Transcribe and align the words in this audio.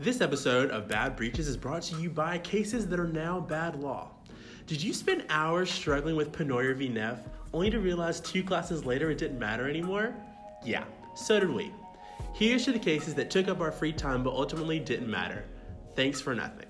This 0.00 0.22
episode 0.22 0.70
of 0.70 0.88
Bad 0.88 1.14
Breaches 1.14 1.46
is 1.46 1.58
brought 1.58 1.82
to 1.82 2.00
you 2.00 2.08
by 2.08 2.38
cases 2.38 2.86
that 2.86 2.98
are 2.98 3.06
now 3.06 3.38
bad 3.38 3.76
law. 3.82 4.08
Did 4.66 4.82
you 4.82 4.94
spend 4.94 5.26
hours 5.28 5.70
struggling 5.70 6.16
with 6.16 6.32
Penoyer 6.32 6.74
v. 6.74 6.88
Neff 6.88 7.18
only 7.52 7.68
to 7.68 7.80
realize 7.80 8.18
two 8.18 8.42
classes 8.42 8.86
later 8.86 9.10
it 9.10 9.18
didn't 9.18 9.38
matter 9.38 9.68
anymore? 9.68 10.14
Yeah, 10.64 10.84
so 11.14 11.38
did 11.38 11.50
we. 11.50 11.70
Here's 12.32 12.64
to 12.64 12.72
the 12.72 12.78
cases 12.78 13.12
that 13.16 13.30
took 13.30 13.48
up 13.48 13.60
our 13.60 13.70
free 13.70 13.92
time 13.92 14.24
but 14.24 14.32
ultimately 14.32 14.78
didn't 14.78 15.10
matter. 15.10 15.44
Thanks 15.96 16.18
for 16.18 16.34
nothing. 16.34 16.69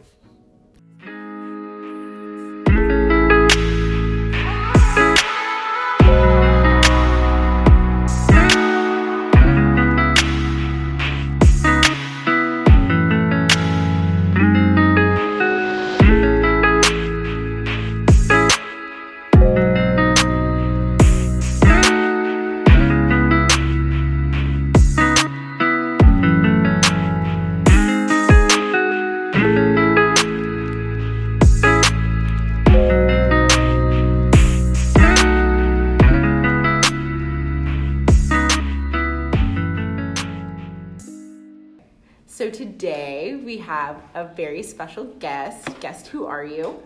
Special 44.71 45.05
guest. 45.19 45.69
Guest, 45.81 46.07
who 46.07 46.27
are 46.27 46.45
you? 46.45 46.81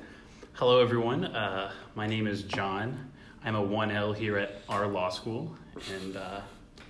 Hello, 0.54 0.80
everyone. 0.80 1.26
Uh, 1.26 1.70
my 1.94 2.06
name 2.06 2.26
is 2.26 2.42
John. 2.42 3.10
I'm 3.44 3.54
a 3.54 3.62
1L 3.62 4.16
here 4.16 4.38
at 4.38 4.62
our 4.70 4.86
law 4.86 5.10
school, 5.10 5.54
and 5.92 6.16
uh, 6.16 6.40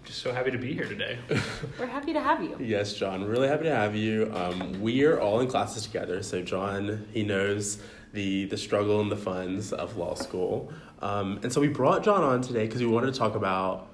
just 0.04 0.20
so 0.20 0.32
happy 0.32 0.52
to 0.52 0.58
be 0.58 0.72
here 0.72 0.86
today. 0.86 1.18
We're 1.80 1.86
happy 1.86 2.12
to 2.12 2.20
have 2.20 2.44
you. 2.44 2.56
Yes, 2.60 2.94
John, 2.94 3.24
really 3.24 3.48
happy 3.48 3.64
to 3.64 3.74
have 3.74 3.96
you. 3.96 4.30
Um, 4.36 4.80
we 4.80 5.04
are 5.04 5.18
all 5.18 5.40
in 5.40 5.48
classes 5.48 5.82
together, 5.82 6.22
so 6.22 6.42
John, 6.42 7.08
he 7.12 7.24
knows 7.24 7.82
the 8.12 8.44
the 8.44 8.56
struggle 8.56 9.00
and 9.00 9.10
the 9.10 9.16
funds 9.16 9.72
of 9.72 9.96
law 9.96 10.14
school, 10.14 10.72
um, 11.02 11.40
and 11.42 11.52
so 11.52 11.60
we 11.60 11.66
brought 11.66 12.04
John 12.04 12.22
on 12.22 12.40
today 12.40 12.66
because 12.66 12.80
we 12.80 12.86
wanted 12.86 13.12
to 13.12 13.18
talk 13.18 13.34
about 13.34 13.88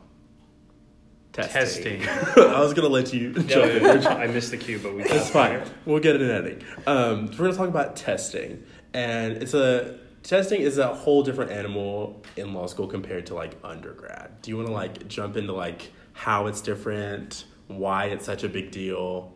testing. 1.33 2.01
Testing. 2.03 2.03
I 2.45 2.61
was 2.61 2.75
gonna 2.75 2.89
let 2.89 3.13
you 3.13 3.33
jump 3.33 3.71
in. 3.73 4.03
Yeah, 4.03 4.09
I 4.15 4.27
missed 4.27 4.51
the 4.51 4.57
cue, 4.57 4.79
but 4.79 4.95
we 4.95 5.03
It's 5.05 5.31
fine. 5.31 5.51
there. 5.55 5.65
We'll 5.87 6.01
get 6.01 6.17
it 6.17 6.23
in 6.23 6.31
editing. 6.31 6.65
Um, 6.87 7.33
so 7.33 7.39
we're 7.39 7.47
gonna 7.47 7.57
talk 7.57 7.69
about 7.69 7.97
testing, 7.97 8.65
and 8.95 9.35
it's 9.35 9.55
a 9.55 9.99
testing 10.23 10.61
is 10.61 10.79
a 10.79 10.95
whole 10.95 11.23
different 11.23 11.51
animal 11.51 12.23
in 12.37 12.53
law 12.53 12.67
school 12.67 12.87
compared 12.87 13.27
to 13.27 13.35
like 13.35 13.57
undergrad. 13.65 14.43
Do 14.43 14.51
you 14.51 14.57
want 14.57 14.69
to 14.69 14.75
like 14.75 15.09
jump 15.09 15.37
into 15.37 15.53
like 15.53 15.91
how 16.13 16.47
it's 16.47 16.61
different, 16.61 17.45
why 17.69 18.07
it's 18.07 18.27
such 18.27 18.45
a 18.45 18.49
big 18.49 18.71
deal? 18.71 19.33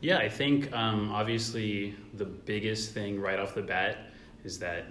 Yeah, 0.00 0.18
I 0.18 0.28
think 0.28 0.72
um, 0.72 1.10
obviously 1.10 1.96
the 2.14 2.26
biggest 2.26 2.92
thing 2.92 3.18
right 3.20 3.38
off 3.38 3.54
the 3.54 3.62
bat 3.62 4.10
is 4.44 4.58
that 4.58 4.84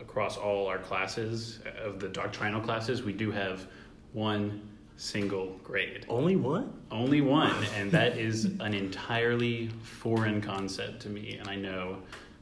across 0.00 0.36
all 0.36 0.66
our 0.66 0.78
classes, 0.78 1.60
of 1.82 2.00
the 2.00 2.08
doctrinal 2.08 2.60
classes, 2.60 3.02
we 3.02 3.12
do 3.12 3.30
have 3.30 3.66
one 4.12 4.62
single 4.96 5.58
grade. 5.62 6.06
Only 6.08 6.36
one? 6.36 6.72
Only 6.90 7.20
one, 7.20 7.54
and 7.76 7.90
that 7.92 8.16
is 8.16 8.46
an 8.60 8.74
entirely 8.74 9.68
foreign 9.82 10.40
concept 10.40 11.00
to 11.02 11.08
me. 11.08 11.36
And 11.38 11.48
I 11.48 11.56
know, 11.56 11.98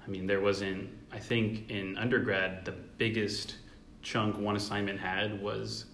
I 0.07 0.11
mean, 0.11 0.27
there 0.27 0.41
wasn't, 0.41 0.91
I 1.13 1.19
think 1.19 1.71
in 1.71 1.97
undergrad, 1.97 2.65
the 2.65 2.73
biggest 2.73 3.57
chunk 4.03 4.39
one 4.39 4.57
assignment 4.57 5.01
had 5.01 5.41
was 5.43 5.87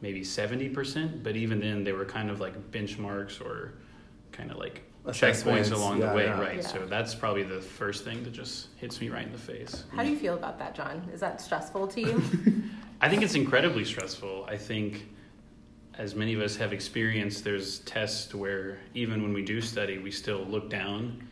maybe 0.00 0.22
70%, 0.22 1.22
but 1.22 1.36
even 1.36 1.60
then, 1.60 1.84
they 1.84 1.92
were 1.92 2.04
kind 2.04 2.30
of 2.30 2.40
like 2.40 2.70
benchmarks 2.72 3.40
or 3.40 3.74
kind 4.32 4.50
of 4.50 4.56
like 4.56 4.82
Assessments, 5.04 5.68
checkpoints 5.68 5.72
along 5.74 5.98
yeah, 5.98 6.10
the 6.10 6.16
way, 6.16 6.24
yeah. 6.26 6.40
right? 6.40 6.56
Yeah. 6.56 6.66
So 6.66 6.86
that's 6.86 7.14
probably 7.14 7.42
the 7.42 7.60
first 7.60 8.04
thing 8.04 8.22
that 8.22 8.32
just 8.32 8.68
hits 8.76 9.00
me 9.00 9.08
right 9.08 9.26
in 9.26 9.32
the 9.32 9.38
face. 9.38 9.84
How 9.94 10.04
do 10.04 10.10
you 10.10 10.16
feel 10.16 10.34
about 10.34 10.58
that, 10.60 10.76
John? 10.76 11.08
Is 11.12 11.20
that 11.20 11.40
stressful 11.40 11.88
to 11.88 12.00
you? 12.00 12.22
I 13.00 13.08
think 13.08 13.22
it's 13.22 13.34
incredibly 13.34 13.84
stressful. 13.84 14.46
I 14.48 14.56
think, 14.56 15.08
as 15.98 16.14
many 16.14 16.34
of 16.34 16.40
us 16.40 16.56
have 16.56 16.72
experienced, 16.72 17.44
there's 17.44 17.80
tests 17.80 18.34
where 18.34 18.78
even 18.94 19.22
when 19.22 19.32
we 19.32 19.42
do 19.42 19.60
study, 19.60 19.98
we 19.98 20.10
still 20.10 20.44
look 20.44 20.70
down 20.70 21.22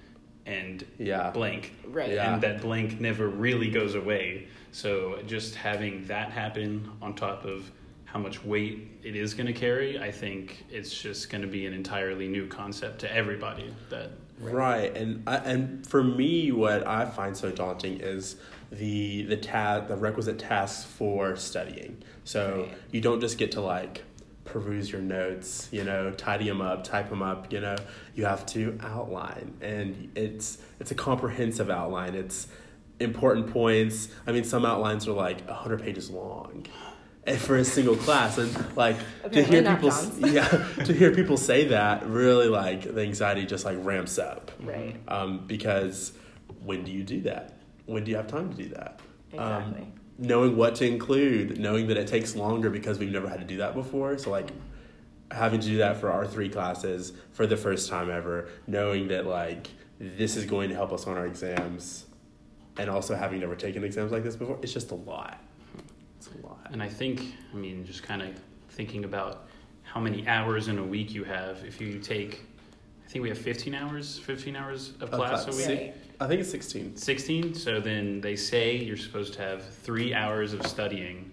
and 0.46 0.84
Yeah. 0.98 1.30
blank. 1.30 1.72
Right. 1.86 2.12
Yeah. 2.12 2.34
And 2.34 2.42
that 2.42 2.60
blank 2.60 3.00
never 3.00 3.28
really 3.28 3.70
goes 3.70 3.94
away. 3.94 4.48
So 4.72 5.20
just 5.26 5.54
having 5.54 6.04
that 6.06 6.30
happen 6.30 6.90
on 7.00 7.14
top 7.14 7.44
of 7.44 7.70
how 8.04 8.18
much 8.18 8.44
weight 8.44 8.88
it 9.02 9.14
is 9.16 9.34
going 9.34 9.46
to 9.46 9.52
carry, 9.52 9.98
I 9.98 10.10
think 10.10 10.64
it's 10.70 11.00
just 11.00 11.30
going 11.30 11.42
to 11.42 11.48
be 11.48 11.66
an 11.66 11.72
entirely 11.72 12.26
new 12.28 12.46
concept 12.48 13.00
to 13.00 13.14
everybody. 13.14 13.72
That 13.88 14.10
Right, 14.40 14.96
and 14.96 15.22
I, 15.26 15.36
and 15.36 15.86
for 15.86 16.02
me, 16.02 16.50
what 16.50 16.86
I 16.86 17.04
find 17.04 17.36
so 17.36 17.50
daunting 17.50 18.00
is 18.00 18.36
the 18.72 19.22
the 19.24 19.36
ta- 19.36 19.80
the 19.80 19.96
requisite 19.96 20.38
tasks 20.38 20.84
for 20.90 21.36
studying. 21.36 21.98
So 22.24 22.66
Right. 22.68 22.78
you 22.90 23.00
don't 23.02 23.20
just 23.20 23.36
get 23.36 23.52
to 23.52 23.60
like 23.60 24.02
peruse 24.52 24.90
your 24.90 25.00
notes, 25.00 25.68
you 25.70 25.84
know, 25.84 26.10
tidy 26.12 26.48
them 26.48 26.60
up, 26.60 26.84
type 26.84 27.08
them 27.08 27.22
up. 27.22 27.52
You 27.52 27.60
know, 27.60 27.76
you 28.14 28.24
have 28.24 28.44
to 28.46 28.78
outline, 28.82 29.54
and 29.60 30.10
it's 30.14 30.58
it's 30.78 30.90
a 30.90 30.94
comprehensive 30.94 31.70
outline. 31.70 32.14
It's 32.14 32.48
important 32.98 33.52
points. 33.52 34.08
I 34.26 34.32
mean, 34.32 34.44
some 34.44 34.64
outlines 34.64 35.08
are 35.08 35.12
like 35.12 35.48
hundred 35.48 35.82
pages 35.82 36.10
long. 36.10 36.66
And 37.24 37.38
for 37.38 37.56
a 37.56 37.64
single 37.64 37.96
class, 37.96 38.38
and 38.38 38.76
like 38.76 38.96
to 39.30 39.42
hear 39.42 39.62
people, 39.62 39.92
yeah, 40.18 40.48
to 40.84 40.92
hear 40.92 41.14
people 41.14 41.36
say 41.36 41.68
that 41.68 42.06
really 42.06 42.48
like 42.48 42.94
the 42.94 43.02
anxiety 43.02 43.44
just 43.44 43.64
like 43.64 43.76
ramps 43.80 44.18
up 44.18 44.50
right. 44.60 44.96
um, 45.06 45.46
because 45.46 46.12
when 46.64 46.82
do 46.82 46.90
you 46.90 47.02
do 47.02 47.20
that? 47.22 47.58
When 47.84 48.04
do 48.04 48.10
you 48.10 48.16
have 48.16 48.26
time 48.26 48.50
to 48.50 48.56
do 48.56 48.70
that? 48.70 49.00
Um, 49.36 49.62
Exactly. 49.62 49.92
Knowing 50.20 50.54
what 50.56 50.74
to 50.76 50.86
include, 50.86 51.58
knowing 51.58 51.88
that 51.88 51.96
it 51.96 52.06
takes 52.06 52.36
longer 52.36 52.70
because 52.70 52.98
we've 52.98 53.10
never 53.10 53.28
had 53.28 53.40
to 53.40 53.46
do 53.46 53.56
that 53.56 53.74
before. 53.74 54.18
So 54.18 54.30
like 54.30 54.50
having 55.30 55.60
to 55.60 55.66
do 55.66 55.78
that 55.78 55.98
for 55.98 56.12
our 56.12 56.26
three 56.26 56.48
classes 56.48 57.12
for 57.32 57.46
the 57.46 57.56
first 57.56 57.88
time 57.88 58.10
ever, 58.10 58.48
knowing 58.66 59.08
that 59.08 59.26
like 59.26 59.68
this 59.98 60.36
is 60.36 60.44
going 60.44 60.68
to 60.68 60.74
help 60.74 60.92
us 60.92 61.06
on 61.06 61.16
our 61.16 61.26
exams, 61.26 62.06
and 62.78 62.88
also 62.88 63.14
having 63.14 63.40
never 63.40 63.56
taken 63.56 63.82
exams 63.82 64.12
like 64.12 64.22
this 64.22 64.36
before, 64.36 64.58
it's 64.62 64.72
just 64.72 64.90
a 64.90 64.94
lot. 64.94 65.42
It's 66.18 66.28
a 66.28 66.46
lot. 66.46 66.68
And 66.70 66.82
I 66.82 66.88
think, 66.88 67.22
I 67.52 67.56
mean, 67.56 67.84
just 67.84 68.02
kind 68.02 68.22
of 68.22 68.28
thinking 68.70 69.04
about 69.04 69.48
how 69.82 70.00
many 70.00 70.26
hours 70.28 70.68
in 70.68 70.78
a 70.78 70.84
week 70.84 71.12
you 71.12 71.24
have. 71.24 71.64
If 71.64 71.80
you 71.80 71.98
take, 71.98 72.46
I 73.04 73.08
think 73.08 73.22
we 73.22 73.28
have 73.28 73.38
15 73.38 73.74
hours, 73.74 74.18
15 74.18 74.56
hours 74.56 74.92
of 75.00 75.10
class 75.10 75.46
a 75.46 75.50
class. 75.50 75.56
week. 75.56 75.78
Right. 75.78 75.94
I 76.20 76.26
think 76.26 76.40
it's 76.40 76.50
sixteen. 76.50 76.94
16. 76.96 77.54
So 77.54 77.80
then 77.80 78.20
they 78.20 78.36
say 78.36 78.76
you're 78.76 78.96
supposed 78.98 79.32
to 79.34 79.40
have 79.42 79.64
three 79.64 80.12
hours 80.12 80.52
of 80.52 80.66
studying 80.66 81.30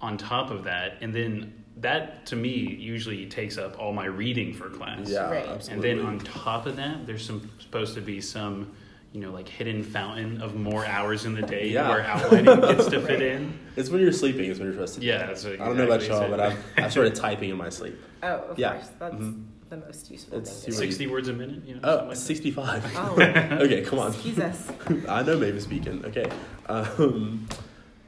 on 0.00 0.16
top 0.16 0.50
of 0.50 0.64
that. 0.64 0.94
And 1.02 1.14
then 1.14 1.52
that, 1.78 2.24
to 2.26 2.36
me, 2.36 2.50
usually 2.52 3.26
takes 3.26 3.58
up 3.58 3.78
all 3.78 3.92
my 3.92 4.06
reading 4.06 4.54
for 4.54 4.70
class. 4.70 5.10
Yeah, 5.10 5.30
Right. 5.30 5.68
And 5.68 5.82
then 5.82 6.00
on 6.00 6.18
top 6.20 6.64
of 6.66 6.76
that, 6.76 7.06
there's 7.06 7.24
some 7.26 7.50
supposed 7.58 7.94
to 7.96 8.00
be 8.00 8.18
some, 8.20 8.72
you 9.12 9.20
know, 9.20 9.30
like 9.30 9.46
hidden 9.46 9.82
fountain 9.82 10.40
of 10.40 10.54
more 10.54 10.86
hours 10.86 11.26
in 11.26 11.34
the 11.34 11.42
day 11.42 11.68
Yeah. 11.68 11.90
where 11.90 12.00
outlining 12.02 12.60
gets 12.62 12.86
to 12.86 13.00
fit 13.06 13.20
in. 13.20 13.58
it's 13.76 13.90
when 13.90 14.00
you're 14.00 14.10
sleeping. 14.12 14.48
it's 14.50 14.58
when 14.58 14.68
you're 14.68 14.74
supposed 14.74 14.94
to. 15.00 15.04
Yeah, 15.04 15.26
that's 15.26 15.44
what 15.44 15.60
I 15.60 15.66
don't 15.66 15.76
know 15.76 15.84
about 15.84 16.06
y'all, 16.06 16.30
but. 16.30 16.40
I've, 16.40 16.58
I've 16.78 16.90
started 16.92 17.14
typing 17.14 17.50
in 17.50 17.56
my 17.58 17.68
sleep. 17.68 18.00
Oh, 18.22 18.28
of 18.28 18.58
Yeah. 18.58 18.72
course. 18.76 18.88
That's 18.98 19.14
Mhm. 19.16 19.44
The 19.68 19.76
most 19.76 20.10
useful 20.10 20.38
It's 20.38 20.50
thing. 20.50 20.64
to 20.66 20.72
super- 20.72 20.86
60 20.86 21.06
words 21.08 21.28
a 21.28 21.32
minute, 21.32 21.62
you 21.66 21.74
know? 21.74 21.80
Oh, 21.84 21.90
something 21.90 22.08
like 22.08 22.16
that. 22.16 22.16
65. 22.16 22.92
Oh, 22.96 23.58
okay, 23.64 23.82
come 23.82 23.98
on. 23.98 24.12
excuse 24.12 24.38
us. 24.38 24.70
I 25.08 25.22
know 25.22 25.38
maybe 25.38 25.60
speaking. 25.60 26.04
Okay. 26.04 26.30
Um, 26.68 27.48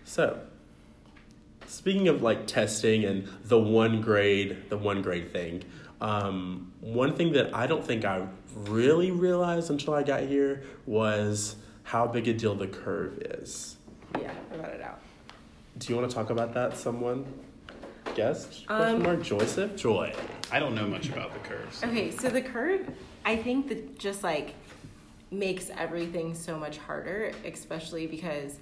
so, 0.05 0.39
speaking 1.67 2.09
of 2.09 2.23
like 2.23 2.47
testing 2.47 3.05
and 3.05 3.29
the 3.45 3.59
one 3.59 4.01
grade, 4.01 4.69
the 4.69 4.79
one 4.79 5.03
grade 5.03 5.33
thing, 5.33 5.65
um, 6.01 6.73
one 6.81 7.15
thing 7.17 7.33
that 7.33 7.55
I 7.55 7.67
don't 7.67 7.85
think 7.85 8.05
I 8.05 8.27
really 8.55 9.11
realized 9.11 9.71
until 9.71 9.95
I 9.95 10.03
got 10.03 10.23
here 10.23 10.63
was 10.87 11.57
how 11.83 12.07
big 12.07 12.29
a 12.29 12.33
deal 12.35 12.55
the 12.55 12.69
curve 12.69 13.19
is. 13.19 13.77
Yeah, 14.21 14.33
I 14.53 14.57
got 14.57 14.71
it 14.71 14.81
out. 14.81 15.01
Do 15.79 15.93
you 15.93 15.99
want 15.99 16.09
to 16.11 16.15
talk 16.15 16.31
about 16.31 16.55
that, 16.55 16.77
someone? 16.77 17.25
Guest? 18.19 18.65
Um, 18.69 18.77
Question 18.79 19.03
mark? 19.03 19.23
Joseph? 19.23 19.77
Joy. 19.77 20.13
I 20.51 20.59
don't 20.59 20.75
know 20.75 20.87
much 20.87 21.09
about 21.09 21.33
the 21.33 21.39
curves. 21.49 21.85
Okay, 21.85 22.11
so 22.11 22.29
the 22.29 22.43
curve, 22.43 22.91
I 23.25 23.37
think 23.37 23.69
that 23.69 23.99
just 23.99 24.25
like 24.25 24.55
makes 25.31 25.71
everything 25.71 26.35
so 26.35 26.59
much 26.59 26.79
harder, 26.79 27.33
especially 27.45 28.09
because 28.09 28.59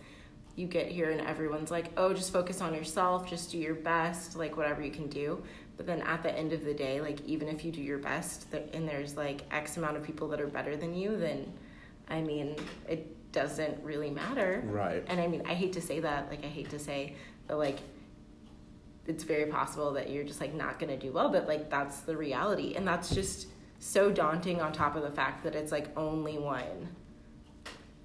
you 0.56 0.66
get 0.66 0.88
here 0.88 1.10
and 1.10 1.20
everyone's 1.22 1.70
like, 1.70 1.86
oh, 1.96 2.12
just 2.12 2.32
focus 2.32 2.60
on 2.60 2.74
yourself, 2.74 3.28
just 3.28 3.50
do 3.50 3.58
your 3.58 3.74
best, 3.74 4.36
like 4.36 4.56
whatever 4.58 4.82
you 4.82 4.90
can 4.90 5.08
do. 5.08 5.42
But 5.78 5.86
then 5.86 6.02
at 6.02 6.22
the 6.22 6.36
end 6.36 6.52
of 6.52 6.62
the 6.64 6.74
day, 6.74 7.00
like 7.00 7.24
even 7.26 7.48
if 7.48 7.64
you 7.64 7.72
do 7.72 7.80
your 7.80 7.98
best 7.98 8.46
and 8.74 8.86
there's 8.86 9.16
like 9.16 9.42
X 9.50 9.78
amount 9.78 9.96
of 9.96 10.02
people 10.02 10.28
that 10.28 10.40
are 10.40 10.46
better 10.46 10.76
than 10.76 10.94
you, 10.94 11.16
then 11.16 11.50
I 12.08 12.20
mean, 12.20 12.56
it 12.88 13.32
doesn't 13.32 13.82
really 13.82 14.10
matter. 14.10 14.62
Right. 14.66 15.04
And 15.08 15.20
I 15.20 15.26
mean, 15.26 15.42
I 15.46 15.54
hate 15.54 15.72
to 15.74 15.80
say 15.80 16.00
that. 16.00 16.30
Like, 16.30 16.44
I 16.44 16.48
hate 16.48 16.70
to 16.70 16.78
say 16.78 17.16
that, 17.48 17.58
like, 17.58 17.80
it's 19.08 19.24
very 19.24 19.46
possible 19.46 19.92
that 19.92 20.10
you're 20.10 20.24
just 20.24 20.40
like 20.40 20.54
not 20.54 20.78
gonna 20.78 20.96
do 20.96 21.12
well, 21.12 21.28
but 21.28 21.46
like 21.46 21.70
that's 21.70 22.00
the 22.00 22.16
reality. 22.16 22.74
And 22.74 22.86
that's 22.86 23.14
just 23.14 23.48
so 23.78 24.10
daunting 24.10 24.60
on 24.60 24.72
top 24.72 24.96
of 24.96 25.02
the 25.02 25.10
fact 25.10 25.44
that 25.44 25.54
it's 25.54 25.70
like 25.72 25.96
only 25.96 26.38
one 26.38 26.88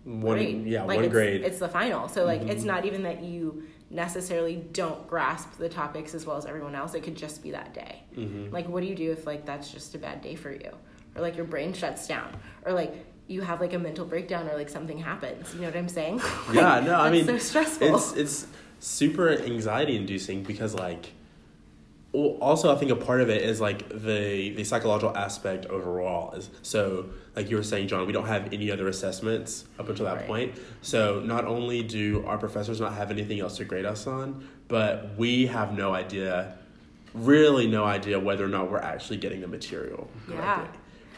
One, 0.04 0.20
grade. 0.38 0.66
yeah, 0.66 0.84
like 0.84 0.96
one 0.98 1.06
it's, 1.06 1.12
grade. 1.14 1.42
It's 1.44 1.60
the 1.60 1.70
final. 1.70 2.08
So 2.08 2.26
like 2.26 2.42
Mhm. 2.42 2.50
it's 2.50 2.64
not 2.64 2.86
even 2.86 3.04
that 3.04 3.22
you 3.24 3.64
necessarily 3.90 4.56
don't 4.72 5.06
grasp 5.08 5.58
the 5.58 5.70
topics 5.70 6.14
as 6.16 6.26
well 6.26 6.38
as 6.38 6.46
everyone 6.46 6.74
else. 6.76 6.94
It 6.96 7.04
could 7.04 7.16
just 7.16 7.44
be 7.44 7.52
that 7.52 7.74
day. 7.74 8.02
Mhm. 8.18 8.52
Like 8.52 8.68
what 8.68 8.82
do 8.82 8.88
you 8.88 8.96
do 8.96 9.12
if 9.12 9.28
like 9.28 9.46
that's 9.46 9.72
just 9.72 9.94
a 9.96 10.00
bad 10.00 10.22
day 10.22 10.36
for 10.36 10.52
you? 10.52 10.72
Or 11.16 11.22
like 11.22 11.36
your 11.36 11.46
brain 11.46 11.74
shuts 11.74 12.08
down. 12.08 12.30
Or 12.66 12.74
like 12.74 12.94
you 13.28 13.42
have 13.42 13.62
like 13.62 13.74
a 13.74 13.80
mental 13.80 14.06
breakdown 14.06 14.50
or 14.50 14.56
like 14.58 14.70
something 14.70 14.98
happens. 14.98 15.54
You 15.54 15.62
know 15.62 15.68
what 15.68 15.78
I'm 15.78 15.88
saying? 15.90 16.20
yeah, 16.52 16.80
no, 16.86 16.96
I 17.00 17.12
mean, 17.12 17.26
so 17.26 17.38
stressful. 17.38 17.96
It's 17.96 18.14
it's 18.14 18.48
super 18.82 19.30
anxiety 19.30 19.96
inducing 19.96 20.44
because 20.44 20.74
like, 20.74 21.14
also 22.14 22.76
I 22.76 22.78
think 22.78 22.92
a 22.92 22.96
part 22.98 23.22
of 23.22 23.30
it 23.30 23.42
is 23.42 23.62
like 23.62 23.88
the 23.88 24.50
the 24.50 24.66
psychological 24.66 25.16
aspect 25.16 25.68
overall 25.68 26.34
is 26.34 26.50
so 26.62 27.06
like 27.38 27.50
you 27.50 27.56
were 27.56 27.64
saying, 27.64 27.88
John, 27.88 28.06
we 28.06 28.12
don't 28.12 28.28
have 28.28 28.52
any 28.52 28.70
other 28.70 28.90
assessments 28.90 29.64
up 29.80 29.88
until 29.88 30.06
that 30.06 30.18
Right. 30.18 30.28
point. 30.28 30.60
So 30.82 31.22
not 31.22 31.46
only 31.46 31.82
do 31.84 32.26
our 32.28 32.38
professors 32.38 32.82
not 32.82 32.94
have 32.96 33.12
anything 33.12 33.40
else 33.40 33.56
to 33.58 33.64
grade 33.66 33.86
us 33.86 34.06
on, 34.08 34.46
but 34.68 35.12
we 35.18 35.46
have 35.46 35.74
no 35.78 35.94
idea, 35.94 36.58
really 37.14 37.68
no 37.68 37.86
idea 37.86 38.20
whether 38.20 38.44
or 38.44 38.50
not 38.50 38.70
we're 38.70 38.80
actually 38.80 39.18
getting 39.18 39.40
the 39.40 39.48
material. 39.48 40.10
Yeah. 40.30 40.68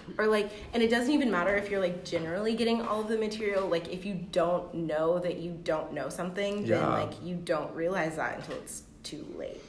Correctly. 0.06 0.26
or 0.26 0.30
like 0.30 0.52
and 0.74 0.82
it 0.84 0.90
doesn't 0.90 1.12
even 1.12 1.30
matter 1.32 1.56
if 1.56 1.70
you're 1.70 1.80
like 1.82 2.04
generally 2.06 2.56
getting 2.56 2.82
all 2.82 3.02
of 3.02 3.08
the 3.08 3.18
material 3.18 3.68
like 3.68 3.88
if 3.92 4.06
you 4.06 4.16
don't 4.32 4.74
know 4.74 5.20
that 5.20 5.38
you 5.38 5.52
don't 5.64 5.94
know 5.94 6.10
something 6.10 6.66
then 6.66 6.82
like 6.90 7.14
you 7.24 7.36
don't 7.36 7.74
realize 7.76 8.16
that 8.16 8.38
until 8.38 8.56
it's 8.58 8.84
too 9.04 9.26
late 9.38 9.62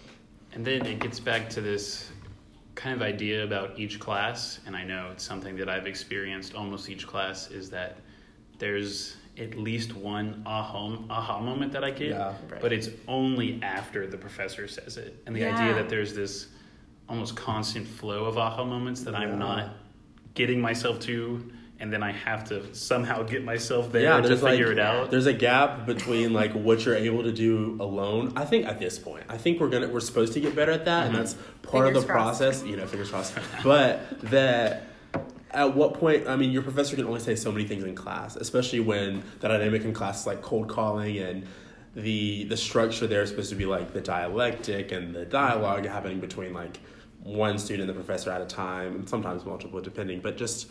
And 0.53 0.65
then 0.65 0.87
it 0.87 1.01
gets 1.01 1.19
back 1.21 1.49
to 1.51 1.61
this 1.61 2.11
kind 2.77 2.95
of 2.95 3.03
idea 3.03 3.45
about 3.45 3.79
each 3.79 3.99
class, 4.01 4.59
and 4.67 4.75
I 4.77 4.83
know 4.85 5.11
it's 5.13 5.23
something 5.25 5.55
that 5.57 5.69
I've 5.69 5.87
experienced 5.87 6.55
almost 6.55 6.89
each 6.89 7.07
class 7.07 7.51
is 7.51 7.71
that 7.71 7.99
there's 8.59 9.17
at 9.39 9.57
least 9.57 9.95
one 9.95 10.43
aha, 10.47 10.97
aha 11.11 11.41
moment 11.41 11.73
that 11.73 11.83
I 11.85 11.91
get, 11.91 12.11
Yeah. 12.11 12.35
Right. 12.51 12.61
but 12.61 12.73
it's 12.73 12.89
only 13.09 13.61
after 13.63 14.07
the 14.07 14.17
professor 14.17 14.67
says 14.69 14.97
it. 14.97 15.21
And 15.27 15.35
the 15.37 15.41
Yeah. 15.41 15.55
idea 15.57 15.75
that 15.75 15.89
there's 15.89 16.15
this 16.15 16.49
almost 17.09 17.35
constant 17.37 17.87
flow 17.87 18.25
of 18.25 18.39
aha 18.39 18.65
moments 18.65 19.03
that 19.05 19.15
Yeah. 19.15 19.21
I'm 19.23 19.39
not 19.39 19.75
getting 20.35 20.61
myself 20.61 21.01
to, 21.01 21.51
and 21.81 21.93
then 21.93 22.03
I 22.03 22.13
have 22.13 22.45
to 22.49 22.75
somehow 22.75 23.23
get 23.23 23.45
myself 23.45 23.91
there 23.93 24.03
yeah, 24.03 24.21
to 24.21 24.29
there's 24.29 24.41
figure 24.41 24.69
like, 24.69 24.73
it 24.77 24.79
out. 24.79 25.11
There's 25.11 25.27
a 25.27 25.33
gap 25.33 25.87
between 25.87 26.33
like 26.33 26.53
what 26.53 26.85
you're 26.85 26.95
able 26.97 27.23
to 27.23 27.33
do 27.33 27.77
alone. 27.81 28.33
I 28.37 28.45
think 28.45 28.67
at 28.67 28.79
this 28.79 28.99
point, 28.99 29.25
I 29.29 29.37
think 29.39 29.61
we're 29.61 29.69
gonna 29.69 29.89
we're 29.89 30.01
supposed 30.01 30.33
to 30.35 30.41
get 30.41 30.55
better 30.57 30.73
at 30.73 30.85
that, 30.87 31.05
Mhm. 31.05 31.09
and 31.09 31.17
that's 31.17 31.37
part 31.63 31.87
of 31.87 31.95
the 31.95 32.03
crossed. 32.07 32.41
process. 32.41 32.65
You 32.65 32.77
know, 32.77 32.87
fingers 32.87 33.11
crossed. 33.11 33.35
but 33.65 34.01
that 34.31 34.85
at 35.51 35.75
what 35.75 35.95
point? 35.95 36.27
I 36.27 36.37
mean, 36.37 36.51
your 36.51 36.63
professor 36.63 36.97
can 36.97 37.07
only 37.07 37.21
say 37.21 37.37
so 37.37 37.53
many 37.53 37.65
things 37.67 37.85
in 37.85 37.95
class, 37.95 38.35
especially 38.37 38.81
when 38.81 39.23
the 39.41 39.49
dynamic 39.49 39.85
in 39.85 39.93
class 39.93 40.21
is 40.23 40.27
like 40.27 40.43
cold 40.43 40.69
calling 40.69 41.19
and. 41.19 41.47
The, 41.97 42.43
the 42.47 42.57
structure 42.57 43.07
there 43.07 43.23
is 43.23 43.31
supposed 43.31 43.51
to 43.51 43.55
be 43.55 43.67
like 43.67 43.93
the 43.93 44.01
dialectic 44.01 44.91
and 44.91 45.15
the 45.15 45.25
dialogue 45.25 45.87
happening 45.87 46.19
between 46.19 46.53
like 46.53 46.81
one 47.25 47.59
student 47.59 47.89
and 47.89 47.99
the 47.99 48.05
professor 48.05 48.31
at 48.31 48.41
a 48.41 48.47
time 48.47 48.95
and 48.95 49.09
sometimes 49.09 49.45
multiple 49.45 49.81
depending 49.81 50.21
but 50.21 50.37
just 50.37 50.69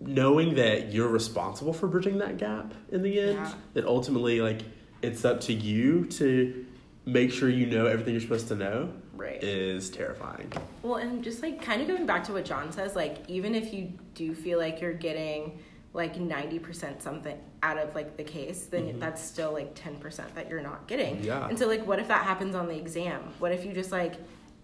knowing 0.00 0.54
that 0.56 0.92
you're 0.92 1.08
responsible 1.08 1.72
for 1.72 1.86
bridging 1.86 2.18
that 2.18 2.36
gap 2.38 2.74
in 2.90 3.02
the 3.02 3.20
end 3.20 3.34
Yeah. 3.38 3.52
that 3.74 3.84
ultimately 3.86 4.40
like 4.40 4.62
it's 5.00 5.24
up 5.24 5.40
to 5.42 5.52
you 5.52 6.06
to 6.06 6.64
make 7.04 7.30
sure 7.30 7.48
you 7.48 7.66
know 7.66 7.86
everything 7.86 8.14
you're 8.14 8.20
supposed 8.22 8.48
to 8.48 8.56
know 8.56 8.90
right 9.14 9.42
is 9.44 9.90
terrifying 9.90 10.50
well 10.82 10.96
and 10.96 11.22
just 11.22 11.42
like 11.42 11.60
kind 11.62 11.82
of 11.82 11.88
going 11.88 12.06
back 12.06 12.24
to 12.24 12.32
what 12.32 12.44
john 12.44 12.72
says 12.72 12.96
like 12.96 13.18
even 13.28 13.54
if 13.54 13.72
you 13.72 13.92
do 14.14 14.34
feel 14.34 14.58
like 14.58 14.80
you're 14.80 14.92
getting 14.92 15.58
like 15.94 16.14
90% 16.16 17.02
something 17.02 17.38
out 17.62 17.76
of 17.76 17.94
like 17.94 18.16
the 18.16 18.24
case 18.24 18.64
then 18.64 18.94
Mhm. 18.94 18.98
that's 19.00 19.22
still 19.22 19.52
like 19.52 19.74
10% 19.74 20.34
that 20.34 20.48
you're 20.48 20.62
not 20.62 20.86
getting 20.88 21.22
Yeah. 21.22 21.46
and 21.46 21.58
so 21.58 21.68
like 21.68 21.86
what 21.86 21.98
if 21.98 22.08
that 22.08 22.24
happens 22.24 22.54
on 22.54 22.66
the 22.66 22.76
exam 22.76 23.20
what 23.40 23.52
if 23.52 23.64
you 23.66 23.72
just 23.74 23.92
like 23.92 24.14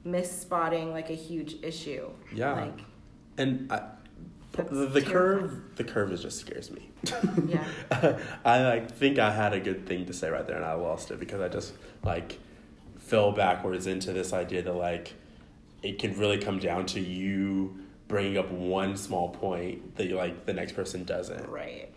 miss 0.05 0.41
spotting 0.41 0.91
like 0.93 1.11
a 1.11 1.15
huge 1.15 1.56
issue. 1.62 2.09
Yeah. 2.35 2.53
like 2.55 2.81
and 3.37 3.71
I, 3.73 3.83
the, 4.53 4.87
the 4.87 5.03
curve 5.03 5.61
the 5.77 5.85
curve 5.85 6.12
is 6.12 6.23
just 6.23 6.39
scares 6.41 6.71
me. 6.71 6.91
Yeah. 7.47 7.65
I 8.45 8.62
like 8.62 8.91
think 8.91 9.19
I 9.19 9.31
had 9.31 9.53
a 9.53 9.61
good 9.61 9.87
thing 9.87 10.06
to 10.06 10.12
say 10.12 10.31
right 10.31 10.47
there 10.47 10.56
and 10.56 10.65
I 10.65 10.75
lost 10.75 11.11
it 11.11 11.21
because 11.21 11.41
I 11.41 11.49
just 11.49 11.73
like 12.03 12.39
fell 12.99 13.33
backwards 13.33 13.87
into 13.87 14.12
this 14.12 14.33
idea 14.33 14.62
that 14.62 14.73
like 14.75 15.15
it 15.83 15.99
can 15.99 16.19
really 16.19 16.39
come 16.39 16.59
down 16.59 16.87
to 16.87 17.00
you 17.00 17.79
bringing 18.09 18.39
up 18.39 18.50
one 18.50 18.97
small 18.97 19.29
point 19.29 19.97
that 19.97 20.06
you 20.09 20.17
like 20.17 20.47
the 20.47 20.53
next 20.53 20.73
person 20.73 21.05
doesn't. 21.05 21.47
right. 21.49 21.89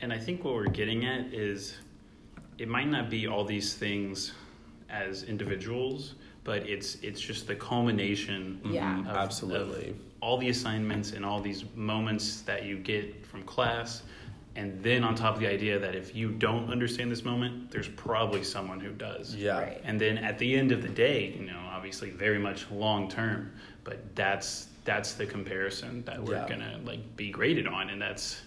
And 0.00 0.12
I 0.12 0.18
think 0.18 0.44
what 0.44 0.54
we're 0.54 0.66
getting 0.66 1.04
at 1.04 1.32
is 1.32 1.76
it 2.58 2.68
might 2.68 2.88
not 2.88 3.08
be 3.08 3.28
all 3.28 3.44
these 3.44 3.74
things 3.74 4.32
as 4.90 5.22
individuals, 5.22 6.16
but 6.44 6.68
it's 6.68 6.96
it's 6.96 7.20
just 7.20 7.46
the 7.46 7.54
culmination 7.54 8.60
Yeah. 8.64 9.00
Of, 9.00 9.06
absolutely. 9.08 9.90
of 9.90 9.96
all 10.20 10.38
the 10.38 10.48
assignments 10.48 11.12
and 11.12 11.24
all 11.24 11.40
these 11.40 11.64
moments 11.74 12.42
that 12.42 12.64
you 12.64 12.78
get 12.78 13.24
from 13.26 13.42
class. 13.44 14.02
And 14.54 14.82
then 14.82 15.02
on 15.02 15.14
top 15.14 15.34
of 15.34 15.40
the 15.40 15.46
idea 15.48 15.78
that 15.78 15.94
if 15.94 16.14
you 16.14 16.30
don't 16.30 16.70
understand 16.70 17.10
this 17.10 17.24
moment, 17.24 17.70
there's 17.70 17.88
probably 17.88 18.44
someone 18.44 18.80
who 18.80 18.90
does. 18.90 19.34
yeah. 19.34 19.58
Right. 19.58 19.80
And 19.82 19.98
then 19.98 20.18
at 20.18 20.38
the 20.38 20.54
end 20.56 20.72
of 20.72 20.82
the 20.82 20.90
day, 20.90 21.34
you 21.38 21.46
know, 21.46 21.58
obviously 21.72 22.10
very 22.10 22.38
much 22.38 22.70
long 22.70 23.08
term, 23.08 23.52
but 23.84 24.14
that's 24.14 24.68
that's 24.84 25.14
the 25.14 25.24
comparison 25.26 26.02
that 26.04 26.22
we're 26.22 26.34
Yeah. 26.34 26.48
gonna 26.48 26.80
like 26.84 27.16
be 27.16 27.30
graded 27.30 27.66
on, 27.68 27.88
and 27.90 28.02
that's 28.02 28.42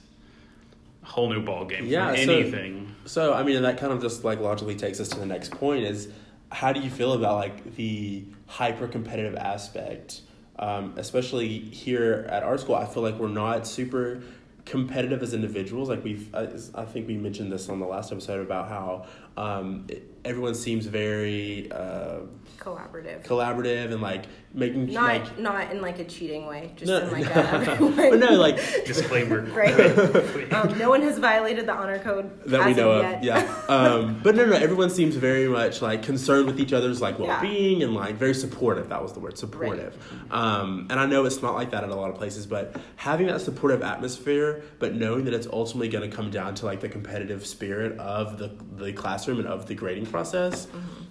a 1.03 1.07
whole 1.07 1.29
new 1.29 1.41
ball 1.41 1.65
game 1.65 1.85
Yeah, 1.85 2.11
for 2.11 2.17
so- 2.17 2.33
anything. 2.37 2.93
So 3.05 3.33
I 3.33 3.41
mean 3.43 3.61
that 3.63 3.77
kind 3.77 3.91
of 3.93 4.01
just 4.01 4.23
like 4.23 4.39
logically 4.39 4.75
takes 4.75 4.99
us 4.99 5.07
to 5.09 5.19
the 5.19 5.25
next 5.25 5.51
point 5.51 5.85
is 5.85 6.09
how 6.51 6.73
do 6.73 6.79
you 6.79 6.89
feel 6.89 7.13
about 7.13 7.35
like 7.35 7.75
the 7.75 8.25
hyper 8.47 8.87
competitive 8.87 9.35
aspect, 9.35 10.21
um, 10.57 10.93
especially 10.97 11.59
here 11.59 12.27
at 12.29 12.43
our 12.43 12.57
school? 12.57 12.75
I 12.75 12.85
feel 12.85 13.03
like 13.03 13.15
we're 13.15 13.27
not 13.27 13.67
super 13.67 14.21
competitive 14.65 15.21
as 15.21 15.33
individuals. 15.33 15.89
Like 15.89 16.03
we've, 16.03 16.33
I, 16.33 16.49
I 16.73 16.85
think 16.85 17.07
we 17.07 17.17
mentioned 17.17 17.51
this 17.51 17.69
on 17.69 17.79
the 17.79 17.85
last 17.85 18.11
episode 18.11 18.41
about 18.41 18.69
how 18.69 19.05
um, 19.37 19.85
it, 19.89 20.11
everyone 20.23 20.55
seems 20.55 20.85
very 20.85 21.71
uh, 21.71 22.19
collaborative 22.57 23.23
collaborative 23.23 23.91
and 23.91 24.01
like 24.01 24.25
making 24.53 24.87
not 24.91 25.03
like 25.03 25.37
not 25.39 25.71
in 25.71 25.81
like 25.81 25.99
a 25.99 26.03
cheating 26.05 26.47
way 26.47 26.71
just 26.77 26.89
No, 26.89 26.99
in 26.99 27.11
like 27.11 27.35
no. 27.35 27.41
a 27.41 27.91
but 28.09 28.19
no 28.19 28.31
like 28.31 28.55
Disclaimer. 28.85 29.41
Right. 29.41 30.53
um, 30.53 30.77
no 30.77 30.89
one 30.89 31.01
has 31.01 31.19
violated 31.19 31.67
the 31.67 31.73
honor 31.73 31.99
code 31.99 32.43
that 32.45 32.61
as 32.61 32.65
we 32.65 32.73
know 32.73 32.91
of 32.91 33.05
of. 33.05 33.11
yet. 33.11 33.23
Yeah. 33.23 33.63
Um, 33.67 34.19
but 34.23 34.35
no, 34.35 34.45
no, 34.45 34.53
everyone 34.55 34.89
seems 34.89 35.15
very 35.15 35.47
much 35.47 35.81
like 35.81 36.01
concerned 36.03 36.47
with 36.47 36.59
each 36.59 36.73
other's 36.73 37.01
like 37.01 37.19
well 37.19 37.39
being 37.41 37.83
and 37.83 37.93
like 37.93 38.15
very 38.15 38.33
supportive. 38.33 38.89
That 38.89 39.01
was 39.03 39.13
the 39.13 39.19
word, 39.19 39.37
supportive. 39.37 39.95
Um, 40.31 40.87
and 40.89 40.99
I 40.99 41.05
know 41.05 41.25
it's 41.25 41.41
not 41.41 41.53
like 41.55 41.71
that 41.71 41.83
in 41.83 41.89
a 41.89 41.95
lot 41.95 42.09
of 42.09 42.15
places, 42.15 42.45
but 42.47 42.75
having 42.95 43.27
that 43.27 43.41
supportive 43.41 43.83
atmosphere, 43.83 44.63
but 44.79 44.95
knowing 44.95 45.25
that 45.25 45.33
it's 45.33 45.47
ultimately 45.47 45.89
going 45.89 46.09
to 46.09 46.15
come 46.15 46.31
down 46.31 46.55
to 46.55 46.65
like 46.65 46.79
the 46.79 46.89
competitive 46.89 47.45
spirit 47.45 47.99
of 47.99 48.37
the 48.39 48.55
the 48.77 48.93
classroom 49.25 49.39
and 49.39 49.47
of 49.47 49.67
the 49.67 49.75
grading 49.75 50.05
process. 50.05 50.67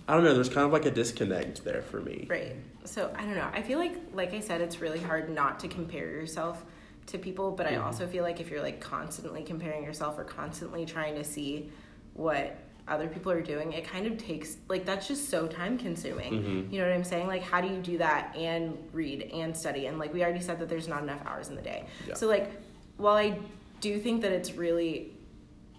I 0.07 0.15
don't 0.15 0.25
know. 0.25 0.35
There's 0.35 0.49
kind 0.49 0.67
of 0.67 0.73
like 0.73 0.87
a 0.87 0.91
disconnect 0.91 1.65
there 1.65 1.83
for 1.83 2.01
me. 2.01 2.27
Right. 2.29 2.55
So 2.85 3.13
I 3.17 3.23
don't 3.25 3.35
know. 3.35 3.49
I 3.53 3.63
feel 3.63 3.79
like, 3.79 3.97
like 4.13 4.35
I 4.35 4.41
said, 4.41 4.61
it's 4.61 4.81
really 4.81 5.01
hard 5.01 5.29
not 5.31 5.59
to 5.61 5.69
compare 5.69 6.07
yourself 6.11 6.65
to 7.07 7.19
people, 7.19 7.51
but 7.51 7.67
I 7.67 7.73
Mhm. 7.73 7.85
also 7.85 8.07
feel 8.07 8.23
like 8.23 8.41
if 8.41 8.51
you're 8.51 8.63
like 8.63 8.81
constantly 8.81 9.43
comparing 9.43 9.83
yourself 9.85 10.19
or 10.19 10.25
constantly 10.25 10.87
trying 10.87 11.15
to 11.17 11.25
see 11.25 11.71
what 12.15 12.57
other 12.87 13.09
people 13.09 13.33
are 13.33 13.41
doing, 13.43 13.73
it 13.73 13.85
kind 13.87 14.07
of 14.07 14.17
takes 14.19 14.57
like 14.69 14.85
that's 14.85 15.09
just 15.09 15.29
so 15.31 15.47
time 15.47 15.77
consuming. 15.79 16.33
Mhm. 16.33 16.73
You 16.73 16.79
know 16.81 16.87
what 16.87 16.95
I'm 16.95 17.05
saying? 17.05 17.27
Like, 17.27 17.43
how 17.43 17.61
do 17.61 17.69
you 17.69 17.81
do 17.81 17.99
that 17.99 18.35
and 18.37 18.77
read 18.93 19.23
and 19.35 19.57
study? 19.57 19.87
And 19.87 19.99
like 19.99 20.13
we 20.15 20.23
already 20.23 20.41
said 20.41 20.59
that 20.61 20.69
there's 20.69 20.89
not 20.89 21.03
enough 21.03 21.21
hours 21.27 21.49
in 21.49 21.57
the 21.57 21.63
day. 21.63 21.87
Yeah. 22.07 22.15
So 22.15 22.27
like, 22.27 22.51
while 22.99 23.17
I 23.17 23.39
do 23.81 23.99
think 23.99 24.21
that 24.23 24.33
it's 24.33 24.53
really 24.53 25.13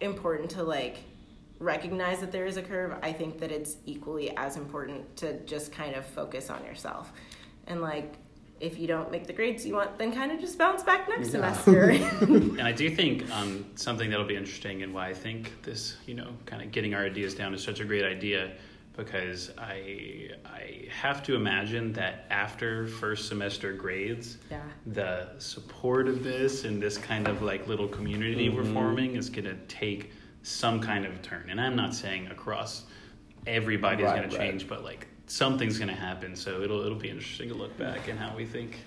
important 0.01 0.49
to 0.51 0.63
like 0.63 0.97
recognize 1.59 2.19
that 2.19 2.31
there 2.31 2.45
is 2.45 2.57
a 2.57 2.61
curve, 2.61 2.95
I 3.01 3.13
think 3.13 3.39
that 3.39 3.51
it's 3.51 3.77
equally 3.85 4.35
as 4.37 4.57
important 4.57 5.15
to 5.17 5.39
just 5.45 5.71
kind 5.71 5.95
of 5.95 6.05
focus 6.05 6.49
on 6.49 6.63
yourself. 6.65 7.11
And 7.67 7.81
like 7.81 8.15
if 8.61 8.79
you 8.79 8.87
don't 8.87 9.11
make 9.11 9.27
the 9.27 9.33
grades 9.33 9.65
you 9.65 9.75
want, 9.75 9.97
then 9.97 10.13
kind 10.13 10.31
of 10.31 10.39
just 10.39 10.57
bounce 10.57 10.81
back 10.83 11.09
next 11.09 11.27
Yeah. 11.33 11.51
semester. 11.53 11.89
And 12.21 12.61
I 12.61 12.71
do 12.71 12.89
think 12.89 13.29
um, 13.31 13.65
something 13.75 14.09
that'll 14.09 14.25
be 14.25 14.35
interesting 14.37 14.81
and 14.83 14.93
why 14.93 15.09
I 15.09 15.13
think 15.13 15.51
this, 15.61 15.97
you 16.05 16.13
know, 16.13 16.29
kind 16.45 16.61
of 16.61 16.71
getting 16.71 16.93
our 16.93 17.03
ideas 17.05 17.33
down 17.35 17.53
is 17.53 17.61
such 17.61 17.79
a 17.81 17.85
great 17.85 18.05
idea 18.05 18.53
because 18.95 19.51
I 19.57 20.29
I 20.45 20.87
have 20.89 21.21
to 21.23 21.35
imagine 21.35 21.91
that 21.93 22.25
after 22.29 22.87
first 22.87 23.27
semester 23.27 23.73
grades, 23.73 24.37
Yeah. 24.49 24.61
the 24.85 25.27
support 25.37 26.07
of 26.07 26.23
this 26.23 26.63
and 26.63 26.81
this 26.81 26.97
kind 26.97 27.27
of 27.27 27.41
like 27.41 27.67
little 27.67 27.89
community 27.89 28.47
we're 28.47 28.63
Mhm. 28.63 28.73
forming 28.73 29.15
is 29.17 29.29
going 29.29 29.45
to 29.45 29.55
take 29.67 30.11
some 30.45 30.79
kind 30.79 31.05
of 31.05 31.21
turn. 31.23 31.47
And 31.49 31.59
I'm 31.59 31.75
not 31.75 31.93
saying 31.95 32.27
across 32.27 32.83
everybody's 33.47 34.05
Right, 34.05 34.17
going 34.17 34.29
to 34.29 34.37
right. 34.37 34.51
change, 34.51 34.67
but 34.67 34.83
like 34.83 35.07
something's 35.27 35.77
going 35.79 35.89
to 35.89 35.95
happen. 35.95 36.35
So 36.35 36.61
it'll 36.61 36.81
it'll 36.85 36.97
be 36.97 37.09
interesting 37.09 37.49
to 37.49 37.55
look 37.55 37.75
back 37.77 38.07
and 38.07 38.19
how 38.19 38.35
we 38.35 38.45
think. 38.45 38.77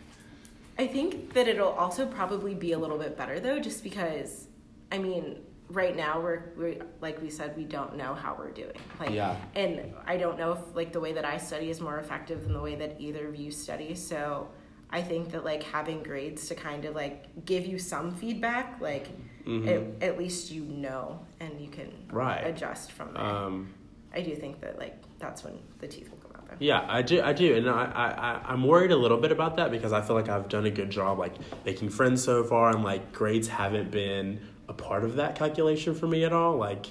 I 0.78 0.86
think 0.86 1.32
that 1.34 1.48
it'll 1.48 1.72
also 1.72 2.06
probably 2.06 2.54
be 2.54 2.72
a 2.72 2.78
little 2.78 2.98
bit 2.98 3.16
better 3.16 3.40
though, 3.40 3.58
just 3.58 3.82
because, 3.82 4.46
I 4.92 4.98
mean, 4.98 5.40
right 5.68 5.96
now 5.96 6.20
we're, 6.20 6.52
we're 6.56 6.76
like 7.00 7.20
we 7.20 7.28
said, 7.28 7.56
we 7.56 7.64
don't 7.64 7.96
know 7.96 8.14
how 8.14 8.36
we're 8.38 8.52
doing. 8.52 8.76
Like, 9.00 9.10
Yeah. 9.10 9.34
And 9.56 9.92
I 10.06 10.16
don't 10.16 10.38
know 10.38 10.52
if 10.52 10.60
like 10.76 10.92
the 10.92 11.00
way 11.00 11.12
that 11.14 11.24
I 11.24 11.38
study 11.38 11.70
is 11.70 11.80
more 11.80 11.98
effective 11.98 12.44
than 12.44 12.52
the 12.52 12.60
way 12.60 12.76
that 12.76 13.00
either 13.00 13.26
of 13.26 13.34
you 13.34 13.50
study. 13.50 13.96
So 13.96 14.48
I 14.90 15.02
think 15.02 15.30
that 15.32 15.44
like 15.44 15.62
having 15.62 16.02
grades 16.02 16.48
to 16.48 16.54
kind 16.54 16.84
of 16.84 16.94
like 16.94 17.44
give 17.44 17.66
you 17.66 17.78
some 17.78 18.10
feedback, 18.14 18.80
like 18.80 19.08
Mhm. 19.46 19.66
it, 19.66 20.02
at 20.02 20.18
least 20.18 20.50
you 20.50 20.62
know 20.62 21.20
and 21.40 21.60
you 21.60 21.68
can 21.68 21.90
Right. 22.10 22.46
adjust 22.46 22.92
from 22.92 23.12
there. 23.14 23.22
Um, 23.22 23.72
I 24.14 24.22
do 24.22 24.34
think 24.34 24.60
that 24.60 24.78
like 24.78 24.96
that's 25.18 25.44
when 25.44 25.58
the 25.80 25.86
teeth 25.88 26.10
will 26.10 26.18
come 26.18 26.32
out. 26.36 26.48
Though. 26.48 26.56
Yeah, 26.60 26.86
I 26.88 27.02
do. 27.02 27.20
I 27.22 27.32
do, 27.34 27.54
and 27.56 27.68
I, 27.68 28.40
I- 28.44 28.52
I'm 28.52 28.64
worried 28.64 28.90
a 28.92 28.96
little 28.96 29.18
bit 29.18 29.32
about 29.32 29.56
that 29.56 29.70
because 29.70 29.92
I 29.92 30.00
feel 30.00 30.16
like 30.16 30.28
I've 30.30 30.48
done 30.48 30.64
a 30.64 30.70
good 30.70 30.88
job, 30.90 31.18
like 31.18 31.34
making 31.66 31.90
friends 31.90 32.22
so 32.24 32.42
far, 32.44 32.70
and 32.70 32.82
like 32.82 33.12
grades 33.12 33.48
haven't 33.48 33.90
been 33.90 34.40
a 34.68 34.72
part 34.72 35.04
of 35.04 35.16
that 35.16 35.34
calculation 35.34 35.94
for 35.94 36.06
me 36.06 36.24
at 36.24 36.32
all. 36.32 36.56
Like, 36.56 36.86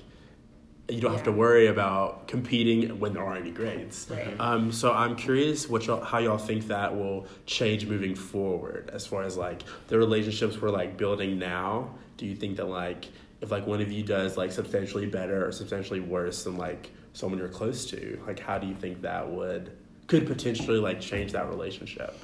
you 0.90 1.02
don't 1.02 1.12
have 1.12 1.24
to 1.24 1.32
worry 1.32 1.68
about 1.68 2.28
competing 2.28 3.00
when 3.00 3.14
there 3.14 3.24
aren't 3.24 3.42
any 3.42 3.52
grades. 3.52 4.08
Right. 4.10 4.40
Um, 4.40 4.72
so 4.72 4.94
I'm 4.94 5.16
curious 5.16 5.68
what 5.68 5.86
y'all, 5.86 6.04
how 6.04 6.20
y'all 6.20 6.38
think 6.38 6.68
that 6.68 6.96
will 6.96 7.28
change 7.46 7.86
moving 7.86 8.16
forward, 8.16 8.90
as 8.94 9.06
far 9.06 9.24
as 9.24 9.36
like 9.36 9.64
the 9.88 9.98
relationships 9.98 10.62
we're 10.62 10.70
like 10.70 10.98
building 10.98 11.38
now. 11.38 11.96
Do 12.16 12.26
you 12.26 12.36
think 12.36 12.58
that 12.58 12.68
like 12.68 13.10
if 13.42 13.52
like 13.52 13.68
one 13.68 13.82
of 13.82 13.92
you 13.92 14.04
does 14.04 14.38
like 14.38 14.52
substantially 14.52 15.06
better 15.06 15.46
or 15.46 15.52
substantially 15.52 16.00
worse 16.00 16.46
than 16.46 16.58
like 16.58 16.92
someone 17.14 17.40
you're 17.40 17.50
close 17.50 17.86
to, 17.88 18.22
like 18.26 18.40
how 18.40 18.58
do 18.58 18.68
you 18.68 18.76
think 18.76 19.02
that 19.02 19.30
would 19.30 19.72
could 20.08 20.26
potentially 20.26 20.80
like 20.80 21.02
change 21.02 21.34
that 21.34 21.50
relationship? 21.50 22.18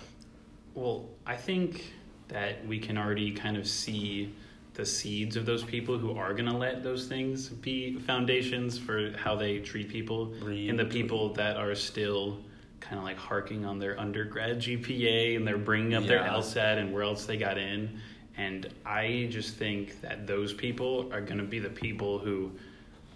Well, 0.73 1.09
I 1.25 1.35
think 1.35 1.93
that 2.29 2.65
we 2.65 2.79
can 2.79 2.97
already 2.97 3.31
kind 3.31 3.57
of 3.57 3.67
see 3.67 4.33
the 4.73 4.85
seeds 4.85 5.35
of 5.35 5.45
those 5.45 5.63
people 5.63 5.97
who 5.97 6.17
are 6.17 6.33
going 6.33 6.49
to 6.49 6.57
let 6.57 6.83
those 6.83 7.07
things 7.07 7.49
be 7.49 7.99
foundations 7.99 8.77
for 8.77 9.11
how 9.17 9.35
they 9.35 9.59
treat 9.59 9.89
people, 9.89 10.33
and 10.45 10.77
the 10.79 10.85
people 10.85 11.33
that 11.33 11.57
are 11.57 11.75
still 11.75 12.39
kind 12.79 12.97
of 12.97 13.03
like 13.05 13.17
harking 13.17 13.65
on 13.65 13.79
their 13.79 13.99
undergrad 13.99 14.59
GPA 14.59 15.37
and 15.37 15.47
they're 15.47 15.57
bringing 15.57 15.93
up 15.93 16.05
their 16.05 16.17
Yeah. 16.19 16.33
LSAT 16.33 16.77
and 16.79 16.91
where 16.93 17.03
else 17.03 17.25
they 17.25 17.37
got 17.37 17.57
in. 17.57 17.99
And 18.35 18.67
I 18.85 19.27
just 19.29 19.55
think 19.55 20.01
that 20.01 20.27
those 20.27 20.53
people 20.53 21.09
are 21.13 21.21
going 21.21 21.37
to 21.37 21.43
be 21.45 21.59
the 21.59 21.69
people 21.69 22.19
who, 22.19 22.51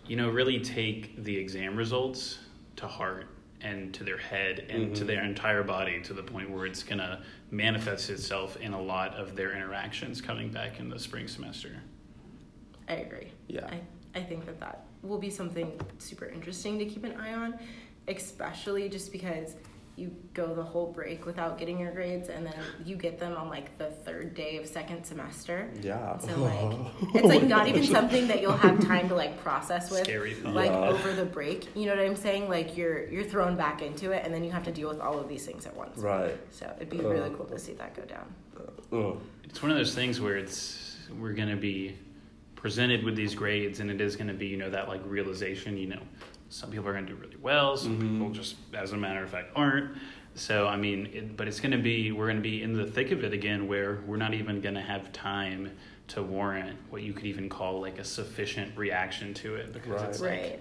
you 0.05 0.15
know, 0.15 0.29
really 0.29 0.59
take 0.59 1.21
the 1.23 1.35
exam 1.35 1.75
results 1.75 2.39
to 2.77 2.87
heart 2.87 3.27
and 3.61 3.93
to 3.93 4.03
their 4.03 4.17
head 4.17 4.65
and 4.69 4.95
to 4.95 5.03
Mhm. 5.03 5.07
their 5.07 5.23
entire 5.23 5.63
body 5.63 6.01
to 6.03 6.13
the 6.13 6.21
point 6.23 6.49
where 6.49 6.65
it's 6.65 6.83
going 6.83 6.99
to 6.99 7.21
manifest 7.49 8.09
itself 8.09 8.55
in 8.57 8.73
a 8.73 8.81
lot 8.81 9.15
of 9.15 9.35
their 9.35 9.53
interactions 9.55 10.21
coming 10.21 10.49
back 10.49 10.79
in 10.79 10.89
the 10.89 10.99
spring 10.99 11.27
semester. 11.27 11.81
I 12.87 12.93
agree. 12.95 13.31
Yeah. 13.47 13.67
I, 13.67 14.19
I 14.19 14.23
think 14.23 14.45
that 14.45 14.59
that 14.59 14.85
will 15.01 15.17
be 15.17 15.29
something 15.29 15.79
super 15.97 16.25
interesting 16.25 16.77
to 16.79 16.85
keep 16.85 17.03
an 17.03 17.13
eye 17.19 17.33
on, 17.33 17.59
especially 18.07 18.89
just 18.89 19.11
because 19.11 19.55
you 19.97 20.15
go 20.35 20.53
the 20.53 20.61
whole 20.63 20.91
break 20.93 21.25
without 21.25 21.57
getting 21.57 21.79
your 21.79 21.91
grades 21.91 22.29
and 22.29 22.45
then 22.45 22.53
you 22.85 22.95
get 22.95 23.19
them 23.19 23.35
on 23.35 23.49
like 23.49 23.75
the 23.79 23.87
third 23.87 24.35
day 24.35 24.57
of 24.57 24.67
second 24.67 25.03
semester. 25.03 25.71
Yeah. 25.81 26.19
So 26.19 26.35
like 26.37 27.15
it's 27.15 27.25
like 27.25 27.43
not 27.43 27.67
even 27.67 27.83
something 27.83 28.27
that 28.27 28.39
you'll 28.39 28.51
have 28.51 28.79
time 28.85 29.09
to 29.09 29.15
like 29.15 29.41
process 29.41 29.89
with 29.89 30.03
Scary 30.03 30.35
like 30.35 30.69
Yeah. 30.69 30.89
over 30.89 31.13
the 31.13 31.25
break. 31.25 31.75
You 31.75 31.87
know 31.87 31.95
what 31.95 32.05
I'm 32.05 32.15
saying? 32.15 32.47
Like 32.47 32.77
you're 32.77 33.07
you're 33.09 33.23
thrown 33.23 33.55
back 33.57 33.81
into 33.81 34.11
it 34.11 34.23
and 34.23 34.31
then 34.31 34.43
you 34.43 34.51
have 34.51 34.63
to 34.65 34.71
deal 34.71 34.87
with 34.87 34.99
all 34.99 35.19
of 35.19 35.27
these 35.27 35.45
things 35.47 35.65
at 35.65 35.75
once. 35.75 35.97
Right. 35.97 36.37
So 36.51 36.71
it'd 36.77 36.91
be 36.91 36.97
really 36.99 37.31
Uh, 37.31 37.35
cool 37.35 37.47
to 37.47 37.57
see 37.57 37.73
that 37.73 37.95
go 37.95 38.03
down. 38.03 38.33
Oh. 38.91 39.17
It's 39.45 39.63
one 39.63 39.71
of 39.71 39.77
those 39.77 39.95
things 39.95 40.21
where 40.21 40.37
it's 40.37 40.95
we're 41.19 41.33
going 41.33 41.49
to 41.49 41.55
be 41.55 41.97
presented 42.55 43.03
with 43.03 43.15
these 43.15 43.33
grades 43.33 43.79
and 43.79 43.89
it 43.89 43.99
is 43.99 44.15
going 44.15 44.27
to 44.27 44.33
be, 44.33 44.45
you 44.45 44.57
know, 44.57 44.69
that 44.69 44.87
like 44.87 45.01
realization, 45.05 45.75
you 45.77 45.87
know, 45.87 46.01
some 46.49 46.69
people 46.71 46.87
are 46.87 46.93
going 46.93 47.05
to 47.05 47.11
do 47.13 47.19
really 47.19 47.37
well, 47.41 47.75
some 47.77 47.97
Mhm. 47.97 48.11
people 48.13 48.29
just 48.31 48.55
as 48.73 48.93
a 48.93 48.97
matter 48.97 49.23
of 49.23 49.29
fact 49.29 49.49
aren't. 49.55 49.91
So 50.35 50.67
I 50.67 50.77
mean, 50.77 51.07
it, 51.13 51.35
but 51.37 51.47
it's 51.47 51.59
going 51.59 51.71
to 51.71 51.77
be 51.77 52.11
we're 52.11 52.25
going 52.27 52.37
to 52.37 52.41
be 52.43 52.61
in 52.61 52.73
the 52.73 52.85
thick 52.85 53.11
of 53.11 53.23
it 53.23 53.33
again 53.33 53.67
where 53.67 53.99
we're 54.05 54.17
not 54.17 54.33
even 54.33 54.61
going 54.61 54.75
to 54.75 54.81
have 54.81 55.11
time 55.11 55.71
to 56.09 56.23
warrant 56.23 56.77
what 56.89 57.01
you 57.03 57.11
could 57.13 57.25
even 57.25 57.49
call 57.49 57.81
like 57.81 57.99
a 57.99 58.03
sufficient 58.03 58.77
reaction 58.77 59.33
to 59.33 59.55
it 59.55 59.73
because 59.73 60.01
it's 60.03 60.21
like 60.21 60.29
Right. 60.31 60.59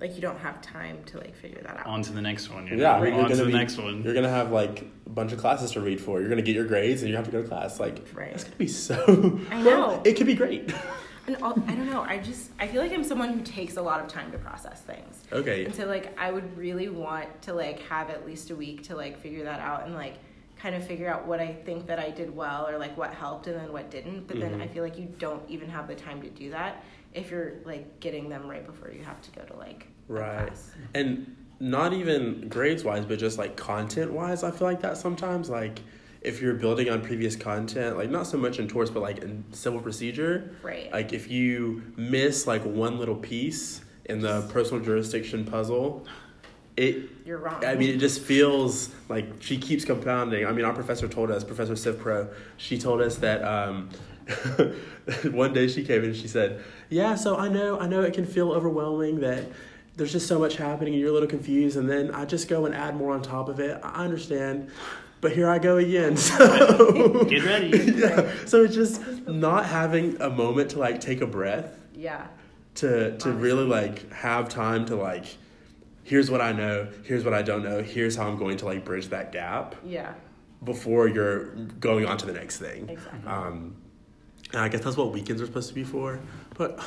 Like 0.00 0.14
you 0.14 0.22
don't 0.22 0.38
have 0.38 0.62
time 0.62 0.96
to 1.06 1.18
like 1.18 1.34
figure 1.36 1.60
that 1.60 1.76
out. 1.80 1.86
on 1.86 2.00
to 2.02 2.12
the 2.12 2.22
next 2.22 2.48
one. 2.48 2.66
You 2.66 2.76
Yeah, 2.78 2.96
know, 2.98 3.04
you're 3.04 3.12
on 3.12 3.24
to 3.24 3.28
gonna 3.28 3.36
the 3.36 3.44
be- 3.46 3.52
next 3.52 3.76
one. 3.76 4.02
You're 4.02 4.14
gonna 4.14 4.30
have 4.30 4.50
like 4.50 4.86
a 5.04 5.10
bunch 5.10 5.32
of 5.32 5.38
classes 5.38 5.72
to 5.72 5.80
read 5.82 6.00
for. 6.00 6.20
You're 6.20 6.30
gonna 6.30 6.40
get 6.40 6.54
your 6.54 6.64
grades, 6.64 7.02
and 7.02 7.10
you 7.10 7.16
have 7.16 7.26
to 7.26 7.30
go 7.30 7.42
to 7.42 7.46
class. 7.48 7.78
Like, 7.78 8.06
Right. 8.14 8.30
that's 8.30 8.44
gonna 8.44 8.56
be 8.56 8.66
so. 8.68 9.38
I 9.50 9.60
know. 9.62 10.00
It 10.06 10.14
could 10.16 10.26
be 10.26 10.32
great. 10.34 10.72
And 11.26 11.36
all, 11.42 11.52
I 11.68 11.74
don't 11.74 11.86
know. 11.90 12.02
I 12.02 12.18
just 12.18 12.50
I 12.58 12.66
feel 12.66 12.82
like 12.82 12.92
I'm 12.92 13.04
someone 13.04 13.32
who 13.32 13.40
takes 13.42 13.76
a 13.76 13.82
lot 13.82 14.00
of 14.00 14.08
time 14.08 14.32
to 14.32 14.38
process 14.38 14.80
things. 14.80 15.22
Okay. 15.32 15.64
And 15.64 15.74
so 15.74 15.86
like 15.86 16.18
I 16.18 16.30
would 16.30 16.56
really 16.56 16.88
want 16.88 17.42
to 17.42 17.54
like 17.54 17.80
have 17.88 18.10
at 18.10 18.26
least 18.26 18.50
a 18.50 18.56
week 18.56 18.82
to 18.84 18.96
like 18.96 19.20
figure 19.20 19.44
that 19.44 19.60
out 19.60 19.84
and 19.86 19.94
like 19.94 20.14
kind 20.58 20.74
of 20.74 20.86
figure 20.86 21.08
out 21.08 21.26
what 21.26 21.40
I 21.40 21.52
think 21.52 21.86
that 21.86 21.98
I 21.98 22.10
did 22.10 22.34
well 22.34 22.66
or 22.68 22.78
like 22.78 22.96
what 22.96 23.14
helped 23.14 23.46
and 23.46 23.56
then 23.56 23.72
what 23.72 23.90
didn't. 23.90 24.26
But 24.26 24.40
then 24.40 24.58
Mhm. 24.58 24.62
I 24.62 24.66
feel 24.66 24.82
like 24.82 24.98
you 24.98 25.08
don't 25.18 25.42
even 25.48 25.68
have 25.70 25.88
the 25.88 25.94
time 25.94 26.20
to 26.22 26.28
do 26.30 26.50
that 26.50 26.84
if 27.14 27.30
you're 27.30 27.54
like 27.64 28.00
getting 28.00 28.28
them 28.28 28.46
right 28.48 28.64
before 28.64 28.90
you 28.90 29.02
have 29.04 29.20
to 29.22 29.30
go 29.32 29.42
to 29.42 29.56
like 29.56 29.86
Right. 30.08 30.52
And 30.94 31.36
not 31.60 31.92
even 31.92 32.48
grades 32.48 32.82
wise, 32.84 33.04
but 33.04 33.18
just 33.18 33.38
like 33.38 33.56
content 33.56 34.12
wise, 34.12 34.42
I 34.42 34.50
feel 34.50 34.66
like 34.66 34.80
that 34.80 34.96
sometimes. 34.96 35.48
Like, 35.50 35.80
if 36.22 36.40
you're 36.42 36.54
building 36.54 36.90
on 36.90 37.00
previous 37.02 37.34
content, 37.36 37.96
like 37.96 38.10
not 38.10 38.26
so 38.26 38.36
much 38.36 38.58
in 38.58 38.68
torts, 38.68 38.90
but 38.90 39.00
like 39.02 39.18
in 39.18 39.44
civil 39.52 39.80
procedure, 39.80 40.54
Right. 40.62 40.90
like 40.92 41.12
if 41.12 41.30
you 41.30 41.82
miss 41.96 42.46
like 42.46 42.62
one 42.64 42.98
little 42.98 43.16
piece 43.16 43.80
in 44.04 44.20
the 44.20 44.42
personal 44.52 44.82
jurisdiction 44.84 45.44
puzzle, 45.44 46.06
it 46.76 47.08
you're 47.24 47.38
wrong. 47.38 47.64
I 47.64 47.74
mean, 47.74 47.90
it 47.90 47.98
just 47.98 48.20
feels 48.20 48.90
like 49.08 49.26
she 49.40 49.56
keeps 49.58 49.84
compounding. 49.84 50.46
I 50.46 50.52
mean, 50.52 50.64
our 50.64 50.72
professor 50.74 51.08
told 51.08 51.30
us, 51.30 51.42
Professor 51.42 51.74
Civ 51.76 51.98
Pro, 51.98 52.28
she 52.58 52.78
told 52.78 53.00
us 53.00 53.16
that 53.16 53.42
um, 53.44 53.88
one 55.30 55.52
day 55.52 55.68
she 55.68 55.84
came 55.84 56.00
in 56.02 56.10
and 56.10 56.16
she 56.16 56.28
said, 56.28 56.62
"Yeah, 56.88 57.14
so 57.14 57.36
I 57.36 57.48
know, 57.48 57.78
I 57.78 57.86
know 57.86 58.02
it 58.02 58.14
can 58.14 58.26
feel 58.26 58.52
overwhelming 58.52 59.20
that 59.20 59.44
there's 59.96 60.12
just 60.12 60.26
so 60.28 60.38
much 60.38 60.56
happening 60.56 60.94
and 60.94 61.00
you're 61.00 61.10
a 61.10 61.12
little 61.12 61.28
confused, 61.28 61.76
and 61.76 61.88
then 61.88 62.10
I 62.14 62.24
just 62.24 62.48
go 62.48 62.66
and 62.66 62.74
add 62.74 62.96
more 62.96 63.12
on 63.12 63.22
top 63.22 63.48
of 63.48 63.58
it. 63.60 63.78
I 63.82 64.04
understand." 64.04 64.70
But 65.20 65.32
here 65.32 65.48
I 65.48 65.58
go 65.58 65.76
again. 65.76 66.16
So 66.40 67.24
Get 67.24 67.44
ready. 67.44 67.68
yeah. 67.96 68.30
So 68.46 68.64
it's 68.64 68.74
just 68.74 69.02
not 69.28 69.66
having 69.66 70.20
a 70.20 70.30
moment 70.30 70.70
to 70.72 70.78
like 70.78 71.00
take 71.00 71.20
a 71.20 71.26
breath 71.26 71.78
yeah. 71.94 72.26
to 72.76 73.16
to 73.18 73.30
really 73.32 73.64
like 73.64 74.10
have 74.12 74.48
time 74.48 74.86
to 74.86 74.96
like 74.96 75.26
here's 76.04 76.30
what 76.30 76.40
I 76.40 76.52
know, 76.52 76.88
here's 77.04 77.24
what 77.24 77.34
I 77.34 77.42
don't 77.42 77.62
know, 77.62 77.82
here's 77.82 78.16
how 78.16 78.26
I'm 78.26 78.36
going 78.38 78.56
to 78.58 78.64
like 78.64 78.84
bridge 78.84 79.08
that 79.08 79.30
gap 79.32 79.76
Yeah. 79.84 80.14
before 80.64 81.06
you're 81.06 81.50
going 81.78 82.04
on 82.06 82.18
to 82.18 82.26
the 82.26 82.32
next 82.32 82.58
thing. 82.58 82.88
Exactly. 82.88 83.28
Um, 83.30 83.76
and 84.52 84.60
I 84.62 84.68
guess 84.68 84.80
that's 84.82 84.96
what 84.96 85.12
weekends 85.12 85.40
are 85.40 85.46
supposed 85.46 85.68
to 85.68 85.74
be 85.74 85.84
for. 85.84 86.18
But 86.56 86.80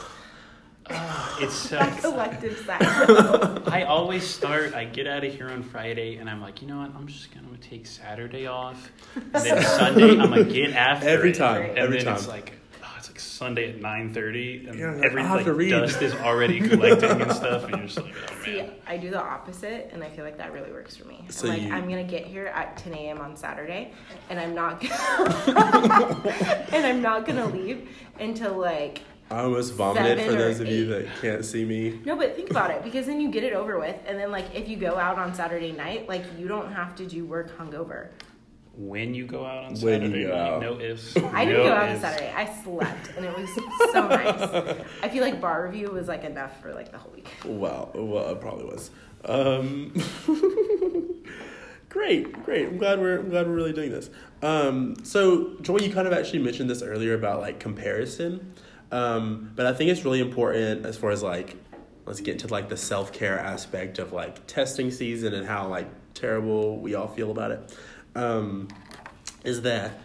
It's 0.90 1.72
uh, 1.72 1.78
that 1.80 2.02
collective 2.02 2.58
sigh. 2.66 2.78
I 3.68 3.84
always 3.84 4.28
start. 4.28 4.74
I 4.74 4.86
get 4.86 5.08
out 5.08 5.24
of 5.24 5.34
here 5.34 5.50
on 5.50 5.64
Friday, 5.64 6.18
and 6.18 6.30
I'm 6.30 6.42
like, 6.42 6.62
you 6.62 6.68
know 6.68 6.78
what? 6.80 6.94
I'm 6.96 7.08
just 7.08 7.34
gonna 7.34 7.58
take 7.58 7.86
Saturday 7.86 8.48
off, 8.48 8.92
and 9.16 9.32
then 9.34 9.64
Sunday 9.78 10.12
I'm 10.12 10.30
gonna 10.30 10.44
get 10.44 10.72
after 10.74 11.08
every 11.08 11.32
it. 11.32 11.36
time, 11.36 11.62
Right. 11.62 11.70
And 11.70 11.78
every 11.80 11.98
then 11.98 12.06
time. 12.08 12.16
it's 12.16 12.28
like, 12.28 12.54
oh, 12.84 12.88
it's 12.98 13.10
like 13.10 13.20
Sunday 13.20 13.70
at 13.74 13.82
nine 13.82 14.14
thirty, 14.14 14.66
and 14.68 14.78
Yeah, 14.78 15.00
every 15.04 15.24
like 15.24 15.46
read. 15.48 15.70
dust 15.72 16.02
is 16.02 16.14
already 16.16 16.60
collecting 16.60 17.22
and 17.22 17.32
stuff, 17.32 17.64
and 17.64 17.72
you're 17.78 17.86
just 17.88 17.98
like, 18.02 18.14
oh 18.32 18.44
See. 18.44 18.70
I 18.86 18.98
do 18.98 19.10
the 19.10 19.22
opposite, 19.22 19.90
and 19.94 20.04
I 20.04 20.10
feel 20.10 20.26
like 20.26 20.38
that 20.38 20.52
really 20.54 20.72
works 20.72 20.98
for 20.98 21.08
me. 21.08 21.24
So 21.30 21.48
I'm 21.48 21.54
like, 21.54 21.62
you- 21.64 21.74
I'm 21.74 21.84
gonna 21.90 22.04
get 22.04 22.26
here 22.28 22.48
at 22.48 22.76
10 22.78 22.94
a.m. 22.94 23.20
on 23.22 23.36
Saturday, 23.38 23.94
and 24.30 24.40
I'm 24.40 24.54
not, 24.54 24.82
gonna 24.82 26.22
and 26.72 26.86
I'm 26.86 27.02
not 27.02 27.26
gonna 27.26 27.46
leave 27.48 27.88
until 28.20 28.54
like 28.58 29.02
I 29.32 29.40
almost 29.42 29.74
vomited 29.74 30.20
for 30.26 30.34
or 30.34 30.36
those 30.36 30.60
of 30.60 30.68
you 30.68 30.86
that 30.88 31.08
can't 31.22 31.44
see 31.44 31.66
me. 31.66 32.00
no. 32.06 32.16
But 32.16 32.36
think 32.36 32.52
about 32.52 32.70
it, 32.72 32.84
because 32.84 33.06
then 33.08 33.20
you 33.20 33.32
get 33.32 33.44
it 33.44 33.54
over 33.54 33.80
with, 33.80 33.96
and 34.06 34.20
then 34.20 34.32
like 34.32 34.54
if 34.54 34.68
you 34.68 34.78
go 34.78 34.98
out 34.98 35.18
on 35.18 35.34
Saturday 35.34 35.72
night, 35.72 36.08
like 36.08 36.24
you 36.38 36.48
don't 36.48 36.72
have 36.72 36.96
to 36.98 37.06
do 37.06 37.26
work 37.26 37.58
hungover. 37.58 38.10
when 38.76 39.14
you 39.14 39.26
go 39.26 39.46
out 39.46 39.66
on 39.66 39.74
When 39.76 40.02
you 40.02 40.08
Saturday 40.10 40.24
go 40.26 40.36
out. 40.36 40.62
No 40.62 40.80
ifs. 40.80 41.16
I 41.34 41.46
didn't 41.46 41.60
no 41.60 41.70
go 41.70 41.74
out 41.74 41.90
on. 41.90 42.00
Saturday. 42.00 42.32
I 42.36 42.54
slept, 42.64 43.12
and 43.18 43.26
it 43.26 43.36
was 43.38 43.50
so 43.94 44.08
nice. 44.08 44.86
I 45.02 45.10
feel 45.10 45.24
like 45.24 45.40
bar 45.42 45.66
review 45.66 45.90
was 45.92 46.08
like 46.08 46.24
enough 46.24 46.62
for 46.62 46.74
like 46.74 46.92
the 46.92 46.98
whole 46.98 47.12
week. 47.14 47.30
Wow, 47.46 47.90
well, 47.94 48.30
it 48.30 48.42
probably 48.42 48.66
was. 48.66 48.92
Um, 49.26 49.94
great, 51.90 52.44
great. 52.44 52.68
I'm 52.68 52.78
glad 52.78 53.00
we're 53.00 53.20
I'm 53.20 53.30
glad 53.30 53.48
we're 53.48 53.54
really 53.56 53.74
doing 53.74 53.92
this. 53.92 54.10
Um, 54.42 54.96
so, 55.04 55.56
Joy, 55.62 55.78
you 55.78 55.94
kind 55.94 56.08
of 56.08 56.14
actually 56.14 56.40
mentioned 56.40 56.70
this 56.70 56.82
earlier 56.82 57.14
about 57.14 57.40
like 57.42 57.60
comparison, 57.60 58.54
um, 58.94 59.52
but 59.56 59.66
I 59.66 59.74
think 59.74 59.90
it's 59.92 60.06
really 60.06 60.20
important 60.22 60.86
as 60.86 60.96
far 60.98 61.12
as 61.12 61.24
like 61.24 61.58
let's 62.06 62.20
get 62.22 62.34
into 62.34 62.48
like 62.48 62.70
the 62.70 62.78
self 62.78 63.12
care 63.12 63.40
aspect 63.40 63.98
of 64.00 64.14
like 64.14 64.46
testing 64.48 64.92
season 64.92 65.34
and 65.34 65.46
how 65.48 65.68
like 65.68 65.88
terrible 66.14 66.78
we 66.80 66.96
all 66.96 67.08
feel 67.08 67.32
about 67.32 67.52
it. 67.52 67.78
Um, 68.16 68.68
is 69.44 69.64
that 69.64 70.00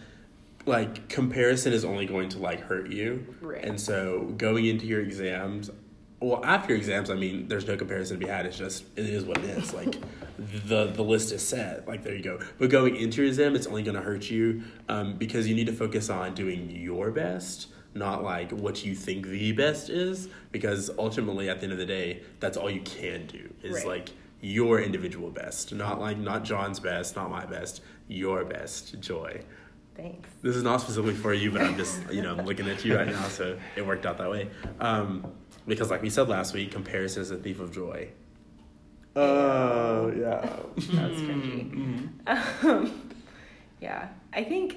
like 0.64 1.08
comparison 1.08 1.72
is 1.72 1.84
only 1.84 2.06
going 2.06 2.28
to 2.30 2.38
like 2.38 2.60
hurt 2.60 2.90
you, 2.90 3.26
Right. 3.40 3.64
and 3.64 3.80
so 3.80 4.32
going 4.36 4.66
into 4.66 4.86
your 4.86 5.00
exams, 5.00 5.70
well, 6.20 6.44
after 6.44 6.70
your 6.72 6.78
exams, 6.78 7.10
I 7.10 7.14
mean, 7.14 7.46
there's 7.48 7.66
no 7.66 7.76
comparison 7.76 8.18
to 8.18 8.24
be 8.24 8.30
had. 8.30 8.44
It's 8.46 8.58
just 8.58 8.84
it 8.96 9.06
is 9.06 9.24
what 9.24 9.38
it 9.38 9.44
is. 9.44 9.72
Like 9.74 9.96
the 10.66 10.86
the 10.86 11.02
list 11.04 11.32
is 11.32 11.46
set. 11.46 11.86
Like 11.86 12.02
there 12.04 12.14
you 12.14 12.22
go. 12.22 12.40
But 12.58 12.70
going 12.70 12.96
into 12.96 13.18
your 13.22 13.28
exam, 13.28 13.54
it's 13.54 13.66
only 13.66 13.82
going 13.82 13.96
to 13.96 14.02
hurt 14.02 14.30
you 14.30 14.62
um, 14.88 15.16
because 15.16 15.46
you 15.46 15.54
need 15.54 15.66
to 15.66 15.72
focus 15.72 16.08
on 16.10 16.34
doing 16.34 16.70
your 16.70 17.10
best, 17.10 17.68
not 17.98 18.22
like 18.22 18.50
what 18.52 18.84
you 18.84 18.94
think 18.94 19.26
the 19.26 19.52
best 19.52 19.90
is. 19.90 20.28
Because 20.52 20.90
ultimately, 20.98 21.48
at 21.50 21.58
the 21.60 21.64
end 21.64 21.72
of 21.72 21.78
the 21.78 21.86
day, 21.86 22.22
that's 22.40 22.56
all 22.56 22.70
you 22.70 22.80
can 22.82 23.26
do 23.26 23.52
is 23.62 23.76
Right. 23.76 23.86
like 23.86 24.08
your 24.40 24.80
individual 24.80 25.30
best, 25.30 25.74
not 25.74 26.00
like 26.00 26.16
not 26.16 26.44
John's 26.44 26.78
best, 26.80 27.16
not 27.16 27.30
my 27.30 27.44
best, 27.44 27.82
your 28.06 28.44
best. 28.44 28.98
Joy. 29.00 29.40
Thanks. 29.96 30.28
This 30.42 30.54
is 30.54 30.62
not 30.62 30.80
specifically 30.80 31.14
for 31.16 31.34
you, 31.34 31.50
but 31.50 31.60
I'm 31.60 31.76
just, 31.76 31.98
you 32.12 32.22
know, 32.22 32.36
I'm 32.36 32.46
looking 32.46 32.68
at 32.68 32.84
you 32.84 32.94
right 32.96 33.08
now, 33.08 33.26
so 33.26 33.58
it 33.74 33.84
worked 33.84 34.06
out 34.06 34.16
that 34.18 34.30
way. 34.30 34.48
Um, 34.78 35.26
because, 35.66 35.90
like 35.90 36.02
we 36.02 36.08
said 36.08 36.28
last 36.28 36.54
week, 36.54 36.70
comparison 36.70 37.20
is 37.20 37.32
a 37.32 37.36
thief 37.36 37.58
of 37.58 37.74
joy. 37.74 38.08
Oh, 39.16 40.12
yeah. 40.16 40.40
That's 40.76 41.20
cringy. 41.20 42.08
Um, 42.28 43.10
yeah, 43.80 44.08
I 44.32 44.44
think, 44.44 44.76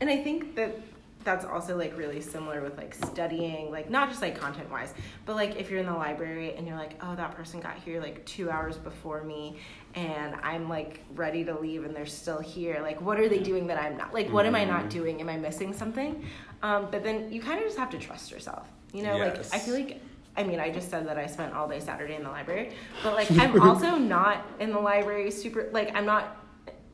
and 0.00 0.08
I 0.08 0.16
think 0.22 0.54
that 0.56 0.80
that's 1.22 1.44
also 1.44 1.76
like 1.76 1.96
really 1.96 2.20
similar 2.20 2.62
with 2.62 2.76
like 2.76 2.94
studying, 2.94 3.70
like 3.70 3.90
not 3.90 4.08
just 4.08 4.22
like 4.22 4.38
content 4.38 4.70
wise, 4.70 4.94
but 5.26 5.36
like 5.36 5.56
if 5.56 5.70
you're 5.70 5.80
in 5.80 5.86
the 5.86 5.92
library 5.92 6.54
and 6.54 6.66
you're 6.66 6.76
like, 6.76 6.94
oh, 7.02 7.14
that 7.14 7.34
person 7.34 7.60
got 7.60 7.76
here 7.76 8.00
like 8.00 8.24
two 8.24 8.50
hours 8.50 8.76
before 8.78 9.22
me, 9.22 9.58
and 9.94 10.34
I'm 10.42 10.68
like 10.68 11.02
ready 11.14 11.44
to 11.44 11.58
leave 11.58 11.84
and 11.84 11.94
they're 11.94 12.06
still 12.06 12.40
here. 12.40 12.80
Like, 12.80 13.00
what 13.00 13.20
are 13.20 13.28
they 13.28 13.40
doing 13.40 13.66
that 13.66 13.78
I'm 13.78 13.96
not? 13.96 14.14
Like, 14.14 14.32
what 14.32 14.46
am 14.46 14.54
I 14.54 14.64
not 14.64 14.88
doing? 14.88 15.20
Am 15.20 15.28
I 15.28 15.36
missing 15.36 15.72
something? 15.72 16.24
Um, 16.62 16.88
but 16.90 17.02
then 17.02 17.32
you 17.32 17.40
kind 17.40 17.58
of 17.58 17.66
just 17.66 17.78
have 17.78 17.90
to 17.90 17.98
trust 17.98 18.30
yourself. 18.30 18.68
You 18.92 19.02
know, 19.02 19.16
like 19.18 19.38
I 19.52 19.58
feel 19.58 19.74
like 19.74 20.00
I 20.36 20.44
mean, 20.44 20.60
I 20.60 20.70
just 20.70 20.90
said 20.90 21.06
that 21.06 21.18
I 21.18 21.26
spent 21.26 21.54
all 21.54 21.68
day 21.68 21.80
Saturday 21.80 22.14
in 22.14 22.22
the 22.22 22.30
library, 22.30 22.72
but 23.02 23.14
like 23.14 23.30
I'm 23.32 23.60
also 23.60 23.96
not 23.96 24.46
in 24.58 24.70
the 24.70 24.78
library 24.78 25.30
super 25.30 25.68
like 25.72 25.94
I'm 25.94 26.06
not 26.06 26.36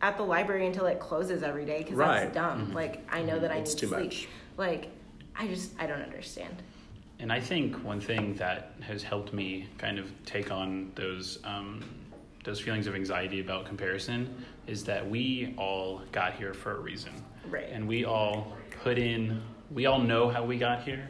at 0.03 0.17
the 0.17 0.23
library 0.23 0.67
until 0.67 0.87
it 0.87 1.01
closes 1.01 1.43
every 1.43 1.65
day 1.65 1.79
because 1.79 1.95
Right. 1.95 2.21
that's 2.23 2.35
dumb. 2.35 2.73
Like 2.73 3.07
I 3.13 3.23
know 3.23 3.39
that 3.39 3.51
I 3.51 3.57
It's 3.57 3.75
need 3.75 3.81
too 3.81 3.87
to 3.89 3.95
sleep. 3.95 4.05
much. 4.05 4.29
Like 4.57 4.89
I 5.35 5.47
just 5.47 5.73
I 5.79 5.87
don't 5.87 6.03
understand. 6.03 6.63
And 7.19 7.33
I 7.33 7.41
think 7.41 7.83
one 7.83 8.01
thing 8.01 8.35
that 8.35 8.73
has 8.81 9.03
helped 9.03 9.33
me 9.33 9.67
kind 9.79 9.99
of 9.99 10.11
take 10.27 10.51
on 10.51 10.93
those 10.95 11.39
um, 11.45 11.83
those 12.45 12.61
feelings 12.61 12.87
of 12.87 12.95
anxiety 12.95 13.41
about 13.41 13.65
comparison 13.67 14.33
is 14.67 14.85
that 14.85 15.09
we 15.09 15.55
all 15.57 16.03
got 16.13 16.35
here 16.35 16.53
for 16.55 16.77
a 16.77 16.81
reason, 16.81 17.11
Right. 17.49 17.69
and 17.73 17.89
we 17.89 18.05
all 18.05 18.57
put 18.83 18.99
in. 18.99 19.41
We 19.71 19.87
all 19.87 19.99
know 19.99 20.29
how 20.29 20.45
we 20.45 20.59
got 20.59 20.83
here, 20.85 21.09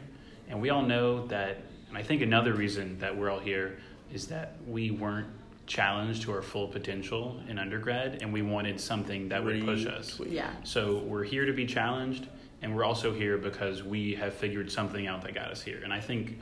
and 0.49 0.59
we 0.61 0.69
all 0.71 0.81
know 0.81 1.27
that. 1.27 1.57
And 1.89 1.97
I 1.97 2.01
think 2.03 2.21
another 2.21 2.53
reason 2.53 2.97
that 2.99 3.15
we're 3.15 3.29
all 3.29 3.39
here 3.39 3.77
is 4.13 4.27
that 4.27 4.55
we 4.65 4.91
weren't 4.91 5.27
challenged 5.67 6.23
to 6.23 6.31
our 6.31 6.41
full 6.41 6.67
potential 6.67 7.39
in 7.47 7.59
undergrad, 7.59 8.19
and 8.21 8.33
we 8.33 8.41
wanted 8.41 8.79
something 8.79 9.29
that 9.29 9.43
would 9.43 9.63
push 9.63 9.85
us. 9.85 10.17
Retweet. 10.17 10.31
Yeah. 10.31 10.51
So 10.63 10.99
we're 10.99 11.25
here 11.25 11.45
to 11.45 11.53
be 11.53 11.65
challenged, 11.65 12.27
and 12.61 12.75
we're 12.75 12.85
also 12.85 13.13
here 13.13 13.37
because 13.37 13.83
we 13.83 14.15
have 14.15 14.33
figured 14.33 14.71
something 14.71 15.07
out 15.07 15.21
that 15.23 15.35
got 15.35 15.51
us 15.51 15.61
here. 15.61 15.81
And 15.83 15.93
I 15.93 15.99
think 15.99 16.39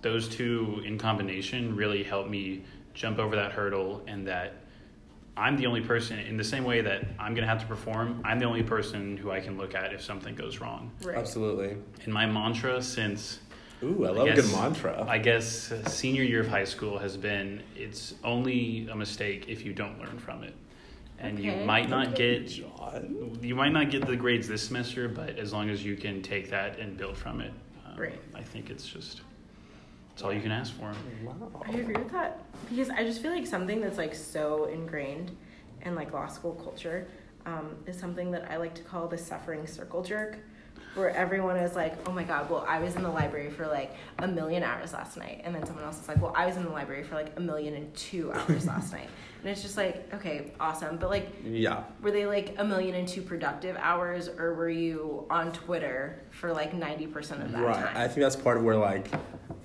those 0.00 0.28
two 0.28 0.80
in 0.86 0.96
combination 0.96 1.74
really 1.74 2.04
helped 2.04 2.30
me 2.30 2.62
jump 2.94 3.18
over 3.18 3.36
that 3.36 3.52
hurdle, 3.52 4.02
and 4.06 4.26
that 4.28 4.54
I'm 5.36 5.56
the 5.56 5.66
only 5.66 5.82
person, 5.82 6.18
in 6.18 6.36
the 6.36 6.44
same 6.44 6.64
way 6.64 6.80
that 6.80 7.04
I'm 7.18 7.34
going 7.34 7.42
to 7.42 7.48
have 7.48 7.60
to 7.60 7.66
perform, 7.66 8.22
I'm 8.24 8.38
the 8.38 8.46
only 8.46 8.62
person 8.62 9.16
who 9.16 9.30
I 9.30 9.40
can 9.40 9.56
look 9.56 9.74
at 9.74 9.92
if 9.92 10.02
something 10.02 10.34
goes 10.34 10.60
wrong. 10.60 10.90
Right. 11.04 11.16
Absolutely. 11.16 11.76
And 12.04 12.12
my 12.12 12.26
mantra 12.26 12.82
since 12.82 13.38
Ooh, 13.82 14.06
I 14.06 14.10
love 14.10 14.28
a 14.28 14.34
good 14.34 14.50
mantra. 14.52 15.06
I 15.08 15.18
guess 15.18 15.70
uh, 15.70 15.88
senior 15.88 16.22
year 16.22 16.40
of 16.40 16.48
high 16.48 16.64
school 16.64 16.98
has 16.98 17.16
been 17.16 17.62
it's 17.76 18.14
only 18.24 18.88
a 18.90 18.96
mistake 18.96 19.44
if 19.48 19.64
you 19.64 19.72
don't 19.72 19.98
learn 20.00 20.18
from 20.18 20.42
it. 20.42 20.54
And 21.20 21.38
you 21.38 21.52
might 21.64 21.88
not 21.88 22.14
get 22.14 22.46
John. 22.46 23.38
you 23.42 23.54
might 23.54 23.72
not 23.72 23.90
get 23.90 24.06
the 24.06 24.16
grades 24.16 24.46
this 24.46 24.62
semester, 24.62 25.08
but 25.08 25.38
as 25.38 25.52
long 25.52 25.68
as 25.68 25.84
you 25.84 25.96
can 25.96 26.22
take 26.22 26.48
that 26.50 26.78
and 26.78 26.96
build 26.96 27.16
from 27.16 27.40
it, 27.40 27.52
um, 27.86 27.98
Right. 27.98 28.20
I 28.34 28.42
think 28.42 28.70
it's 28.70 28.86
just 28.86 29.22
it's 30.12 30.22
all 30.22 30.32
you 30.32 30.40
can 30.40 30.52
ask 30.52 30.74
for. 30.74 30.92
Wow. 31.24 31.62
I 31.64 31.70
agree 31.70 31.94
with 31.94 32.10
that 32.10 32.42
because 32.68 32.90
I 32.90 33.04
just 33.04 33.22
feel 33.22 33.32
like 33.32 33.46
something 33.46 33.80
that's 33.80 33.98
like 33.98 34.14
so 34.14 34.64
ingrained 34.64 35.36
in 35.82 35.94
like 35.94 36.12
law 36.12 36.26
school 36.26 36.54
culture 36.54 37.06
um, 37.46 37.76
is 37.86 37.98
something 37.98 38.30
that 38.32 38.50
I 38.50 38.56
like 38.56 38.74
to 38.74 38.82
call 38.82 39.06
the 39.06 39.18
suffering 39.18 39.66
circle 39.66 40.02
jerk, 40.02 40.38
where 40.98 41.10
everyone 41.16 41.56
is 41.56 41.74
like, 41.76 41.94
"Oh 42.08 42.12
my 42.12 42.24
god, 42.24 42.50
well 42.50 42.64
I 42.68 42.80
was 42.80 42.96
in 42.96 43.02
the 43.02 43.08
library 43.10 43.50
for 43.50 43.66
like 43.66 43.94
a 44.18 44.26
million 44.28 44.62
hours 44.62 44.92
last 44.92 45.16
night," 45.16 45.40
and 45.44 45.54
then 45.54 45.64
someone 45.64 45.84
else 45.84 46.00
is 46.00 46.08
like, 46.08 46.20
"Well 46.20 46.34
I 46.36 46.44
was 46.46 46.56
in 46.56 46.64
the 46.64 46.70
library 46.70 47.04
for 47.04 47.14
like 47.14 47.32
a 47.36 47.40
million 47.40 47.74
and 47.74 47.94
two 47.94 48.32
hours 48.32 48.66
last 48.74 48.92
night," 48.92 49.08
and 49.40 49.50
it's 49.50 49.62
just 49.62 49.76
like, 49.76 50.12
okay, 50.14 50.52
awesome, 50.58 50.96
but 50.98 51.08
like 51.10 51.28
Yeah. 51.44 51.84
were 52.02 52.10
they 52.10 52.26
like 52.26 52.56
a 52.58 52.64
million 52.64 52.94
and 52.96 53.06
two 53.08 53.22
productive 53.22 53.76
hours 53.78 54.28
or 54.28 54.54
were 54.54 54.68
you 54.70 55.26
on 55.30 55.52
twitter 55.52 56.20
for 56.30 56.52
like 56.52 56.72
90% 56.72 57.44
of 57.44 57.52
that 57.52 57.62
Right. 57.62 57.74
time 57.76 57.84
Right. 57.84 57.96
I 57.96 58.08
think 58.08 58.20
that's 58.20 58.36
part 58.36 58.56
of 58.56 58.64
where 58.64 58.76
like 58.76 59.08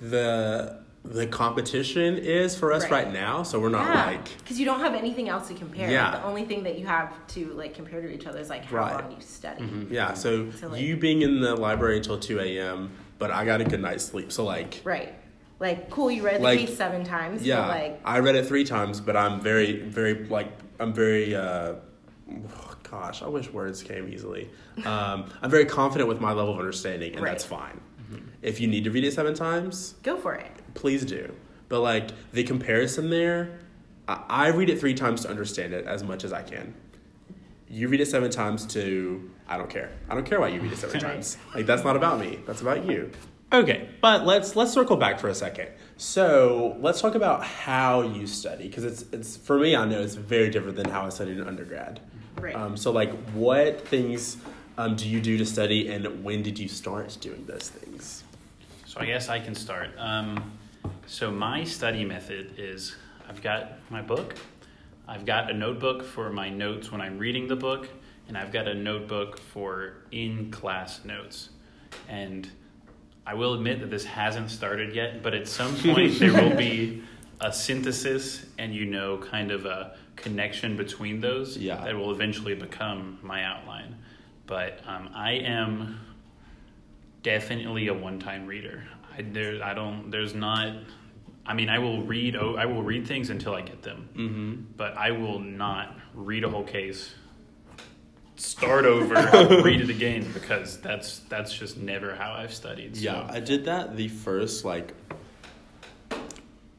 the 0.00 0.83
the 1.04 1.26
competition 1.26 2.16
is 2.16 2.56
for 2.56 2.72
us 2.72 2.84
Right. 2.84 3.04
right, 3.04 3.12
now. 3.12 3.42
So 3.42 3.60
we're 3.60 3.68
not 3.68 3.86
yeah 3.94 4.06
like 4.06 4.38
because 4.38 4.58
you 4.58 4.64
don't 4.64 4.80
have 4.80 4.94
anything 4.94 5.28
else 5.28 5.48
to 5.48 5.54
compare 5.54 5.90
Yeah. 5.90 6.12
Like, 6.12 6.22
the 6.22 6.26
only 6.26 6.44
thing 6.46 6.62
that 6.64 6.78
you 6.78 6.86
have 6.86 7.12
to 7.28 7.46
like 7.52 7.74
compare 7.74 8.00
to 8.00 8.10
each 8.10 8.26
other 8.26 8.38
is 8.38 8.48
like 8.48 8.64
how 8.64 8.76
Right. 8.78 9.02
long 9.02 9.10
you 9.12 9.20
study 9.20 9.62
Mhm. 9.64 9.90
yeah. 9.90 10.14
So, 10.14 10.50
So, 10.52 10.68
like- 10.68 10.80
you 10.80 10.96
being 10.96 11.20
in 11.22 11.40
the 11.40 11.54
library 11.56 11.98
until 11.98 12.18
two 12.18 12.40
a.m. 12.40 12.90
But 13.18 13.30
I 13.30 13.44
got 13.44 13.60
a 13.60 13.64
good 13.64 13.80
night's 13.82 14.04
sleep. 14.04 14.32
So 14.32 14.44
like 14.44 14.80
right 14.84 15.14
like 15.60 15.90
cool 15.90 16.10
you 16.10 16.22
read 16.24 16.40
the 16.40 16.44
Like, 16.44 16.58
case 16.60 16.76
seven 16.76 17.04
times 17.04 17.46
yeah, 17.46 17.60
but 17.60 17.68
like 17.68 18.00
I 18.04 18.18
read 18.20 18.34
it 18.34 18.46
three 18.46 18.64
times, 18.64 19.00
but 19.00 19.16
I'm 19.16 19.40
very 19.40 19.80
very 19.82 20.24
like 20.26 20.48
I'm 20.80 20.92
very. 20.94 21.34
uh 21.36 21.74
Gosh, 22.90 23.22
I 23.22 23.26
wish 23.28 23.50
words 23.52 23.82
came 23.82 24.08
easily. 24.08 24.48
Um, 24.86 25.24
I'm 25.42 25.50
very 25.50 25.64
confident 25.64 26.08
with 26.08 26.20
my 26.20 26.32
level 26.32 26.52
of 26.54 26.58
understanding, 26.60 27.12
and 27.14 27.22
Right. 27.22 27.30
that's 27.32 27.44
fine. 27.44 27.80
If 28.40 28.60
you 28.60 28.68
need 28.68 28.84
to 28.84 28.90
read 28.90 29.04
it 29.04 29.12
seven 29.12 29.34
times, 29.34 29.94
go 30.04 30.16
for 30.16 30.34
it 30.34 30.46
please 30.74 31.04
do. 31.04 31.34
But 31.68 31.80
like 31.80 32.10
the 32.32 32.44
comparison 32.44 33.10
there, 33.10 33.58
I, 34.06 34.22
I 34.28 34.48
read 34.48 34.70
it 34.70 34.78
three 34.78 34.94
times 34.94 35.22
to 35.22 35.30
understand 35.30 35.72
it 35.72 35.86
as 35.86 36.04
much 36.04 36.24
as 36.24 36.32
I 36.32 36.42
can. 36.42 36.74
You 37.68 37.88
read 37.88 38.00
it 38.00 38.06
seven 38.06 38.30
times 38.30 38.66
to 38.66 39.30
I 39.48 39.56
don't 39.56 39.70
care. 39.70 39.90
I 40.08 40.14
don't 40.14 40.24
care 40.24 40.40
why 40.40 40.48
you 40.48 40.60
read 40.60 40.72
it 40.72 40.78
seven 40.78 41.00
times. 41.08 41.36
Like 41.54 41.66
that's 41.66 41.84
not 41.84 41.96
about 41.96 42.20
me. 42.20 42.38
That's 42.46 42.60
about 42.60 42.84
you. 42.86 43.10
Okay, 43.52 43.88
but 44.00 44.26
let's 44.26 44.56
let's 44.56 44.72
circle 44.72 44.96
back 44.96 45.20
for 45.20 45.28
a 45.28 45.34
second. 45.34 45.68
So 45.96 46.76
let's 46.80 47.00
talk 47.00 47.14
about 47.14 47.44
how 47.44 48.02
you 48.02 48.26
study 48.26 48.66
because 48.66 48.84
it's 48.84 49.02
it's 49.12 49.36
for 49.36 49.58
me. 49.58 49.76
I 49.76 49.84
know 49.84 50.00
it's 50.00 50.16
very 50.16 50.50
different 50.50 50.76
than 50.76 50.88
how 50.88 51.06
I 51.06 51.08
studied 51.10 51.38
in 51.38 51.46
undergrad. 51.46 52.00
right 52.40 52.54
Um, 52.54 52.76
so 52.76 52.90
like, 52.90 53.12
what 53.30 53.86
things 53.86 54.38
um, 54.76 54.96
do 54.96 55.08
you 55.08 55.20
do 55.20 55.38
to 55.38 55.46
study, 55.46 55.88
and 55.88 56.24
when 56.24 56.42
did 56.42 56.58
you 56.58 56.68
start 56.68 57.16
doing 57.20 57.44
those 57.46 57.68
things? 57.68 58.24
So 58.86 59.00
I 59.00 59.06
guess 59.06 59.28
I 59.28 59.38
can 59.38 59.54
start. 59.54 59.90
Um, 59.98 60.52
so 61.06 61.30
my 61.30 61.64
study 61.64 62.04
method 62.04 62.54
is 62.58 62.96
I've 63.28 63.42
got 63.42 63.72
my 63.90 64.02
book, 64.02 64.34
I've 65.08 65.24
got 65.26 65.50
a 65.50 65.54
notebook 65.54 66.02
for 66.04 66.30
my 66.30 66.48
notes 66.48 66.90
when 66.90 67.00
I'm 67.00 67.18
reading 67.18 67.46
the 67.46 67.56
book, 67.56 67.88
and 68.28 68.36
I've 68.38 68.52
got 68.52 68.66
a 68.68 68.74
notebook 68.74 69.38
for 69.38 69.94
in 70.12 70.50
class 70.50 71.04
notes. 71.04 71.50
And 72.08 72.48
I 73.26 73.34
will 73.34 73.54
admit 73.54 73.80
that 73.80 73.90
this 73.90 74.04
hasn't 74.04 74.50
started 74.50 74.94
yet, 74.94 75.22
but 75.22 75.34
at 75.34 75.46
some 75.48 75.74
point 75.82 76.18
there 76.18 76.32
will 76.32 76.56
be 76.56 77.02
a 77.40 77.52
synthesis 77.52 78.46
and 78.58 78.74
you 78.74 78.86
know 78.86 79.18
kind 79.18 79.50
of 79.50 79.66
a 79.66 79.96
connection 80.16 80.76
between 80.76 81.20
those 81.20 81.56
Yeah. 81.56 81.82
that 81.84 81.94
will 81.94 82.10
eventually 82.12 82.54
become 82.54 83.18
my 83.22 83.44
outline. 83.44 83.96
But 84.46 84.80
um, 84.86 85.10
I 85.14 85.32
am 85.32 86.00
definitely 87.22 87.88
a 87.88 87.94
one-time 87.94 88.46
reader. 88.46 88.84
I 89.16 89.22
there 89.22 89.62
I 89.62 89.74
don't 89.74 90.10
there's 90.10 90.34
not 90.34 90.74
I 91.46 91.54
mean 91.54 91.68
I 91.68 91.78
will 91.78 92.02
read 92.02 92.36
I 92.36 92.66
will 92.66 92.82
read 92.82 93.06
things 93.06 93.30
until 93.30 93.54
I 93.54 93.62
get 93.62 93.82
them. 93.82 94.08
Mm-hmm. 94.14 94.62
But 94.76 94.96
I 94.96 95.10
will 95.10 95.38
not 95.38 95.96
read 96.14 96.44
a 96.44 96.50
whole 96.50 96.64
case 96.64 97.14
start 98.36 98.84
over, 98.84 99.14
read 99.62 99.80
it 99.80 99.90
again 99.90 100.30
because 100.32 100.78
that's 100.80 101.20
that's 101.20 101.52
just 101.52 101.76
never 101.76 102.14
how 102.14 102.32
I've 102.32 102.52
studied. 102.52 102.96
So. 102.96 103.02
Yeah, 103.02 103.28
I 103.30 103.40
did 103.40 103.64
that 103.66 103.96
the 103.96 104.08
first 104.08 104.64
like 104.64 104.94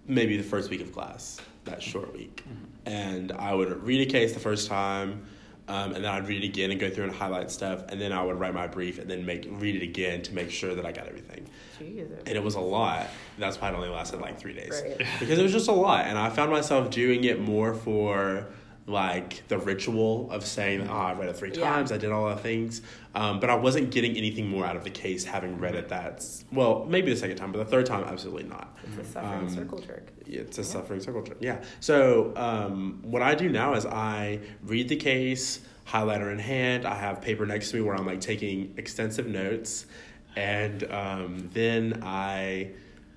maybe 0.08 0.38
the 0.38 0.43
first 0.43 0.69
week 0.69 0.82
of 0.82 0.91
class, 0.91 1.39
that 1.65 1.82
short 1.82 2.13
week, 2.13 2.43
and 2.86 3.32
I 3.32 3.54
would 3.54 3.84
read 3.84 4.08
a 4.08 4.12
case 4.12 4.34
the 4.34 4.39
first 4.39 4.67
time. 4.67 5.26
Um, 5.67 5.93
and 5.95 6.04
then 6.04 6.12
I'd 6.12 6.28
read 6.28 6.43
it 6.43 6.47
again 6.47 6.69
and 6.69 6.80
go 6.80 6.91
through 6.91 7.06
and 7.06 7.13
highlight 7.13 7.49
stuff, 7.49 7.84
and 7.89 7.99
then 7.99 8.12
I 8.12 8.21
would 8.23 8.39
write 8.39 8.54
my 8.54 8.67
brief 8.67 8.99
and 8.99 9.10
then 9.10 9.25
make 9.25 9.47
read 9.49 9.75
it 9.75 9.82
again 9.82 10.21
to 10.23 10.34
make 10.36 10.51
sure 10.51 10.75
that 10.75 10.86
I 10.86 10.91
got 10.91 11.08
everything. 11.08 11.47
Jeez. 11.80 12.08
And 12.19 12.30
it 12.30 12.43
was 12.43 12.54
a 12.54 12.60
lot. 12.60 13.08
That's 13.39 13.60
why 13.60 13.69
it 13.69 13.73
only 13.73 13.89
lasted 13.89 14.21
like 14.21 14.39
three 14.39 14.54
days 14.54 14.80
Right. 14.86 15.08
because 15.19 15.39
it 15.39 15.41
was 15.43 15.51
just 15.51 15.67
a 15.67 15.71
lot, 15.73 16.06
and 16.06 16.19
I 16.19 16.30
found 16.30 16.51
myself 16.51 16.91
doing 16.91 17.23
it 17.23 17.39
more 17.41 17.73
for 17.73 18.45
like 18.88 19.48
the 19.48 19.58
ritual 19.58 20.30
of 20.32 20.45
saying, 20.45 20.88
"Oh, 20.88 20.93
I 20.93 21.13
read 21.13 21.30
it 21.30 21.36
three 21.36 21.52
Yeah. 21.54 21.63
times. 21.71 21.91
I 21.91 21.98
did 21.98 22.12
all 22.12 22.30
the 22.30 22.36
things," 22.36 22.82
um, 23.15 23.39
but 23.39 23.50
I 23.50 23.56
wasn't 23.56 23.89
getting 23.89 24.15
anything 24.15 24.48
more 24.48 24.63
out 24.65 24.76
of 24.76 24.84
the 24.84 24.91
case 24.91 25.24
having 25.26 25.58
read 25.58 25.74
it. 25.76 25.89
That's 25.89 26.45
well, 26.52 26.86
maybe 26.88 27.10
the 27.12 27.17
second 27.17 27.38
time, 27.38 27.52
but 27.52 27.58
the 27.60 27.65
third 27.65 27.88
time, 27.88 28.04
absolutely 28.04 28.43
not. 28.43 28.78
It's 28.86 29.08
a 29.10 29.12
suffering 29.12 29.39
Um, 29.41 29.50
circle 29.50 29.80
jerk. 29.80 30.12
It's 30.28 30.58
a 30.60 30.63
suffering 30.63 31.00
circle 31.00 31.24
jerk. 31.24 31.38
Yeah. 31.39 31.62
So 31.80 32.34
um, 32.36 33.00
what 33.04 33.21
I 33.24 33.34
do 33.34 33.50
now 33.50 33.74
is 33.74 33.86
I 33.88 34.39
read 34.63 34.88
the 34.89 34.95
case, 34.98 35.62
highlighter 35.88 36.32
in 36.32 36.39
hand. 36.39 36.86
I 36.86 36.95
have 36.95 37.21
paper 37.21 37.45
next 37.48 37.71
to 37.71 37.78
me 37.78 37.82
where 37.82 37.95
I'm 37.95 38.06
like 38.06 38.21
taking 38.21 38.74
extensive 38.78 39.28
notes, 39.28 39.88
and 40.36 40.84
um, 40.91 41.50
then 41.54 42.02
I 42.04 42.69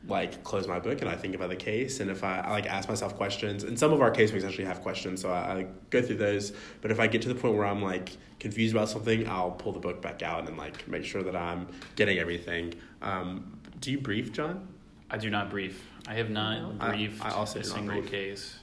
like 0.09 0.42
close 0.42 0.66
my 0.66 0.79
book 0.81 1.01
and 1.03 1.11
I 1.11 1.16
think 1.16 1.35
about 1.35 1.51
the 1.51 1.57
case. 1.57 2.01
And 2.01 2.11
if 2.11 2.25
I, 2.25 2.38
I 2.40 2.51
like 2.51 2.66
ask 2.66 2.88
myself 2.88 3.16
questions, 3.16 3.64
and 3.64 3.79
some 3.79 3.92
of 3.92 4.01
our 4.01 4.11
casebooks 4.11 4.44
actually 4.44 4.64
have 4.64 4.81
questions, 4.81 5.21
so 5.21 5.31
I, 5.31 5.38
I 5.59 5.66
go 5.90 6.01
through 6.03 6.16
those. 6.16 6.53
But 6.81 6.90
if 6.90 6.99
I 6.99 7.07
get 7.07 7.23
to 7.23 7.29
the 7.29 7.35
point 7.35 7.55
where 7.57 7.66
I'm 7.66 7.83
like 7.83 8.16
confused 8.40 8.75
about 8.75 8.88
something, 8.88 9.29
I'll 9.29 9.51
pull 9.53 9.73
the 9.73 9.81
book 9.81 10.01
back 10.01 10.23
out 10.23 10.49
and 10.49 10.57
like 10.57 10.88
make 10.88 11.05
sure 11.05 11.23
that 11.23 11.37
I'm 11.37 11.68
getting 11.97 12.18
everything. 12.18 12.75
Um, 13.03 13.59
do 13.81 13.90
you 13.92 13.99
brief, 14.01 14.33
John? 14.33 14.66
I 15.11 15.18
do 15.18 15.31
not 15.31 15.51
brief. 15.51 15.83
I 16.07 16.14
have 16.14 16.31
not 16.31 16.75
No. 16.79 16.85
I- 16.87 16.90
briefed 16.90 17.25
I 17.25 17.31
also 17.31 17.61
a 17.61 17.64
single 17.64 18.01
brief. 18.01 18.11
case. 18.11 18.59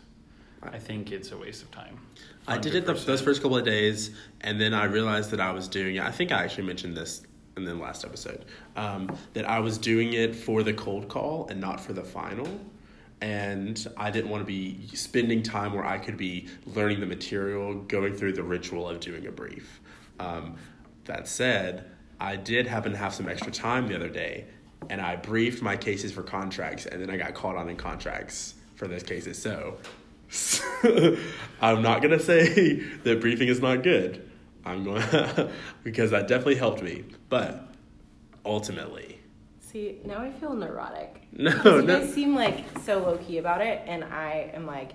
I- 0.63 0.69
I 0.69 0.79
think 0.79 1.11
it's 1.11 1.31
a 1.31 1.37
waste 1.37 1.61
of 1.61 1.69
time. 1.71 1.99
I 2.47 2.57
did 2.57 2.73
it 2.75 2.85
the, 2.85 2.93
those 2.93 3.21
first 3.21 3.41
couple 3.41 3.57
of 3.57 3.65
days, 3.65 4.11
and 4.41 4.59
then 4.61 4.73
I 4.73 4.85
realized 4.85 5.31
that 5.31 5.39
I 5.39 5.51
was 5.51 5.67
doing 5.67 5.95
it. 5.95 6.03
I 6.03 6.11
think 6.11 6.31
I 6.31 6.43
actually 6.43 6.65
mentioned 6.65 6.95
this 6.97 7.21
in 7.57 7.63
then 7.63 7.79
last 7.79 8.03
episode 8.03 8.45
um, 8.75 9.15
that 9.33 9.47
I 9.49 9.59
was 9.59 9.77
doing 9.77 10.13
it 10.13 10.35
for 10.35 10.63
the 10.63 10.73
cold 10.73 11.07
call 11.07 11.47
and 11.49 11.59
not 11.59 11.79
for 11.79 11.93
the 11.93 12.03
final. 12.03 12.47
And 13.21 13.87
I 13.95 14.11
didn't 14.11 14.29
want 14.29 14.41
to 14.41 14.45
be 14.45 14.87
spending 14.93 15.41
time 15.41 15.73
where 15.73 15.85
I 15.85 15.97
could 15.97 16.17
be 16.17 16.47
learning 16.67 16.99
the 16.99 17.05
material, 17.05 17.75
going 17.75 18.13
through 18.13 18.33
the 18.33 18.43
ritual 18.43 18.89
of 18.89 18.99
doing 18.99 19.25
a 19.27 19.31
brief. 19.31 19.79
Um, 20.19 20.57
that 21.05 21.27
said, 21.27 21.85
I 22.19 22.35
did 22.35 22.67
happen 22.67 22.91
to 22.91 22.97
have 22.97 23.13
some 23.13 23.29
extra 23.29 23.51
time 23.51 23.87
the 23.87 23.95
other 23.95 24.09
day, 24.09 24.45
and 24.89 24.99
I 24.99 25.15
briefed 25.15 25.61
my 25.61 25.77
cases 25.77 26.11
for 26.11 26.23
contracts, 26.23 26.85
and 26.85 27.01
then 27.01 27.09
I 27.09 27.17
got 27.17 27.33
called 27.33 27.55
on 27.55 27.69
in 27.69 27.77
contracts 27.77 28.55
for 28.75 28.87
those 28.87 29.03
cases. 29.03 29.41
So 29.41 29.77
I'm 31.61 31.81
not 31.81 32.01
gonna 32.01 32.19
say 32.19 32.75
that 33.03 33.21
briefing 33.21 33.47
is 33.47 33.61
not 33.61 33.83
good. 33.83 34.29
I'm 34.65 34.83
going 34.83 35.03
because 35.83 36.11
that 36.11 36.27
definitely 36.27 36.55
helped 36.55 36.81
me. 36.81 37.03
But 37.29 37.67
ultimately, 38.45 39.19
See, 39.59 39.97
now 40.05 40.19
I 40.21 40.31
feel 40.31 40.53
neurotic. 40.53 41.21
No, 41.37 41.51
Because 41.51 41.81
you 41.81 41.87
no. 41.87 41.99
guys 41.99 42.13
seem 42.13 42.33
like 42.35 42.63
so 42.85 42.99
low 42.99 43.17
key 43.17 43.39
about 43.39 43.59
it, 43.61 43.81
and 43.85 44.05
I 44.05 44.51
am 44.53 44.65
like 44.65 44.91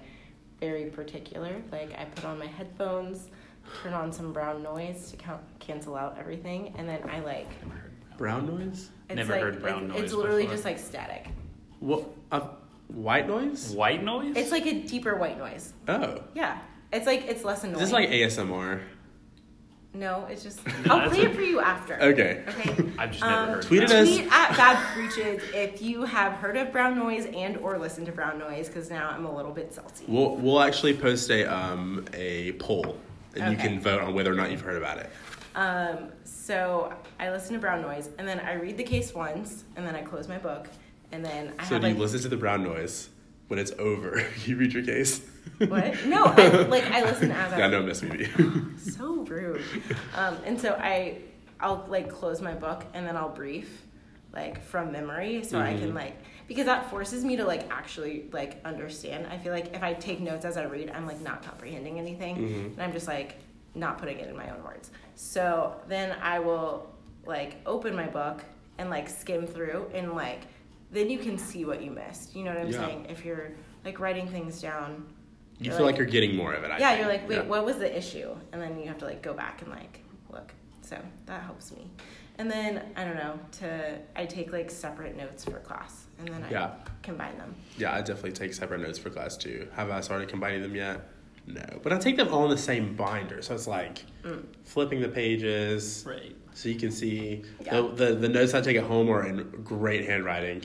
very 0.59 0.87
particular. 0.87 1.55
Like 1.71 1.93
I 1.99 2.05
put 2.07 2.25
on 2.25 2.39
my 2.39 2.47
headphones, 2.47 3.29
turn 3.83 3.93
on 3.93 4.11
some 4.13 4.33
brown 4.33 4.63
noise 4.63 5.11
to 5.11 5.17
count, 5.19 5.43
cancel 5.59 5.97
out 5.97 6.17
everything, 6.19 6.75
and 6.79 6.89
then 6.89 7.03
I 7.11 7.21
like. 7.21 7.49
Never 7.63 7.75
heard 7.79 8.17
brown 8.17 8.47
noise. 8.59 8.91
It's 9.11 9.17
Never 9.17 9.33
like, 9.35 9.43
heard 9.43 9.61
brown 9.61 9.85
it's, 9.85 9.93
noise 9.93 10.03
It's 10.05 10.13
literally 10.15 10.43
before. 10.43 10.55
just 10.55 10.65
like 10.65 10.79
static. 10.79 11.27
What? 11.81 12.05
Uh, 12.33 12.41
white 12.89 13.29
noise? 13.29 13.71
White 13.73 14.03
noise? 14.03 14.35
It's 14.37 14.51
like 14.51 14.65
a 14.67 14.81
deeper 14.83 15.17
white 15.17 15.37
noise. 15.39 15.75
Oh, 15.89 16.23
Yeah, 16.35 16.59
it's 16.93 17.07
like 17.07 17.23
it's 17.27 17.45
less 17.45 17.59
is 17.59 17.65
annoying. 17.65 17.79
this 17.81 17.89
is 17.89 17.93
like 17.93 18.09
ASMR? 18.09 18.81
No, 19.95 20.27
it's 20.31 20.43
just. 20.43 20.65
No, 20.67 20.73
I'll 20.99 21.11
play 21.11 21.23
a- 21.25 21.29
it 21.31 21.35
for 21.35 21.41
you 21.43 21.61
after. 21.61 22.01
Okay. 22.01 22.43
Okay. 22.49 22.85
I've 22.99 23.11
just 23.13 23.23
Um, 23.25 23.31
never 23.31 23.53
heard 23.55 23.63
Tweet 23.63 23.83
it 23.83 23.89
that. 23.89 24.05
Tweet 24.07 24.27
at 24.33 24.57
Bad 24.57 24.95
Breaches 24.95 25.43
if 25.55 25.83
you 25.83 26.05
have 26.05 26.35
heard 26.35 26.57
of 26.57 26.71
brown 26.73 26.97
noise 26.99 27.27
and 27.35 27.57
or 27.59 27.79
listened 27.79 28.07
to 28.07 28.13
brown 28.13 28.39
noise 28.39 28.69
because 28.69 28.91
now 28.91 29.11
I'm 29.11 29.25
a 29.27 29.35
little 29.35 29.53
bit 29.53 29.73
salty. 29.75 30.05
We'll 30.09 30.37
we'll 30.37 30.61
actually 30.61 30.95
post 30.97 31.31
a 31.31 31.45
um 31.45 32.05
a 32.15 32.53
poll, 32.53 32.97
and 33.37 33.53
you 33.53 33.59
can 33.59 33.81
vote 33.81 34.01
on 34.01 34.15
whether 34.15 34.31
or 34.33 34.37
not 34.37 34.51
you've 34.51 34.61
heard 34.61 34.77
about 34.77 34.99
it. 34.99 35.11
Um, 35.57 36.13
so 36.25 36.93
I 37.19 37.31
listen 37.31 37.55
to 37.55 37.59
brown 37.59 37.83
noise 37.83 38.09
and 38.19 38.27
then 38.29 38.39
I 38.39 38.53
read 38.55 38.77
the 38.77 38.85
case 38.85 39.13
once 39.13 39.65
and 39.75 39.85
then 39.85 39.97
I 39.97 40.03
close 40.03 40.29
my 40.29 40.39
book 40.39 40.69
and 41.11 41.25
then 41.25 41.53
I 41.59 41.65
So 41.65 41.75
have 41.75 41.83
do 41.83 41.89
you 41.89 41.95
like 41.95 42.01
listen 42.03 42.21
to 42.21 42.29
the 42.29 42.37
brown 42.37 42.63
noise 42.63 43.09
when 43.51 43.59
it's 43.59 43.73
over? 43.81 44.25
you 44.47 44.57
read 44.57 44.73
your 44.73 44.85
case. 44.85 45.21
what? 45.59 46.07
No, 46.07 46.25
I, 46.25 46.49
like 46.69 46.85
I 46.85 47.03
listen 47.03 47.33
as 47.33 47.51
Yeah, 47.59 47.67
I 47.67 47.69
no, 47.69 47.83
miss 47.83 48.01
me. 48.01 48.27
so 48.79 49.17
rude. 49.25 49.61
Um, 50.15 50.37
and 50.47 50.59
so 50.59 50.75
I 50.81 51.19
I'll 51.59 51.85
like 51.89 52.09
close 52.09 52.41
my 52.41 52.55
book 52.55 52.85
and 52.95 53.05
then 53.05 53.17
I'll 53.17 53.29
brief 53.29 53.83
like 54.33 54.63
from 54.63 54.93
memory 54.93 55.43
so 55.43 55.59
I 55.59 55.75
can 55.75 55.91
Mhm. 55.91 55.95
like 55.97 56.17
because 56.47 56.67
that 56.67 56.89
forces 56.91 57.25
me 57.25 57.37
to 57.37 57.45
like 57.45 57.69
actually 57.73 58.27
like 58.33 58.61
understand. 58.65 59.27
I 59.27 59.37
feel 59.37 59.53
like 59.53 59.75
if 59.75 59.83
I 59.83 59.95
take 59.95 60.21
notes 60.21 60.45
as 60.45 60.57
I 60.57 60.63
read, 60.65 60.91
I'm 60.95 61.05
like 61.07 61.21
not 61.21 61.43
comprehending 61.43 61.99
anything 61.99 62.37
Mhm. 62.37 62.73
and 62.75 62.81
I'm 62.83 62.93
just 62.93 63.09
like 63.09 63.35
not 63.75 63.99
putting 63.99 64.19
it 64.21 64.29
in 64.29 64.37
my 64.37 64.49
own 64.51 64.63
words. 64.63 64.91
So 65.17 65.75
then 65.89 66.17
I 66.23 66.39
will 66.39 66.89
like 67.27 67.57
open 67.67 67.97
my 67.97 68.07
book 68.07 68.45
and 68.79 68.89
like 68.91 69.09
skim 69.09 69.45
through 69.49 69.91
and 69.93 70.13
like 70.15 70.43
then 70.91 71.09
you 71.11 71.19
can 71.19 71.39
see 71.39 71.65
what 71.65 71.83
you 71.83 71.91
missed. 71.91 72.35
You 72.35 72.45
know 72.45 72.51
what 72.53 72.61
I'm 72.61 72.69
Yeah. 72.69 72.87
saying? 72.87 73.07
If 73.09 73.25
you're 73.25 73.53
like 73.85 74.01
writing 74.01 74.29
things 74.29 74.61
down 74.61 75.07
You 75.59 75.71
feel 75.71 75.81
like 75.81 75.93
like- 75.93 75.99
you're 75.99 76.07
getting 76.07 76.37
more 76.37 76.53
of 76.55 76.65
it. 76.65 76.71
I 76.71 76.79
yeah, 76.79 76.89
think. 76.91 77.01
you're 77.01 77.09
like, 77.09 77.29
wait, 77.29 77.37
Yeah. 77.37 77.43
what 77.43 77.65
was 77.65 77.77
the 77.79 77.97
issue? 77.97 78.35
And 78.53 78.61
then 78.61 78.79
you 78.79 78.87
have 78.89 78.99
to 78.99 79.05
like 79.05 79.23
go 79.23 79.35
back 79.35 79.63
and 79.63 79.71
like 79.71 80.01
look. 80.31 80.53
So 80.83 80.99
that 81.27 81.43
helps 81.43 81.71
me. 81.73 81.91
And 82.39 82.51
then 82.51 82.83
I 82.97 83.05
don't 83.05 83.17
know. 83.17 83.39
To 83.61 83.99
I 84.17 84.25
take 84.27 84.53
like 84.53 84.71
separate 84.71 85.17
notes 85.17 85.45
for 85.45 85.59
class, 85.61 86.07
and 86.19 86.27
then 86.29 86.43
I 86.43 86.51
Yeah. 86.51 86.71
combine 87.03 87.37
them. 87.37 87.55
Yeah, 87.77 87.95
I 87.95 87.99
definitely 88.01 88.33
take 88.33 88.55
separate 88.55 88.81
notes 88.81 88.99
for 88.99 89.11
class 89.11 89.37
too. 89.37 89.69
Have 89.75 89.91
I 89.91 90.01
started 90.01 90.29
combining 90.29 90.63
them 90.63 90.75
yet? 90.75 91.01
No, 91.47 91.65
but 91.83 91.93
I 91.93 91.99
take 91.99 92.17
them 92.17 92.29
all 92.29 92.45
in 92.45 92.51
the 92.51 92.59
same 92.59 92.95
binder, 92.95 93.43
so 93.43 93.55
it's 93.55 93.67
like 93.67 94.05
Mm. 94.25 94.45
flipping 94.65 95.01
the 95.01 95.09
pages 95.09 96.05
Right. 96.07 96.37
so 96.53 96.69
you 96.69 96.75
can 96.77 96.91
see 96.91 97.43
Yeah. 97.65 97.81
the, 97.81 97.89
the 97.89 98.15
the 98.15 98.29
notes 98.29 98.55
I 98.55 98.61
take 98.61 98.77
at 98.77 98.85
home 98.85 99.09
are 99.11 99.27
in 99.27 99.45
great 99.65 100.05
handwriting. 100.07 100.63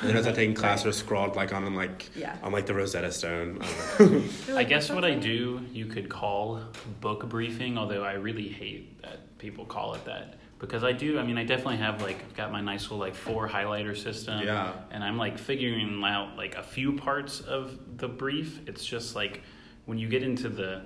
And 0.00 0.08
The 0.10 0.14
notes 0.14 0.26
I 0.26 0.32
take 0.32 0.48
in 0.50 0.54
class 0.54 0.86
are 0.86 0.92
scrawled 0.92 1.34
like 1.34 1.52
on 1.52 1.74
like 1.74 2.10
Yeah. 2.14 2.36
on 2.42 2.52
like 2.52 2.66
the 2.66 2.74
Rosetta 2.74 3.10
Stone. 3.10 3.58
I 3.62 3.66
don't 3.98 4.12
know. 4.12 4.22
You're 4.48 4.58
I 4.58 4.64
guess 4.64 4.90
what 4.90 5.04
I 5.04 5.14
do, 5.14 5.60
you 5.72 5.86
could 5.86 6.08
call 6.08 6.60
book 7.00 7.28
briefing, 7.28 7.76
although 7.78 8.04
I 8.04 8.12
really 8.12 8.48
hate 8.48 9.02
that 9.02 9.36
people 9.38 9.64
call 9.64 9.94
it 9.94 10.04
that. 10.04 10.36
Because 10.60 10.84
I 10.84 10.92
do, 10.92 11.18
I 11.18 11.22
mean, 11.22 11.38
I 11.38 11.44
definitely 11.44 11.78
have 11.78 12.02
like, 12.02 12.22
I've 12.22 12.36
got 12.36 12.52
my 12.52 12.60
nice 12.60 12.82
little 12.82 12.98
like 12.98 13.14
four 13.14 13.48
highlighter 13.48 13.96
system. 13.96 14.42
Yeah. 14.44 14.72
And 14.90 15.02
I'm 15.02 15.16
like 15.16 15.38
figuring 15.38 16.02
out 16.04 16.36
like 16.36 16.54
a 16.56 16.62
few 16.62 16.92
parts 16.92 17.40
of 17.40 17.78
the 17.96 18.08
brief. 18.08 18.60
It's 18.68 18.84
just 18.84 19.16
like 19.16 19.40
when 19.86 19.98
you 19.98 20.08
get 20.08 20.22
into 20.22 20.48
the 20.48 20.82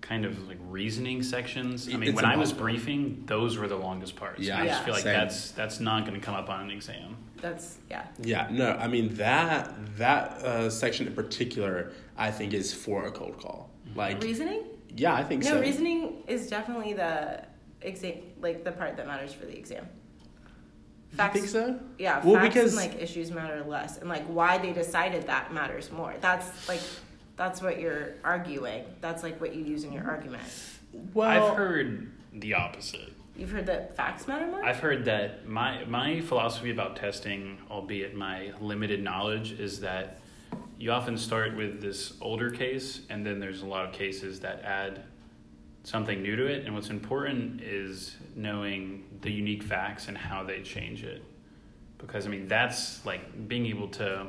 kind 0.00 0.24
of 0.24 0.48
like 0.48 0.58
reasoning 0.68 1.22
sections. 1.22 1.88
I 1.88 1.96
mean, 1.96 2.10
It's 2.10 2.16
when 2.16 2.24
I 2.24 2.36
was 2.36 2.52
briefing, 2.52 3.24
those 3.26 3.58
were 3.58 3.68
the 3.68 3.76
longest 3.76 4.16
parts. 4.16 4.40
Yeah. 4.40 4.58
I 4.60 4.66
just 4.66 4.80
Yeah. 4.80 4.84
feel 4.84 4.94
like 4.94 5.02
Same. 5.02 5.12
that's 5.14 5.50
that's 5.52 5.80
not 5.80 6.06
going 6.06 6.18
to 6.18 6.24
come 6.24 6.34
up 6.34 6.48
on 6.48 6.60
an 6.62 6.70
exam. 6.70 7.16
That's 7.40 7.78
yeah. 7.90 8.06
Yeah, 8.22 8.48
no, 8.50 8.72
I 8.72 8.88
mean 8.88 9.14
that 9.14 9.70
that 9.96 10.32
uh, 10.42 10.70
section 10.70 11.06
in 11.06 11.14
particular, 11.14 11.92
I 12.16 12.30
think 12.30 12.52
is 12.54 12.72
for 12.72 13.06
a 13.06 13.10
cold 13.10 13.38
call. 13.38 13.70
Like, 13.94 14.22
Reasoning? 14.22 14.64
yeah, 14.96 15.14
I 15.14 15.24
think 15.24 15.44
No, 15.44 15.52
so. 15.52 15.60
reasoning 15.60 16.22
is 16.26 16.48
definitely 16.48 16.92
the 16.92 17.44
exam, 17.82 18.14
like 18.40 18.64
the 18.64 18.72
part 18.72 18.96
that 18.96 19.06
matters 19.06 19.32
for 19.32 19.46
the 19.46 19.56
exam. 19.56 19.86
You 21.12 21.28
think 21.32 21.48
so? 21.48 21.78
Yeah, 21.98 22.22
Well, 22.24 22.34
facts 22.34 22.54
because- 22.54 22.76
and 22.78 22.92
like 22.92 23.00
issues 23.02 23.30
matter 23.30 23.64
less, 23.64 23.98
and 23.98 24.08
like 24.08 24.24
why 24.26 24.58
they 24.58 24.72
decided 24.72 25.26
that 25.26 25.52
matters 25.54 25.90
more. 25.90 26.14
That's 26.20 26.68
like 26.68 26.80
that's 27.38 27.62
what 27.62 27.80
you're 27.80 28.14
arguing. 28.24 28.84
That's 29.00 29.22
like 29.22 29.40
what 29.40 29.54
you 29.54 29.64
use 29.64 29.84
in 29.84 29.92
your 29.92 30.04
argument. 30.04 30.42
Well, 31.14 31.28
I've 31.28 31.56
heard 31.56 32.10
the 32.34 32.54
opposite. 32.54 33.12
You've 33.36 33.52
heard 33.52 33.66
that 33.66 33.96
facts 33.96 34.26
matter 34.26 34.46
more. 34.48 34.64
I've 34.64 34.80
heard 34.80 35.04
that 35.04 35.46
my 35.46 35.84
my 35.84 36.20
philosophy 36.20 36.70
about 36.70 36.96
testing, 36.96 37.58
albeit 37.70 38.14
my 38.14 38.52
limited 38.60 39.02
knowledge, 39.02 39.52
is 39.52 39.80
that 39.80 40.18
you 40.76 40.90
often 40.90 41.16
start 41.16 41.56
with 41.56 41.80
this 41.80 42.14
older 42.20 42.50
case, 42.50 43.02
and 43.08 43.24
then 43.24 43.38
there's 43.38 43.62
a 43.62 43.66
lot 43.66 43.86
of 43.86 43.92
cases 43.92 44.40
that 44.40 44.62
add 44.62 45.04
something 45.84 46.20
new 46.20 46.34
to 46.36 46.46
it. 46.46 46.66
And 46.66 46.74
what's 46.74 46.90
important 46.90 47.60
is 47.62 48.16
knowing 48.34 49.04
the 49.22 49.30
unique 49.30 49.62
facts 49.62 50.08
and 50.08 50.18
how 50.18 50.42
they 50.42 50.60
change 50.62 51.04
it, 51.04 51.22
because 51.98 52.26
I 52.26 52.30
mean 52.30 52.48
that's 52.48 53.06
like 53.06 53.48
being 53.48 53.66
able 53.66 53.88
to 53.88 54.26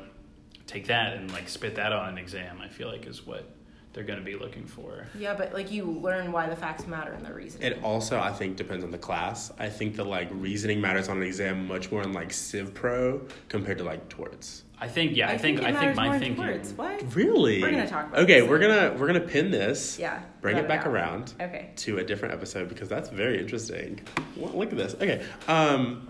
take 0.69 0.87
that 0.87 1.13
and 1.13 1.31
like 1.31 1.49
spit 1.49 1.75
that 1.75 1.91
on 1.91 2.09
an 2.09 2.17
exam. 2.17 2.59
I 2.61 2.67
feel 2.67 2.87
like 2.87 3.05
is 3.05 3.25
what 3.25 3.49
they're 3.93 4.03
going 4.03 4.19
to 4.19 4.25
be 4.25 4.35
looking 4.35 4.65
for. 4.65 5.07
Yeah, 5.17 5.33
but 5.33 5.53
like 5.53 5.71
you 5.71 5.85
learn 5.85 6.31
why 6.31 6.47
the 6.47 6.55
facts 6.55 6.85
matter 6.85 7.11
and 7.11 7.25
the 7.25 7.33
reason. 7.33 7.61
It 7.63 7.83
also, 7.83 8.19
I 8.19 8.31
think, 8.31 8.55
depends 8.55 8.83
on 8.83 8.91
the 8.91 8.97
class. 8.97 9.51
I 9.57 9.67
think 9.67 9.95
the 9.95 10.05
like 10.05 10.29
reasoning 10.31 10.79
matters 10.79 11.09
on 11.09 11.17
an 11.17 11.23
exam 11.23 11.67
much 11.67 11.91
more 11.91 12.03
in 12.03 12.13
like 12.13 12.31
Civ 12.31 12.73
Pro 12.73 13.21
compared 13.47 13.79
to 13.79 13.83
like 13.83 14.07
torts. 14.09 14.63
I 14.81 14.87
think 14.87 15.17
yeah, 15.17 15.29
I, 15.29 15.37
think, 15.37 15.59
it 15.59 15.65
I 15.65 15.73
think 15.73 15.95
my 15.95 16.13
in 16.13 16.19
thinking 16.21 16.45
Words. 16.45 16.71
What? 16.73 17.03
Really? 17.15 17.61
We're 17.61 17.71
gonna 17.71 17.89
talk 17.89 18.07
about 18.07 18.19
Okay, 18.19 18.39
this 18.41 18.49
we're 18.49 18.59
gonna 18.59 18.95
we're 18.97 19.07
gonna 19.07 19.19
pin 19.19 19.51
this. 19.51 19.99
Yeah. 19.99 20.21
Bring 20.39 20.55
it 20.55 20.67
back 20.69 20.81
out. 20.81 20.87
around 20.87 21.33
Okay. 21.41 21.71
to 21.77 21.97
a 21.97 22.03
different 22.03 22.33
episode 22.33 22.69
because 22.69 22.87
that's 22.87 23.09
very 23.09 23.39
interesting. 23.39 23.99
Look 24.37 24.71
at 24.71 24.77
this. 24.77 24.93
Okay. 24.93 25.25
Um 25.49 26.07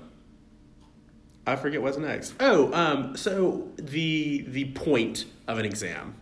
I 1.49 1.55
forget 1.55 1.81
what's 1.81 1.97
next. 1.97 2.33
Oh, 2.39 2.71
um 2.73 3.15
so 3.17 3.67
the 3.77 4.45
the 4.47 4.65
point 4.71 5.25
of 5.47 5.57
an 5.57 5.65
exam. 5.65 6.15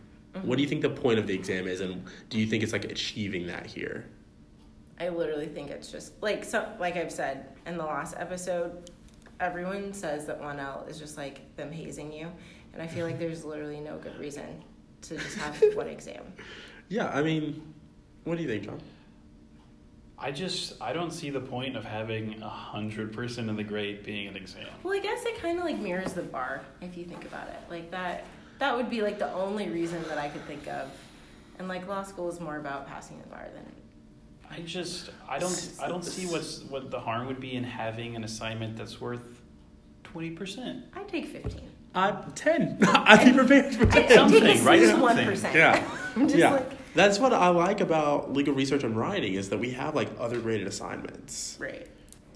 What 0.44 0.58
do 0.58 0.62
you 0.62 0.70
think 0.70 0.84
the 0.84 0.90
point 0.90 1.18
of 1.18 1.26
the 1.26 1.34
exam 1.34 1.68
is 1.68 1.82
and 1.82 2.06
do 2.30 2.38
you 2.38 2.46
think 2.46 2.62
it's 2.64 2.72
like 2.72 2.86
achieving 2.86 3.48
that 3.48 3.66
here? 3.66 4.06
I 5.00 5.10
literally 5.10 5.48
think 5.48 5.70
it's 5.72 5.92
just 5.92 6.14
like 6.22 6.44
so 6.44 6.68
like 6.80 6.96
I've 6.96 7.12
said 7.12 7.48
in 7.66 7.78
the 7.78 7.84
last 7.86 8.16
episode, 8.18 8.90
everyone 9.40 9.94
says 9.94 10.26
that 10.28 10.40
one 10.40 10.60
L 10.60 10.86
is 10.88 11.00
just 11.00 11.18
like 11.18 11.56
them 11.56 11.72
hazing 11.72 12.12
you. 12.14 12.32
And 12.74 12.82
I 12.82 12.88
feel 12.88 13.06
like 13.08 13.18
there's 13.18 13.44
literally 13.44 13.80
no 13.80 13.98
good 13.98 14.18
reason 14.20 14.64
to 15.04 15.18
just 15.18 15.38
have 15.38 15.60
one 15.76 15.88
exam. 15.88 16.24
Yeah, 16.90 17.10
I 17.10 17.24
mean, 17.24 17.74
what 18.24 18.38
do 18.38 18.44
you 18.44 18.50
think, 18.50 18.64
John? 18.66 18.80
I 20.20 20.32
just 20.32 20.74
I 20.82 20.94
don't 20.94 21.12
see 21.12 21.30
the 21.30 21.40
point 21.40 21.78
of 21.78 21.86
having 21.86 22.42
a 22.42 22.50
hundred 22.50 23.14
percent 23.14 23.50
of 23.50 23.58
the 23.58 23.64
grade 23.64 24.04
being 24.04 24.28
an 24.28 24.36
exam. 24.36 24.68
Well, 24.84 24.94
I 24.94 25.00
guess 25.00 25.24
it 25.26 25.40
kind 25.40 25.60
of 25.60 25.66
like 25.66 25.78
mirrors 25.78 26.14
the 26.14 26.24
bar 26.24 26.62
if 26.82 26.98
you 26.98 27.06
think 27.06 27.26
about 27.26 27.48
it. 27.50 27.60
Like 27.70 27.92
that, 27.92 28.26
that 28.58 28.76
would 28.76 28.90
be 28.90 29.02
like 29.02 29.20
the 29.20 29.32
only 29.34 29.70
reason 29.70 30.04
that 30.08 30.18
I 30.18 30.30
could 30.30 30.44
think 30.46 30.68
of. 30.68 30.90
And 31.60 31.68
like 31.68 31.88
law 31.88 32.04
school 32.04 32.30
is 32.30 32.40
more 32.40 32.58
about 32.58 32.88
passing 32.88 33.20
the 33.22 33.28
bar 33.28 33.48
than. 33.54 33.66
I 34.50 34.62
just 34.62 35.12
I 35.30 35.38
don't 35.38 35.72
I 35.82 35.88
don't 35.88 36.04
see 36.04 36.26
what's 36.26 36.62
what 36.64 36.90
the 36.90 37.00
harm 37.00 37.28
would 37.28 37.40
be 37.40 37.56
in 37.56 37.64
having 37.64 38.16
an 38.16 38.24
assignment 38.24 38.76
that's 38.76 39.00
worth 39.00 39.42
twenty 40.04 40.32
percent. 40.32 40.86
I 40.96 41.04
take 41.04 41.28
fifteen. 41.28 41.70
I'm 41.98 42.32
10. 42.34 42.78
I'd 42.84 43.26
be 43.26 43.34
prepared 43.34 43.74
for 43.76 43.86
10. 43.88 44.10
Something, 44.12 44.64
right? 44.64 44.80
least 44.80 44.92
Something. 44.92 45.02
one 45.02 45.26
percent. 45.26 45.56
Yeah. 45.56 45.84
I'm 46.16 46.28
just 46.28 46.38
yeah. 46.38 46.52
like 46.52 46.94
That's 46.94 47.18
what 47.18 47.34
I 47.34 47.48
like 47.50 47.82
about 47.82 48.34
legal 48.34 48.54
research 48.54 48.84
and 48.84 48.96
writing 48.96 49.34
is 49.34 49.50
that 49.50 49.58
we 49.58 49.72
have 49.72 49.96
like 49.96 50.10
other 50.20 50.40
graded 50.40 50.68
assignments. 50.68 51.58
right. 51.60 51.88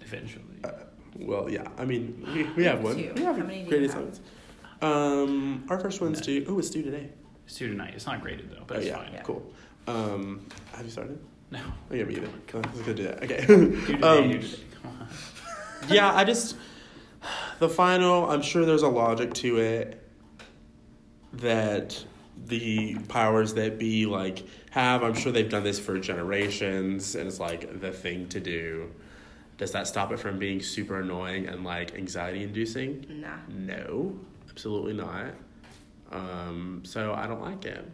Eventually. 0.02 0.44
Uh, 0.64 0.72
well, 1.20 1.48
yeah. 1.50 1.68
I 1.78 1.86
mean, 1.86 2.26
we, 2.34 2.44
we 2.56 2.64
have 2.66 2.82
one. 2.82 2.96
Two. 2.96 3.14
We 3.16 3.22
have 3.22 3.38
How 3.38 3.44
many 3.44 3.60
do 3.60 3.64
you 3.66 3.70
graded 3.70 3.92
have? 3.92 4.00
assignments. 4.00 4.22
Um, 4.82 5.66
our 5.70 5.80
first 5.80 6.02
one's 6.02 6.22
due. 6.22 6.44
Oh, 6.50 6.58
it's 6.58 6.72
due 6.72 6.82
today. 6.82 7.10
Student 7.46 7.78
night. 7.78 7.94
It's 7.94 8.08
not 8.08 8.20
graded 8.22 8.50
though, 8.50 8.64
but 8.66 8.78
oh, 8.78 8.80
it's 8.80 8.88
yeah. 8.90 8.96
fine. 8.98 9.14
Yeah. 9.14 9.22
Cool. 9.22 9.54
Um, 9.88 10.46
have 10.74 10.86
you 10.86 10.92
started? 10.92 11.20
No. 11.52 11.60
Oh, 11.92 11.94
yeah, 11.96 12.04
me 12.06 12.16
either. 12.16 12.28
Oh, 12.56 12.58
Let's 12.58 12.82
go 12.82 12.94
do 12.94 13.04
that. 13.04 13.24
Okay. 13.24 13.46
Due 13.48 13.76
today, 13.86 14.02
Um, 14.02 14.30
due 14.32 14.40
today. 14.42 14.64
Come 14.82 14.92
on. 15.02 15.08
yeah, 15.90 16.16
I 16.16 16.24
just 16.24 16.56
the 17.62 17.70
final. 17.70 18.30
I'm 18.30 18.42
sure 18.42 18.66
there's 18.66 18.82
a 18.82 18.90
logic 18.90 19.34
to 19.36 19.60
it 19.60 20.04
that 21.34 22.04
the 22.48 22.96
powers 23.08 23.54
that 23.54 23.78
be 23.78 24.08
like 24.08 24.44
have. 24.72 25.04
I'm 25.04 25.14
sure 25.14 25.32
they've 25.32 25.48
done 25.50 25.64
this 25.64 25.80
for 25.80 25.98
generations, 26.00 27.16
and 27.16 27.28
it's 27.28 27.40
like 27.40 27.80
the 27.80 27.92
thing 27.92 28.28
to 28.30 28.40
do. 28.40 28.92
Does 29.58 29.72
that 29.74 29.86
stop 29.86 30.12
it 30.12 30.18
from 30.18 30.40
being 30.40 30.60
super 30.60 31.00
annoying 31.00 31.48
and 31.48 31.64
like 31.64 31.94
anxiety 31.94 32.44
inducing? 32.44 33.06
Nah. 33.08 33.38
No, 33.48 34.20
absolutely 34.50 34.94
not. 34.94 35.36
Um, 36.12 36.82
so 36.84 37.14
I 37.14 37.28
don't 37.28 37.42
like 37.42 37.64
it. 37.66 37.90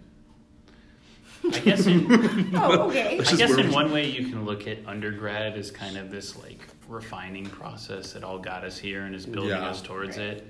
I 1.43 1.59
guess 1.59 1.85
in 1.85 2.07
Oh, 2.55 2.87
okay. 2.87 3.19
I 3.19 3.35
guess 3.35 3.51
in 3.51 3.71
one 3.71 3.91
way 3.91 4.09
you 4.09 4.29
can 4.29 4.45
look 4.45 4.65
at 4.65 4.79
undergrad 4.87 5.57
as 5.57 5.71
kind 5.71 5.97
of 5.97 6.09
this 6.09 6.37
like 6.41 6.61
refining 6.87 7.45
process 7.45 8.13
that 8.13 8.23
all 8.23 8.39
got 8.39 8.63
us 8.63 8.77
here 8.77 9.03
and 9.03 9.13
is 9.15 9.25
building 9.25 9.51
Yeah. 9.51 9.67
us 9.69 9.81
towards 9.81 10.17
Right. 10.17 10.27
it. 10.27 10.47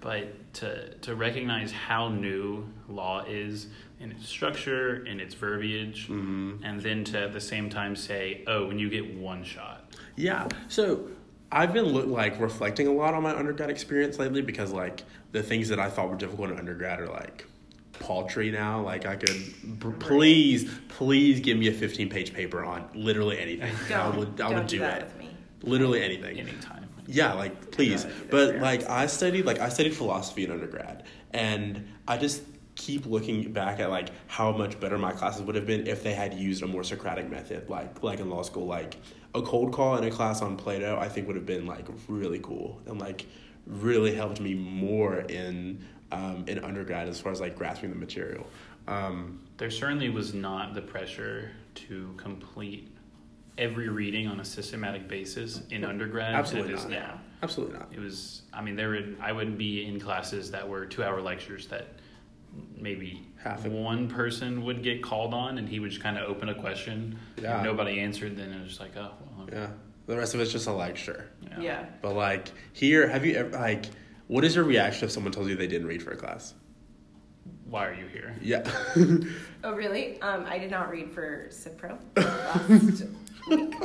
But 0.00 0.52
to 0.54 0.94
to 1.02 1.14
recognize 1.14 1.70
how 1.72 2.08
new 2.08 2.64
law 2.88 3.24
is 3.28 3.68
in 4.00 4.10
its 4.10 4.28
structure, 4.28 5.04
in 5.06 5.20
its 5.20 5.34
verbiage, 5.34 6.08
Mhm. 6.08 6.58
and 6.64 6.80
then 6.80 7.04
to 7.04 7.18
at 7.20 7.32
the 7.32 7.40
same 7.40 7.70
time 7.70 7.94
say, 7.94 8.42
"Oh, 8.48 8.66
when 8.66 8.78
you 8.80 8.90
get 8.90 9.14
one 9.14 9.44
shot." 9.44 9.94
Yeah. 10.16 10.48
So 10.68 11.08
I've 11.52 11.72
been 11.72 11.84
look, 11.86 12.06
like 12.08 12.40
reflecting 12.40 12.88
a 12.88 12.92
lot 12.92 13.14
on 13.14 13.22
my 13.22 13.34
undergrad 13.36 13.70
experience 13.70 14.18
lately 14.18 14.42
because 14.42 14.72
like 14.72 15.04
the 15.30 15.42
things 15.42 15.68
that 15.68 15.78
I 15.78 15.88
thought 15.88 16.10
were 16.10 16.16
difficult 16.16 16.50
in 16.50 16.58
undergrad 16.58 17.00
are 17.00 17.06
like 17.08 17.46
paltry 18.00 18.50
now. 18.50 18.82
Like 18.82 19.06
I 19.06 19.14
could 19.14 19.78
b- 19.78 19.88
please, 20.00 20.68
please 20.88 21.38
give 21.40 21.56
me 21.58 21.68
a 21.68 21.72
15 21.72 22.08
page 22.08 22.32
paper 22.32 22.64
on 22.64 22.88
literally 22.94 23.38
anything. 23.38 23.70
I 23.86 23.88
Don't, 24.10 24.16
would, 24.16 24.28
I 24.40 24.48
don't 24.48 24.54
would 24.54 24.66
do 24.66 24.76
do, 24.78 24.80
that 24.80 25.02
it. 25.02 25.10
Literally 25.62 26.02
anything. 26.02 26.38
Anytime. 26.38 26.88
Yeah, 27.06 27.34
like 27.34 27.70
please. 27.70 28.04
I 28.04 28.10
But 28.30 28.56
like 28.56 28.88
I 28.88 29.06
studied 29.06 29.44
like 29.44 29.58
I 29.58 29.68
studied 29.68 29.96
philosophy 29.96 30.44
in 30.44 30.50
undergrad 30.50 31.04
and 31.32 31.88
I 32.06 32.16
just 32.16 32.42
keep 32.74 33.06
looking 33.06 33.52
back 33.52 33.80
at 33.80 33.90
like 33.90 34.10
how 34.28 34.52
much 34.52 34.80
better 34.80 34.96
my 34.98 35.12
classes 35.12 35.42
would 35.42 35.54
have 35.54 35.66
been 35.66 35.86
if 35.86 36.02
they 36.02 36.14
had 36.14 36.34
used 36.34 36.62
a 36.62 36.66
more 36.66 36.82
Socratic 36.84 37.30
method, 37.30 37.68
like 37.68 38.02
like 38.02 38.20
in 38.20 38.30
law 38.30 38.42
school, 38.42 38.66
like 38.66 38.96
a 39.34 39.42
cold 39.42 39.72
call 39.72 39.96
in 39.96 40.04
a 40.04 40.10
class 40.10 40.42
on 40.42 40.56
Plato, 40.56 40.98
I 40.98 41.08
think 41.08 41.26
would 41.26 41.36
have 41.36 41.46
been 41.46 41.66
like 41.66 41.86
really 42.08 42.40
cool 42.40 42.80
and 42.86 43.00
like 43.00 43.26
really 43.66 44.14
helped 44.14 44.40
me 44.40 44.54
more 44.54 45.20
in 45.20 45.84
um, 46.10 46.44
in 46.46 46.58
undergrad 46.58 47.08
as 47.08 47.20
far 47.20 47.32
as 47.32 47.40
like 47.40 47.56
grasping 47.56 47.90
the 47.90 47.96
material. 47.96 48.46
Um, 48.86 49.40
There 49.58 49.70
certainly 49.70 50.10
was 50.10 50.34
not 50.34 50.74
the 50.74 50.82
pressure 50.82 51.52
to 51.74 52.14
complete 52.16 52.91
every 53.58 53.88
reading 53.88 54.26
on 54.28 54.40
a 54.40 54.44
systematic 54.44 55.08
basis 55.08 55.60
in 55.70 55.84
undergrad 55.84 56.34
Absolutely 56.34 56.72
that 56.72 56.78
it 56.78 56.84
is 56.84 56.90
not. 56.90 56.90
now. 56.92 57.20
absolutely 57.42 57.78
not. 57.78 57.88
It 57.92 58.00
was, 58.00 58.42
I 58.52 58.62
mean, 58.62 58.76
there 58.76 58.90
would, 58.90 59.16
I 59.20 59.32
wouldn't 59.32 59.58
be 59.58 59.84
in 59.86 60.00
classes 60.00 60.50
that 60.52 60.68
were 60.68 60.86
two 60.86 61.02
hour 61.04 61.20
lectures 61.20 61.66
that 61.68 61.88
maybe 62.76 63.26
Half 63.42 63.64
of- 63.66 63.72
one 63.72 64.08
person 64.08 64.64
would 64.64 64.82
get 64.82 65.02
called 65.02 65.34
on 65.34 65.58
and 65.58 65.68
he 65.68 65.80
would 65.80 65.90
just 65.90 66.02
kind 66.02 66.16
of 66.18 66.28
open 66.28 66.48
a 66.48 66.54
question. 66.54 67.18
Yeah. 67.40 67.58
If 67.58 67.64
nobody 67.64 68.00
answered, 68.00 68.36
then 68.36 68.52
it 68.52 68.60
was 68.60 68.68
just 68.70 68.80
like, 68.80 68.96
oh, 68.96 69.10
well, 69.36 69.48
Yeah. 69.52 69.68
The 70.06 70.16
rest 70.16 70.34
of 70.34 70.40
it's 70.40 70.50
just 70.50 70.66
a 70.66 70.72
lecture. 70.72 71.30
yeah. 71.42 71.60
Yeah. 71.60 71.84
But 72.02 72.14
like 72.14 72.48
here, 72.72 73.06
have 73.06 73.24
you 73.24 73.34
ever 73.36 73.50
like 73.50 73.86
what 74.26 74.44
is 74.44 74.56
your 74.56 74.64
reaction 74.64 75.04
if 75.04 75.12
someone 75.12 75.32
tells 75.32 75.48
you 75.48 75.54
they 75.54 75.66
didn't 75.68 75.86
read 75.86 76.02
for 76.02 76.10
a 76.10 76.16
class? 76.16 76.54
Why 77.66 77.86
are 77.86 77.94
you 77.94 78.06
here? 78.06 78.34
Yeah. 78.42 78.68
Oh, 79.64 79.72
really? 79.74 80.20
Um, 80.20 80.44
I 80.48 80.58
did 80.58 80.70
not 80.72 80.90
read 80.90 81.12
for 81.12 81.46
Civ 81.50 81.78
Pro 81.78 81.96
last 82.16 83.04
week. 83.48 83.74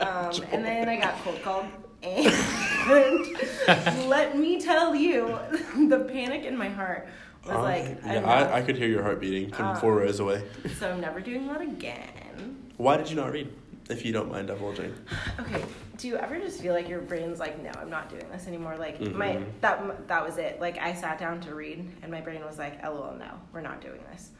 Um, 0.00 0.32
and 0.52 0.64
then 0.64 0.88
I 0.88 0.96
got 0.96 1.14
cold 1.22 1.40
called. 1.42 1.66
And 2.02 2.24
let 4.08 4.36
me 4.36 4.60
tell 4.60 4.94
you, 4.94 5.38
the 5.88 6.06
panic 6.10 6.44
in 6.44 6.56
my 6.56 6.68
heart 6.68 7.08
was 7.44 7.54
Um, 7.56 7.62
like, 7.62 7.98
yeah, 8.04 8.12
enough. 8.18 8.52
I, 8.52 8.58
I 8.58 8.62
could 8.62 8.76
hear 8.76 8.88
your 8.88 9.02
heart 9.02 9.20
beating 9.20 9.50
from 9.52 9.66
Uh, 9.68 9.74
four 9.80 9.96
rows 9.96 10.20
away. 10.20 10.42
so 10.78 10.90
I'm 10.90 11.00
never 11.00 11.20
doing 11.20 11.46
that 11.48 11.60
again. 11.60 12.72
Why 12.78 12.96
did 12.96 13.10
you 13.10 13.16
not 13.16 13.32
read? 13.32 13.52
If 13.90 14.04
you 14.04 14.12
don't 14.12 14.30
mind 14.30 14.46
divulging. 14.48 14.94
Okay, 15.40 15.62
do 15.96 16.06
you 16.08 16.16
ever 16.16 16.38
just 16.38 16.60
feel 16.60 16.72
like 16.74 16.88
your 16.88 17.00
brain's 17.00 17.38
like, 17.40 17.60
no, 17.62 17.70
I'm 17.78 17.90
not 17.90 18.08
doing 18.08 18.28
this 18.30 18.46
anymore? 18.46 18.76
Like 18.78 19.00
my 19.00 19.32
Mhm. 19.36 19.44
that 19.62 20.06
that 20.08 20.24
was 20.24 20.38
it. 20.38 20.60
Like 20.60 20.78
I 20.78 20.94
sat 20.94 21.18
down 21.18 21.40
to 21.40 21.54
read, 21.54 21.90
and 22.02 22.10
my 22.12 22.20
brain 22.20 22.44
was 22.44 22.56
like, 22.58 22.82
lol, 22.84 23.14
no, 23.18 23.30
we're 23.52 23.60
not 23.62 23.80
doing 23.80 24.00
this. 24.12 24.30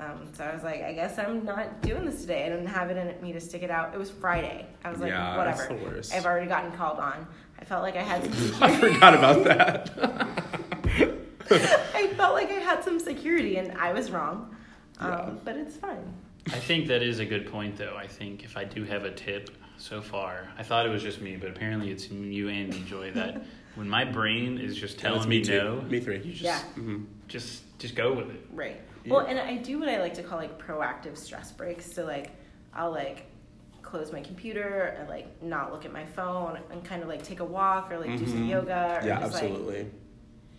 Um, 0.00 0.32
so 0.32 0.44
I 0.44 0.54
was 0.54 0.62
like, 0.62 0.82
I 0.82 0.94
guess 0.94 1.18
I'm 1.18 1.44
not 1.44 1.82
doing 1.82 2.06
this 2.06 2.22
today. 2.22 2.46
I 2.46 2.48
didn't 2.48 2.68
have 2.68 2.90
it 2.90 2.96
in 2.96 3.22
me 3.22 3.32
to 3.34 3.40
stick 3.40 3.62
it 3.62 3.70
out. 3.70 3.92
It 3.94 3.98
was 3.98 4.10
Friday. 4.10 4.66
I 4.82 4.90
was 4.90 4.98
like, 4.98 5.10
Yeah, 5.10 5.36
whatever. 5.36 5.58
that's 5.58 5.68
the 5.68 5.74
worst. 5.74 6.14
I've 6.14 6.24
already 6.24 6.46
gotten 6.46 6.72
called 6.72 6.98
on. 6.98 7.26
I 7.58 7.64
felt 7.66 7.82
like 7.82 7.96
I 7.96 8.02
had 8.02 8.22
some 8.32 8.54
I 8.62 8.74
forgot 8.78 9.12
about 9.14 9.44
that. 9.44 9.90
I 11.94 12.06
felt 12.16 12.32
like 12.34 12.48
I 12.50 12.54
had 12.54 12.82
some 12.82 12.98
security, 12.98 13.56
and 13.58 13.72
I 13.76 13.92
was 13.92 14.10
wrong. 14.10 14.56
Um, 14.98 15.10
Yeah. 15.10 15.30
But 15.44 15.56
it's 15.56 15.76
fine. 15.76 16.14
I 16.46 16.58
think 16.58 16.86
that 16.88 17.02
is 17.02 17.18
a 17.18 17.26
good 17.26 17.50
point, 17.52 17.76
though. 17.76 17.96
I 17.98 18.06
think 18.06 18.42
if 18.44 18.56
I 18.56 18.64
do 18.64 18.84
have 18.84 19.04
a 19.04 19.10
tip 19.10 19.50
so 19.76 20.00
far, 20.00 20.48
I 20.56 20.62
thought 20.62 20.86
it 20.86 20.88
was 20.88 21.02
just 21.02 21.20
me, 21.20 21.36
but 21.36 21.50
apparently 21.50 21.90
it's 21.90 22.10
you 22.10 22.48
and 22.48 22.70
me, 22.70 22.82
Joy, 22.86 23.10
that 23.12 23.42
when 23.74 23.88
my 23.88 24.04
brain 24.06 24.56
is 24.56 24.76
just 24.76 24.98
telling 24.98 25.18
it's 25.18 25.26
me, 25.26 25.40
me 25.40 25.44
too. 25.44 25.58
no, 25.58 25.80
Me 25.82 26.00
three. 26.00 26.16
you 26.18 26.32
just, 26.32 26.40
Yeah. 26.42 26.58
hmm 26.60 27.04
just, 27.28 27.62
just 27.78 27.94
go 27.94 28.12
with 28.14 28.30
it. 28.30 28.40
Right. 28.52 28.80
Well, 29.06 29.20
and 29.26 29.38
I 29.38 29.56
do 29.56 29.78
what 29.78 29.88
I 29.88 30.00
like 30.00 30.14
to 30.14 30.22
call 30.22 30.38
like 30.38 30.58
proactive 30.64 31.16
stress 31.16 31.52
breaks. 31.52 31.90
So 31.92 32.04
like, 32.04 32.30
I'll 32.74 32.90
like 32.90 33.26
close 33.82 34.12
my 34.12 34.20
computer 34.20 34.94
and 34.98 35.08
like 35.08 35.42
not 35.42 35.72
look 35.72 35.84
at 35.84 35.92
my 35.92 36.04
phone 36.04 36.58
and 36.70 36.84
kind 36.84 37.02
of 37.02 37.08
like 37.08 37.22
take 37.22 37.40
a 37.40 37.44
walk 37.44 37.90
or 37.90 37.98
like 37.98 38.16
do 38.18 38.26
some 38.26 38.44
Mhm. 38.46 38.48
yoga 38.50 38.98
or 39.02 39.06
Yeah, 39.06 39.20
just 39.20 39.34
like 39.34 39.44
absolutely. 39.44 39.90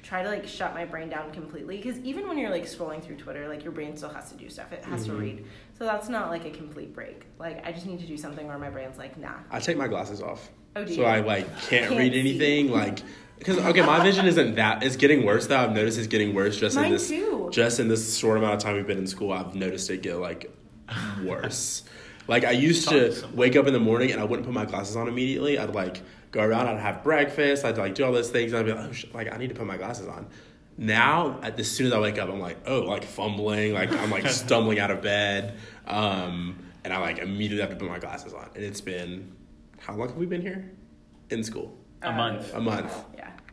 try 0.04 0.24
to 0.24 0.28
like 0.30 0.48
shut 0.48 0.74
my 0.74 0.84
brain 0.86 1.08
down 1.08 1.32
completely. 1.32 1.78
Because 1.78 1.98
even 2.00 2.28
when 2.28 2.38
you're 2.38 2.50
like 2.50 2.64
scrolling 2.66 3.02
through 3.02 3.18
Twitter, 3.18 3.48
like 3.48 3.64
your 3.64 3.72
brain 3.72 3.96
still 3.96 4.10
has 4.10 4.30
to 4.32 4.36
do 4.38 4.50
stuff. 4.50 4.72
It 4.74 4.84
has 4.86 5.04
Mhm. 5.04 5.12
to 5.12 5.14
read. 5.14 5.46
So 5.78 5.86
that's 5.86 6.10
not 6.10 6.30
like 6.30 6.46
a 6.46 6.50
complete 6.50 6.94
break. 6.94 7.26
Like 7.40 7.66
I 7.66 7.72
just 7.72 7.86
need 7.86 8.00
to 8.00 8.08
do 8.08 8.18
something 8.18 8.48
where 8.48 8.58
my 8.58 8.70
brain's 8.70 8.98
like, 8.98 9.18
nah. 9.18 9.36
I 9.52 9.60
take 9.60 9.78
my 9.78 9.88
glasses 9.88 10.22
off. 10.22 10.50
Oh, 10.76 10.84
do 10.84 10.94
so 10.94 11.02
you? 11.02 11.08
I 11.08 11.20
like 11.20 11.46
can't, 11.62 11.70
Can't 11.90 11.98
read 11.98 12.14
see. 12.14 12.20
anything. 12.20 12.72
Like 12.72 13.00
because 13.42 13.58
okay, 13.58 13.82
my 13.82 14.04
vision 14.04 14.28
isn't 14.28 14.56
that. 14.56 14.84
It's 14.84 14.96
getting 14.96 15.26
worse 15.26 15.48
though. 15.48 15.58
I've 15.58 15.72
noticed 15.72 15.98
it's 15.98 16.08
getting 16.08 16.36
worse 16.36 16.58
just 16.60 16.78
in 16.78 16.92
this 16.92 17.10
too. 17.10 17.50
just 17.52 17.80
in 17.80 17.88
this 17.88 18.16
short 18.16 18.38
amount 18.38 18.54
of 18.54 18.60
time 18.60 18.76
we've 18.76 18.86
been 18.86 19.00
in 19.00 19.08
school, 19.08 19.32
I've 19.32 19.56
noticed 19.56 19.90
it 19.90 20.04
get 20.04 20.18
like 20.18 20.56
worse. 21.24 21.84
like 22.28 22.46
I 22.46 22.52
used 22.52 22.88
to 22.90 23.12
to 23.12 23.28
wake 23.34 23.56
up 23.56 23.66
in 23.66 23.74
the 23.74 23.80
morning 23.80 24.12
and 24.12 24.22
I 24.22 24.26
wouldn't 24.26 24.46
put 24.46 24.54
my 24.54 24.66
glasses 24.66 24.96
on 24.96 25.08
immediately. 25.08 25.58
I'd 25.58 25.74
like 25.74 26.04
go 26.30 26.44
around, 26.44 26.68
I'd 26.68 26.80
have 26.80 27.04
breakfast, 27.04 27.66
I'd 27.66 27.78
like 27.78 27.96
do 27.96 28.06
all 28.06 28.12
those 28.12 28.30
things, 28.30 28.54
and 28.54 28.60
I'd 28.60 28.66
be 28.68 28.74
like, 28.74 28.90
oh, 28.90 28.92
sh- 28.92 29.06
like 29.12 29.34
I 29.34 29.38
need 29.38 29.50
to 29.50 29.56
put 29.56 29.66
my 29.66 29.78
glasses 29.78 30.08
on. 30.08 30.28
Now, 30.78 31.40
at, 31.42 31.60
as 31.60 31.70
soon 31.70 31.88
as 31.88 31.94
I 31.94 32.00
wake 32.00 32.20
up, 32.20 32.30
I'm 32.30 32.40
like, 32.40 32.58
oh, 32.68 32.82
like 32.82 33.04
fumbling, 33.04 33.74
like 33.74 33.92
I'm 33.92 34.12
like 34.12 34.28
stumbling 34.44 34.80
out 34.80 34.92
of 34.92 35.02
bed, 35.02 35.58
um, 35.88 36.60
and 36.84 36.94
I 36.94 37.00
like 37.00 37.18
immediately 37.18 37.62
have 37.62 37.72
to 37.72 37.76
put 37.76 37.90
my 37.90 38.00
glasses 38.00 38.34
on. 38.34 38.50
And 38.54 38.64
it's 38.64 38.82
been 38.82 39.36
how 39.80 39.96
long 39.96 40.10
have 40.10 40.18
we 40.18 40.28
been 40.28 40.42
here 40.42 40.72
in 41.32 41.44
school? 41.44 41.76
A 42.04 42.12
month. 42.12 42.54
A 42.54 42.60
month. 42.62 42.94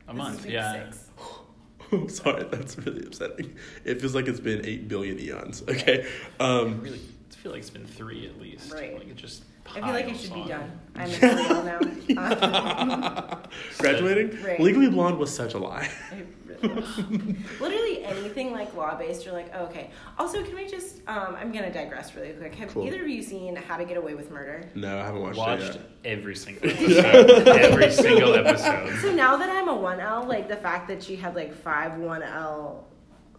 Yeah. 0.08 0.12
A 0.12 0.14
This 0.14 0.16
month, 0.18 0.38
is 0.40 0.44
week 0.46 0.54
yeah. 0.54 0.90
Six. 0.90 1.04
I'm 1.92 2.08
sorry, 2.08 2.44
that's 2.44 2.76
really 2.78 3.06
upsetting. 3.06 3.56
It 3.84 4.00
feels 4.00 4.14
like 4.14 4.28
it's 4.28 4.40
been 4.40 4.64
eight 4.66 4.88
billion 4.88 5.18
eons. 5.18 5.62
Okay. 5.68 6.06
Um, 6.38 6.80
really, 6.82 7.00
I 7.30 7.34
feel 7.36 7.52
like 7.52 7.60
it's 7.60 7.70
been 7.70 7.86
three 7.86 8.26
at 8.26 8.38
least. 8.40 8.72
Right. 8.72 8.94
Like 8.94 9.08
it 9.08 9.16
just. 9.16 9.44
I 9.70 9.74
feel 9.74 9.82
like 9.82 10.06
it 10.06 10.08
piles 10.08 10.20
should 10.22 10.34
be 10.34 10.44
done. 10.48 10.80
I'm 10.96 11.10
in 11.10 11.20
real 11.20 12.14
now. 12.14 13.42
graduating. 13.78 14.42
Right. 14.42 14.58
Legally 14.60 14.88
Blonde 14.88 15.18
was 15.18 15.34
such 15.34 15.52
a 15.54 15.58
lie. 15.58 15.90
It 16.10 16.14
really 16.14 16.22
is. 16.22 16.47
Literally 17.60 18.04
anything 18.04 18.52
like 18.52 18.74
law 18.74 18.96
based, 18.96 19.24
you're 19.24 19.34
like, 19.34 19.50
oh, 19.54 19.64
okay. 19.66 19.90
Also, 20.18 20.42
can 20.42 20.54
we 20.54 20.66
just? 20.66 20.98
Um, 21.06 21.36
I'm 21.38 21.52
gonna 21.52 21.72
digress 21.72 22.14
really 22.14 22.30
quick. 22.30 22.54
Have 22.56 22.72
Cool. 22.74 22.86
either 22.86 23.02
of 23.02 23.08
you 23.08 23.22
seen 23.22 23.56
How 23.56 23.76
to 23.76 23.84
Get 23.84 23.96
Away 23.96 24.14
with 24.14 24.30
Murder? 24.30 24.62
No, 24.74 24.98
I 24.98 25.04
haven't 25.04 25.20
watched, 25.20 25.36
it 25.36 25.40
Watched 25.40 25.74
yet. 25.74 25.80
every 26.04 26.36
single 26.36 26.70
episode. 26.70 27.48
every 27.48 27.90
single 27.92 28.34
episode. 28.34 28.98
So 29.00 29.12
now 29.12 29.36
that 29.36 29.48
I'm 29.50 29.68
a 29.68 29.76
one 29.76 30.00
L, 30.00 30.24
like 30.26 30.48
the 30.48 30.56
fact 30.56 30.88
that 30.88 31.02
she 31.02 31.16
had 31.16 31.34
like 31.34 31.54
five 31.54 31.96
one 31.98 32.22
L, 32.22 32.86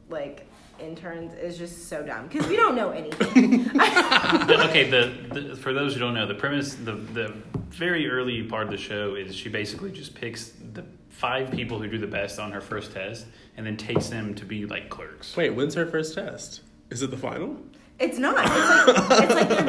like 0.10 0.46
interns 0.80 1.34
is 1.34 1.58
just 1.58 1.90
so 1.90 2.02
dumb 2.04 2.28
because 2.28 2.48
we 2.48 2.56
don't 2.56 2.76
know 2.76 2.92
anything. 2.92 3.64
The- 3.66 4.66
okay, 4.70 4.90
the, 4.90 5.40
the 5.42 5.56
for 5.58 5.74
those 5.74 5.94
who 5.94 6.00
don't 6.00 6.14
know, 6.14 6.26
the 6.26 6.36
premise, 6.36 6.76
the 6.76 6.94
the 6.94 7.34
very 7.70 8.10
early 8.10 8.44
part 8.44 8.64
of 8.64 8.72
the 8.72 8.78
show 8.78 9.16
is 9.16 9.36
she 9.36 9.50
basically 9.50 9.92
just 9.92 10.16
picks 10.16 10.54
the 10.74 10.84
five 11.20 11.52
people 11.52 11.78
who 11.80 11.88
do 11.90 11.98
the 11.98 12.08
best 12.08 12.40
on 12.40 12.52
her 12.54 12.62
first 12.62 12.94
test 12.94 13.26
and 13.58 13.66
then 13.66 13.76
takes 13.76 14.08
them 14.08 14.34
to 14.36 14.46
be 14.46 14.66
like 14.66 14.90
clerks. 14.90 15.36
Wait, 15.36 15.50
when's 15.50 15.76
her 15.76 15.86
first 15.86 16.16
test? 16.16 16.62
Is 16.90 17.02
it 17.02 17.12
the 17.12 17.18
final? 17.18 17.58
It's 18.00 18.18
not. 18.18 18.38
It's 18.46 19.10
like, 19.10 19.24
it's 19.24 19.34
like 19.34 19.50
their 19.50 19.60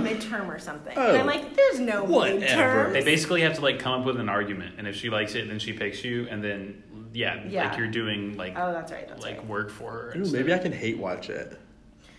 midterm 0.41 0.47
or 0.49 0.61
something. 0.61 0.97
And 0.97 1.17
I'm 1.19 1.23
Oh. 1.23 1.27
like, 1.27 1.57
there's 1.57 1.81
no 1.81 2.05
Whatever. 2.05 2.91
midterm. 2.91 2.93
They 2.93 3.03
basically 3.03 3.41
have 3.41 3.55
to 3.55 3.61
like 3.63 3.81
come 3.81 4.01
up 4.01 4.07
with 4.07 4.21
an 4.21 4.29
argument, 4.29 4.77
and 4.79 4.87
if 4.87 4.95
she 4.95 5.11
likes 5.11 5.35
it, 5.35 5.49
then 5.49 5.59
she 5.59 5.73
picks 5.73 6.05
you, 6.05 6.29
and 6.31 6.43
then 6.43 6.85
yeah, 7.13 7.43
Yeah. 7.49 7.69
like 7.71 7.79
you're 7.79 7.89
doing 7.89 8.37
like 8.37 8.53
Oh, 8.57 8.71
that's 8.73 8.93
right. 8.93 9.09
That's 9.09 9.25
like 9.25 9.39
right. 9.39 9.47
work 9.49 9.71
for 9.71 9.91
her. 9.91 10.15
Ooh, 10.17 10.31
maybe. 10.31 10.55
I 10.55 10.59
can 10.59 10.71
hate 10.71 10.99
watch 10.99 11.29
it. 11.29 11.59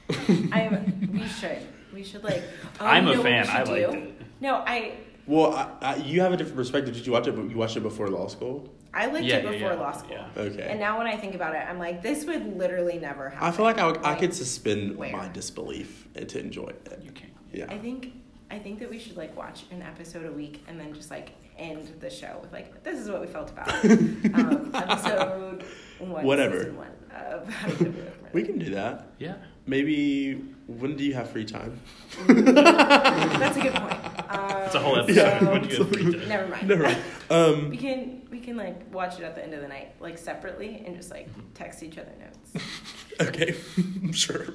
I'm. 0.52 0.98
We 1.14 1.28
should. 1.28 1.60
We 1.94 2.04
should 2.04 2.24
like. 2.26 2.44
Oh, 2.82 2.86
I'm 2.86 3.06
you 3.06 3.12
a 3.12 3.16
know 3.16 3.22
what 3.22 3.26
we 3.26 3.32
fan. 3.32 3.48
I 3.48 3.60
should 3.64 3.68
liked 3.70 3.92
do? 3.92 3.98
it. 3.98 4.22
No, 4.42 4.56
I. 4.68 4.94
Well, 5.28 5.54
I, 5.54 5.94
I, 5.94 5.96
you 5.98 6.20
have 6.22 6.34
a 6.34 6.38
different 6.38 6.58
perspective. 6.58 6.94
Did 6.96 7.06
you 7.06 7.14
watch 7.14 7.28
it? 7.28 7.36
But 7.38 7.50
you 7.50 7.56
watched 7.56 7.78
it 7.78 7.82
before 7.84 8.10
law 8.10 8.28
school. 8.28 8.68
I 8.94 9.06
liked 9.08 9.26
Yeah, 9.26 9.38
it 9.38 9.44
before 9.44 9.72
yeah, 9.72 9.80
law 9.80 9.92
school. 9.92 10.12
yeah. 10.12 10.28
Okay. 10.42 10.68
And 10.70 10.80
now 10.80 10.98
when 10.98 11.08
I 11.08 11.16
think 11.18 11.34
about 11.36 11.56
it, 11.56 11.60
I'm 11.68 11.80
like, 11.80 12.02
this 12.02 12.26
would 12.26 12.58
literally 12.58 13.00
never 13.00 13.30
happen. 13.30 13.48
I 13.48 13.52
feel 13.52 13.64
like 13.66 13.78
I, 13.80 13.88
would, 13.88 14.04
I 14.04 14.16
could 14.16 14.34
suspend 14.34 14.98
where? 14.98 15.12
my 15.12 15.28
disbelief 15.30 16.08
and 16.16 16.28
to 16.30 16.40
enjoy 16.40 16.68
it. 16.68 17.00
You 17.02 17.12
can. 17.12 17.32
Yeah. 17.54 17.66
I 17.70 17.78
think 17.78 18.14
I 18.50 18.60
think 18.60 18.80
that 18.80 18.90
we 18.90 19.00
should 19.00 19.16
like 19.18 19.36
watch 19.38 19.64
an 19.72 19.82
episode 19.82 20.26
a 20.26 20.32
week 20.32 20.64
and 20.68 20.78
then 20.80 20.94
just 20.94 21.10
like 21.10 21.32
end 21.58 21.90
the 22.00 22.10
show 22.10 22.40
with 22.42 22.52
like 22.52 22.84
this 22.84 23.00
is 23.00 23.10
what 23.10 23.22
we 23.22 23.28
felt 23.28 23.50
about 23.52 23.70
um, 23.86 24.72
episode 24.74 25.64
one, 26.00 26.26
Whatever. 26.26 26.72
one 26.74 26.88
of 27.16 27.48
How 27.54 27.68
to 27.68 27.74
Get 27.76 27.88
Away 27.88 27.96
with 28.04 28.22
Murder. 28.22 28.30
We 28.34 28.44
can 28.44 28.58
do 28.60 28.72
that. 28.72 29.08
Yeah. 29.20 29.36
Maybe 29.76 30.34
when 30.68 30.98
do 30.98 31.04
you 31.06 31.14
have 31.14 31.30
free 31.30 31.46
time? 31.46 31.80
That's 32.28 33.56
a 33.56 33.62
good 33.62 33.74
point. 33.74 34.00
Um, 34.30 34.64
It's 34.64 34.76
a 34.76 34.80
whole 34.80 35.00
episode. 35.00 35.40
so- 35.40 35.50
When 35.50 35.62
do 35.64 35.70
you 35.70 35.78
have 35.78 35.94
free 35.94 36.04
time. 36.12 36.28
never 36.28 36.48
mind. 36.50 36.68
Never 36.68 36.84
mind. 36.84 36.98
Um, 37.30 37.70
We 37.70 37.78
can 37.78 38.22
we 38.30 38.42
can 38.42 38.58
like 38.58 38.94
watch 38.94 39.18
it 39.18 39.24
at 39.24 39.34
the 39.36 39.42
end 39.46 39.54
of 39.54 39.62
the 39.62 39.70
night, 39.70 39.94
like 40.02 40.18
separately, 40.18 40.84
and 40.86 40.94
just 40.98 41.10
like 41.10 41.30
text 41.54 41.84
each 41.84 41.98
other 41.98 42.12
notes. 42.20 42.68
okay, 43.22 43.56
sure. 44.12 44.48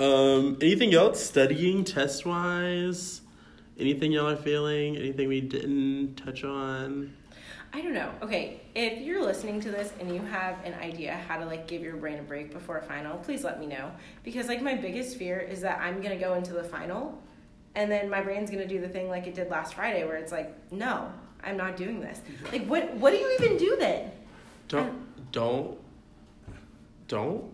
Um, 0.00 0.56
anything 0.62 0.94
else? 0.94 1.22
Studying, 1.22 1.84
test 1.84 2.24
wise? 2.24 3.20
Anything 3.78 4.12
y'all 4.12 4.28
are 4.30 4.36
feeling? 4.36 4.96
Anything 4.96 5.28
we 5.28 5.42
didn't 5.42 6.14
touch 6.16 6.42
on? 6.42 7.12
I 7.74 7.80
don't 7.80 7.92
know. 7.92 8.12
Okay, 8.22 8.60
if 8.76 9.00
you're 9.00 9.20
listening 9.20 9.60
to 9.62 9.70
this 9.72 9.92
and 9.98 10.14
you 10.14 10.22
have 10.22 10.64
an 10.64 10.74
idea 10.74 11.20
how 11.26 11.38
to 11.38 11.44
like 11.44 11.66
give 11.66 11.82
your 11.82 11.96
brain 11.96 12.20
a 12.20 12.22
break 12.22 12.52
before 12.52 12.78
a 12.78 12.82
final, 12.82 13.18
please 13.18 13.42
let 13.42 13.58
me 13.58 13.66
know. 13.66 13.90
Because 14.22 14.46
like 14.46 14.62
my 14.62 14.76
biggest 14.76 15.16
fear 15.16 15.40
is 15.40 15.60
that 15.62 15.80
I'm 15.80 16.00
gonna 16.00 16.16
go 16.16 16.34
into 16.34 16.52
the 16.52 16.62
final 16.62 17.20
and 17.74 17.90
then 17.90 18.08
my 18.08 18.20
brain's 18.20 18.48
gonna 18.48 18.68
do 18.68 18.80
the 18.80 18.88
thing 18.88 19.08
like 19.08 19.26
it 19.26 19.34
did 19.34 19.50
last 19.50 19.74
Friday 19.74 20.04
where 20.04 20.16
it's 20.16 20.30
like, 20.30 20.54
no, 20.70 21.10
I'm 21.42 21.56
not 21.56 21.76
doing 21.76 22.00
this. 22.00 22.20
Like 22.52 22.64
what 22.66 22.94
what 22.94 23.10
do 23.10 23.16
you 23.16 23.36
even 23.40 23.56
do 23.56 23.76
then? 23.80 24.12
Don't, 24.68 25.32
don't, 25.32 25.76
don't. 27.08 27.44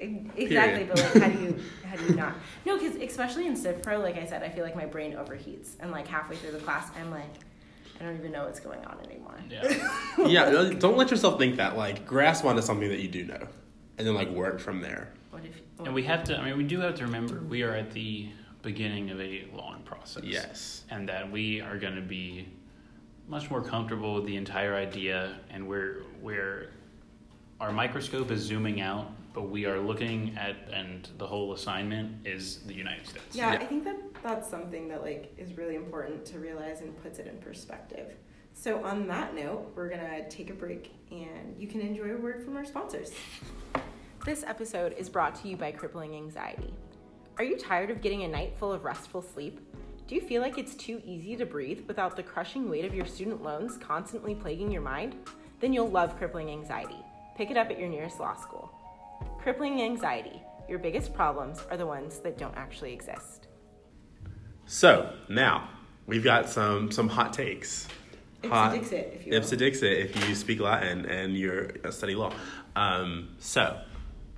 Exactly, 0.00 0.86
Period. 0.86 0.88
but 0.88 0.98
like 0.98 1.22
how 1.22 1.28
do 1.28 1.40
you 1.40 1.60
how 1.88 1.96
do 1.96 2.04
you 2.04 2.14
not? 2.16 2.34
No, 2.66 2.76
because 2.76 2.96
especially 2.96 3.46
in 3.46 3.54
Civ 3.54 3.80
Pro, 3.80 4.00
like 4.00 4.16
I 4.16 4.26
said, 4.26 4.42
I 4.42 4.48
feel 4.48 4.64
like 4.64 4.74
my 4.74 4.86
brain 4.86 5.12
overheats 5.12 5.70
and 5.78 5.92
like 5.92 6.08
halfway 6.08 6.34
through 6.34 6.52
the 6.52 6.58
class 6.58 6.90
I'm 6.98 7.12
like, 7.12 7.30
I 8.00 8.04
don't 8.04 8.16
even 8.16 8.32
know 8.32 8.44
what's 8.44 8.60
going 8.60 8.84
on 8.84 8.98
anymore. 9.04 9.38
Yeah. 9.50 10.26
yeah, 10.26 10.70
don't 10.78 10.96
let 10.96 11.10
yourself 11.10 11.38
think 11.38 11.56
that. 11.56 11.76
Like, 11.76 12.06
grasp 12.06 12.44
onto 12.44 12.62
something 12.62 12.88
that 12.88 13.00
you 13.00 13.08
do 13.08 13.24
know, 13.24 13.48
and 13.98 14.06
then 14.06 14.14
like 14.14 14.30
work 14.30 14.60
from 14.60 14.80
there. 14.80 15.12
What 15.30 15.44
if 15.44 15.60
And 15.84 15.94
we 15.94 16.04
have 16.04 16.24
to. 16.24 16.38
I 16.38 16.44
mean, 16.44 16.56
we 16.56 16.64
do 16.64 16.80
have 16.80 16.94
to 16.96 17.04
remember 17.04 17.34
mm-hmm. 17.34 17.48
we 17.48 17.62
are 17.62 17.74
at 17.74 17.90
the 17.92 18.28
beginning 18.62 19.10
of 19.10 19.20
a 19.20 19.46
long 19.54 19.82
process. 19.84 20.24
Yes. 20.24 20.84
and 20.90 21.08
that 21.08 21.30
we 21.30 21.60
are 21.60 21.78
going 21.78 21.94
to 21.94 22.02
be 22.02 22.48
much 23.28 23.50
more 23.50 23.62
comfortable 23.62 24.14
with 24.14 24.24
the 24.24 24.36
entire 24.36 24.74
idea 24.74 25.38
and 25.50 25.68
we're 25.68 26.02
we're 26.22 26.70
our 27.60 27.72
microscope 27.72 28.30
is 28.30 28.40
zooming 28.40 28.80
out 28.80 29.10
but 29.34 29.42
we 29.42 29.66
are 29.66 29.78
looking 29.78 30.34
at 30.38 30.56
and 30.72 31.08
the 31.18 31.26
whole 31.26 31.52
assignment 31.52 32.26
is 32.26 32.60
the 32.60 32.74
united 32.74 33.06
states 33.06 33.36
Yeah, 33.36 33.52
Yeah. 33.52 33.58
I 33.58 33.66
think 33.66 33.84
that 33.84 34.07
that's 34.22 34.48
something 34.48 34.88
that 34.88 35.02
like 35.02 35.32
is 35.36 35.56
really 35.56 35.74
important 35.74 36.24
to 36.26 36.38
realize 36.38 36.80
and 36.80 37.00
puts 37.02 37.18
it 37.18 37.26
in 37.26 37.38
perspective. 37.38 38.14
So 38.54 38.84
on 38.84 39.06
that 39.08 39.34
note, 39.34 39.72
we're 39.74 39.88
gonna 39.88 40.28
take 40.28 40.50
a 40.50 40.54
break 40.54 40.92
and 41.10 41.54
you 41.58 41.68
can 41.68 41.80
enjoy 41.80 42.14
a 42.14 42.16
word 42.16 42.44
from 42.44 42.56
our 42.56 42.64
sponsors. 42.64 43.12
This 44.24 44.44
episode 44.44 44.94
is 44.98 45.08
brought 45.08 45.40
to 45.42 45.48
you 45.48 45.56
by 45.56 45.72
Crippling 45.72 46.14
Anxiety. 46.14 46.74
Are 47.38 47.44
you 47.44 47.56
tired 47.56 47.90
of 47.90 48.00
getting 48.00 48.24
a 48.24 48.28
night 48.28 48.54
full 48.58 48.72
of 48.72 48.84
restful 48.84 49.22
sleep? 49.22 49.60
Do 50.08 50.14
you 50.14 50.20
feel 50.20 50.42
like 50.42 50.58
it's 50.58 50.74
too 50.74 51.00
easy 51.04 51.36
to 51.36 51.46
breathe 51.46 51.86
without 51.86 52.16
the 52.16 52.22
crushing 52.22 52.68
weight 52.68 52.84
of 52.84 52.94
your 52.94 53.06
student 53.06 53.42
loans 53.42 53.76
constantly 53.76 54.34
plaguing 54.34 54.72
your 54.72 54.82
mind? 54.82 55.14
Then 55.60 55.72
you'll 55.72 55.88
love 55.88 56.16
Crippling 56.16 56.50
Anxiety. 56.50 56.98
Pick 57.36 57.50
it 57.50 57.56
up 57.56 57.70
at 57.70 57.78
your 57.78 57.88
nearest 57.88 58.18
law 58.18 58.34
school. 58.34 58.72
Crippling 59.40 59.82
Anxiety. 59.82 60.42
Your 60.68 60.78
biggest 60.78 61.14
problems 61.14 61.62
are 61.70 61.76
the 61.76 61.86
ones 61.86 62.18
that 62.20 62.38
don't 62.38 62.56
actually 62.56 62.92
exist. 62.92 63.47
So 64.68 65.10
now 65.30 65.70
we've 66.06 66.22
got 66.22 66.48
some 66.48 66.92
some 66.92 67.08
hot 67.08 67.32
takes. 67.32 67.88
Hot- 68.44 68.74
Ipse 68.76 68.90
Dixit, 68.90 69.14
if 69.14 69.26
you 69.26 69.32
will. 69.32 70.22
If 70.22 70.28
you 70.28 70.34
speak 70.34 70.60
Latin 70.60 71.06
and 71.06 71.36
you're 71.36 71.70
study 71.90 72.14
law. 72.14 72.32
Um, 72.76 73.30
so 73.38 73.80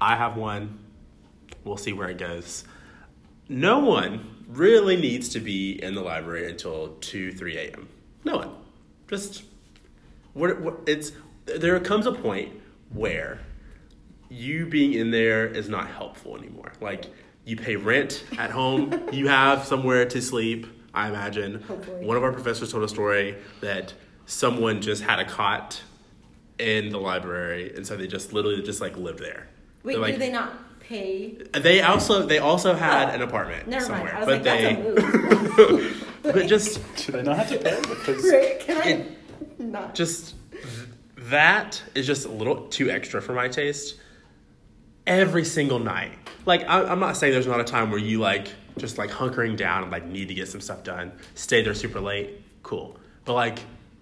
I 0.01 0.17
have 0.17 0.37
one. 0.37 0.79
We'll 1.65 1.77
see 1.77 1.93
where 1.93 2.09
it 2.09 2.17
goes. 2.17 2.65
No 3.49 3.81
one 3.81 4.45
really 4.49 4.97
needs 4.97 5.29
to 5.31 5.41
be 5.41 5.73
in 5.83 5.95
the 5.95 6.01
library 6.01 6.49
until 6.49 6.97
two, 7.01 7.33
three 7.33 7.59
a.m. 7.59 7.89
No 8.25 8.37
one. 8.37 8.51
Just 9.09 9.43
what, 10.33 10.61
what 10.61 10.79
it's 10.87 11.11
there 11.45 11.79
comes 11.81 12.07
a 12.07 12.13
point 12.13 12.53
where 12.91 13.41
you 14.29 14.67
being 14.67 14.93
in 14.93 15.11
there 15.11 15.47
is 15.47 15.69
not 15.69 15.89
helpful 15.89 16.37
anymore. 16.37 16.73
Like 16.81 17.07
you 17.51 17.57
pay 17.57 17.75
rent 17.77 18.25
at 18.39 18.51
home, 18.51 19.09
you 19.13 19.27
have 19.29 19.65
somewhere 19.67 20.07
to 20.07 20.23
sleep. 20.23 20.67
I 20.95 21.09
imagine. 21.09 21.61
Hopefully. 21.63 22.05
One 22.05 22.17
of 22.17 22.23
our 22.25 22.33
professors 22.33 22.73
told 22.73 22.85
a 22.85 22.89
story 22.89 23.37
that 23.61 23.93
someone 24.27 24.81
just 24.81 25.03
had 25.03 25.19
a 25.21 25.25
cot 25.25 25.81
in 26.59 26.91
the 26.91 26.99
library, 26.99 27.75
and 27.75 27.87
so 27.87 27.97
they 27.97 28.07
just 28.07 28.33
literally 28.33 28.63
just 28.63 28.81
like 28.81 28.97
lived 28.97 29.19
there. 29.21 29.49
Wait, 29.83 29.95
They're 29.95 30.03
like, 30.03 30.15
do 30.15 30.19
they 30.19 30.33
not 30.33 30.81
pay? 30.81 31.39
they 31.53 31.81
also 31.83 32.27
they 32.27 32.39
also 32.39 32.75
had 32.75 33.09
Oh, 33.11 33.15
an 33.15 33.23
apartment 33.23 33.69
Never 33.69 33.85
somewhere, 33.85 34.13
mind. 34.13 34.17
I 34.17 34.19
was 34.19 34.27
but 34.27 34.33
like, 34.35 34.43
they 34.43 34.75
that's 34.75 35.59
a 35.59 35.73
move. 35.73 36.17
but 36.23 36.47
just 36.47 36.81
do 36.97 37.13
they 37.13 37.23
not 37.23 37.37
have 37.39 37.49
to 37.51 37.59
pay 37.59 37.81
because 37.81 38.25
Right? 38.33 38.61
Can 38.61 38.77
I 38.83 39.07
not? 39.63 39.95
just 39.95 40.35
that 41.17 41.83
is 41.95 42.07
just 42.07 42.27
a 42.27 42.31
little 42.31 42.67
too 42.69 42.91
extra 42.91 43.23
for 43.23 43.33
my 43.33 43.47
taste. 43.49 43.97
Every 45.07 45.45
single 45.45 45.79
night, 45.79 46.19
like 46.51 46.69
I, 46.69 46.83
I'm 46.83 46.99
not 46.99 47.17
saying 47.17 47.33
there's 47.33 47.47
not 47.47 47.61
a 47.61 47.65
time 47.65 47.91
where 47.91 48.01
you 48.01 48.19
like 48.19 48.49
just 48.77 48.99
like 48.99 49.11
hunkering 49.11 49.57
down 49.57 49.85
and 49.85 49.93
like 49.93 50.05
need 50.05 50.29
to 50.29 50.35
get 50.35 50.49
some 50.49 50.61
stuff 50.61 50.83
done, 50.83 51.13
stay 51.37 51.63
there 51.63 51.75
super 51.75 52.01
late, 52.01 52.43
cool. 52.65 52.99
But 53.25 53.35
like 53.35 53.61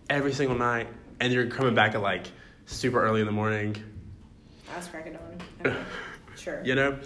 every 0.08 0.32
single 0.32 0.56
night, 0.56 0.88
and 1.20 1.30
you're 1.30 1.46
coming 1.48 1.74
back 1.74 1.94
at 1.94 2.00
like 2.00 2.26
super 2.64 3.02
early 3.02 3.20
in 3.20 3.26
the 3.26 3.32
morning. 3.32 3.76
Ask 4.74 4.90
crack 4.90 5.06
of 5.06 5.12
dawn. 5.12 5.42
Okay. 5.66 5.84
Sure. 6.36 6.62
You 6.64 6.74
know, 6.74 6.98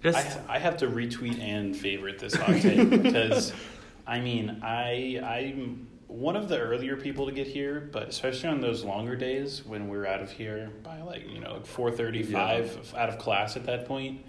just 0.00 0.16
I, 0.48 0.56
I 0.56 0.58
have 0.60 0.76
to 0.78 0.86
retweet 0.86 1.40
and 1.40 1.76
favorite 1.76 2.20
this 2.20 2.34
hot 2.34 2.60
take 2.60 2.90
because, 2.90 3.52
I 4.06 4.20
mean, 4.20 4.60
I 4.62 5.20
I'm 5.24 5.88
one 6.06 6.36
of 6.36 6.48
the 6.48 6.60
earlier 6.60 6.96
people 6.96 7.26
to 7.26 7.32
get 7.32 7.48
here, 7.48 7.88
but 7.92 8.08
especially 8.08 8.50
on 8.50 8.60
those 8.60 8.84
longer 8.84 9.16
days 9.16 9.64
when 9.64 9.88
we're 9.88 10.06
out 10.06 10.20
of 10.20 10.30
here 10.30 10.70
by 10.84 11.00
like 11.00 11.28
you 11.28 11.40
know 11.40 11.54
like 11.54 11.66
four 11.66 11.90
thirty 11.90 12.22
five 12.22 12.94
out 12.96 13.08
of 13.08 13.18
class 13.18 13.56
at 13.56 13.64
that 13.66 13.86
point, 13.86 14.24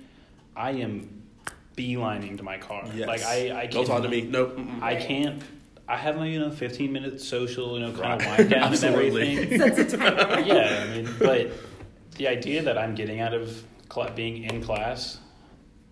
I 0.55 0.71
am 0.71 1.23
beelining 1.77 2.37
to 2.37 2.43
my 2.43 2.57
car. 2.57 2.83
yes. 2.95 3.07
Like 3.07 3.23
I 3.23 3.61
I 3.61 3.65
don't 3.67 3.85
can, 3.85 3.95
talk 3.95 4.03
to 4.03 4.09
me. 4.09 4.21
Nope. 4.21 4.57
mm-mm. 4.57 4.81
I 4.81 4.95
can't. 4.95 5.41
I 5.87 5.97
have 5.97 6.15
my 6.17 6.25
you 6.27 6.39
know 6.39 6.51
fifteen 6.51 6.91
minute 6.93 7.21
social 7.21 7.77
you 7.79 7.85
know 7.85 7.91
kind 7.91 8.19
of 8.21 8.27
Right. 8.27 8.37
wind 8.39 8.49
down 8.49 8.73
and 8.73 8.83
everything. 8.83 9.59
Sets 9.75 9.93
a 9.93 9.97
timer. 9.97 10.39
yeah, 10.41 10.83
I 10.83 10.95
mean, 10.95 11.09
but 11.19 11.51
the 12.17 12.27
idea 12.27 12.63
that 12.63 12.77
I'm 12.77 12.95
getting 12.95 13.19
out 13.19 13.33
of 13.33 13.63
cla 13.89 14.11
being 14.11 14.43
in 14.45 14.63
class 14.63 15.19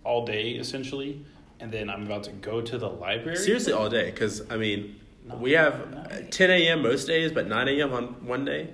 all 0.03 0.25
day 0.25 0.51
essentially, 0.51 1.23
and 1.59 1.71
then 1.71 1.89
I'm 1.89 2.03
about 2.05 2.23
to 2.23 2.31
go 2.31 2.59
to 2.61 2.77
the 2.77 2.89
library. 2.89 3.37
Seriously, 3.37 3.73
all 3.73 3.89
day. 3.89 4.05
Because 4.09 4.49
I 4.49 4.57
mean, 4.57 4.99
No. 5.27 5.35
we 5.35 5.51
have 5.51 5.91
No. 5.91 5.97
uh, 5.99 6.21
10 6.31 6.49
a.m. 6.49 6.81
most 6.81 7.05
days, 7.05 7.31
but 7.31 7.47
9 7.47 7.67
a.m. 7.67 7.93
on 7.93 8.03
one 8.25 8.45
day. 8.45 8.69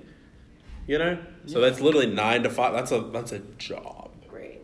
You 0.86 0.98
know, 0.98 1.18
so 1.46 1.60
that's 1.60 1.80
literally 1.80 2.06
nine 2.08 2.42
to 2.44 2.50
five. 2.50 2.72
That's 2.72 2.90
a 2.92 3.00
that's 3.00 3.32
a 3.32 3.40
job. 3.58 3.99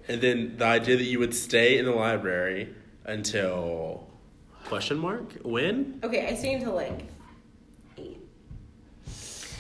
And 0.09 0.21
then 0.21 0.57
the 0.57 0.65
idea 0.65 0.97
that 0.97 1.05
you 1.05 1.19
would 1.19 1.35
stay 1.35 1.79
in 1.79 1.85
the 1.85 1.93
library 1.93 2.75
until 3.05 4.07
question 4.65 4.99
mark 4.99 5.33
when? 5.43 6.01
Okay, 6.03 6.27
I 6.27 6.35
stay 6.35 6.55
until 6.55 6.75
like 6.75 7.07
eight. 7.99 8.19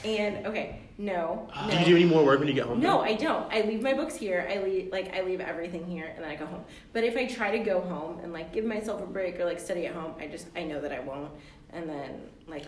And 0.04 0.46
okay, 0.46 0.80
no, 0.98 1.48
no. 1.54 1.70
Do 1.70 1.78
you 1.78 1.84
do 1.84 1.96
any 1.96 2.04
more 2.04 2.24
work 2.24 2.38
when 2.38 2.48
you 2.48 2.54
get 2.54 2.66
home? 2.66 2.80
No, 2.80 3.00
I 3.00 3.14
don't. 3.14 3.52
I 3.52 3.62
leave 3.62 3.82
my 3.82 3.92
books 3.92 4.14
here. 4.14 4.48
I 4.50 4.58
leave 4.62 4.92
like 4.92 5.14
I 5.14 5.22
leave 5.22 5.40
everything 5.40 5.84
here 5.86 6.06
and 6.14 6.24
then 6.24 6.30
I 6.30 6.36
go 6.36 6.46
home. 6.46 6.64
But 6.92 7.04
if 7.04 7.16
I 7.16 7.26
try 7.26 7.50
to 7.56 7.58
go 7.58 7.80
home 7.80 8.20
and 8.20 8.32
like 8.32 8.52
give 8.52 8.64
myself 8.64 9.02
a 9.02 9.06
break 9.06 9.38
or 9.40 9.44
like 9.44 9.58
study 9.60 9.86
at 9.86 9.94
home, 9.94 10.14
I 10.18 10.26
just 10.26 10.46
I 10.56 10.62
know 10.62 10.80
that 10.80 10.92
I 10.92 11.00
won't. 11.00 11.30
And 11.70 11.88
then 11.88 12.20
like 12.46 12.66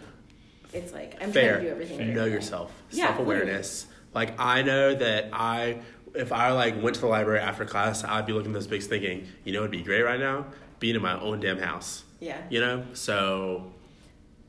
it's 0.73 0.93
like 0.93 1.17
I'm 1.21 1.33
Fair. 1.33 1.53
trying 1.53 1.63
to 1.63 1.69
do 1.69 1.73
everything. 1.73 2.15
Know 2.15 2.25
yourself. 2.27 2.73
Yeah, 2.91 3.07
Self 3.07 3.21
awareness. 3.21 3.87
Like 4.15 4.39
I 4.41 4.63
know 4.63 4.95
that 4.95 5.31
I, 5.33 5.81
if 6.19 6.33
I 6.33 6.51
like 6.51 6.83
went 6.83 6.97
to 6.97 7.01
the 7.01 7.07
library 7.07 7.41
after 7.41 7.65
class, 7.65 8.05
I'd 8.05 8.27
be 8.27 8.33
looking 8.33 8.51
at 8.51 8.55
those 8.55 8.67
books 8.67 8.87
thinking, 8.87 9.27
you 9.45 9.53
know, 9.53 9.61
it'd 9.61 9.71
be 9.71 9.83
great 9.83 10.03
right 10.03 10.21
now, 10.21 10.47
being 10.81 10.97
in 10.97 11.03
my 11.03 11.19
own 11.19 11.41
damn 11.41 11.59
house. 11.59 12.05
Yeah. 12.21 12.43
You 12.51 12.61
know, 12.61 12.85
so 12.95 13.71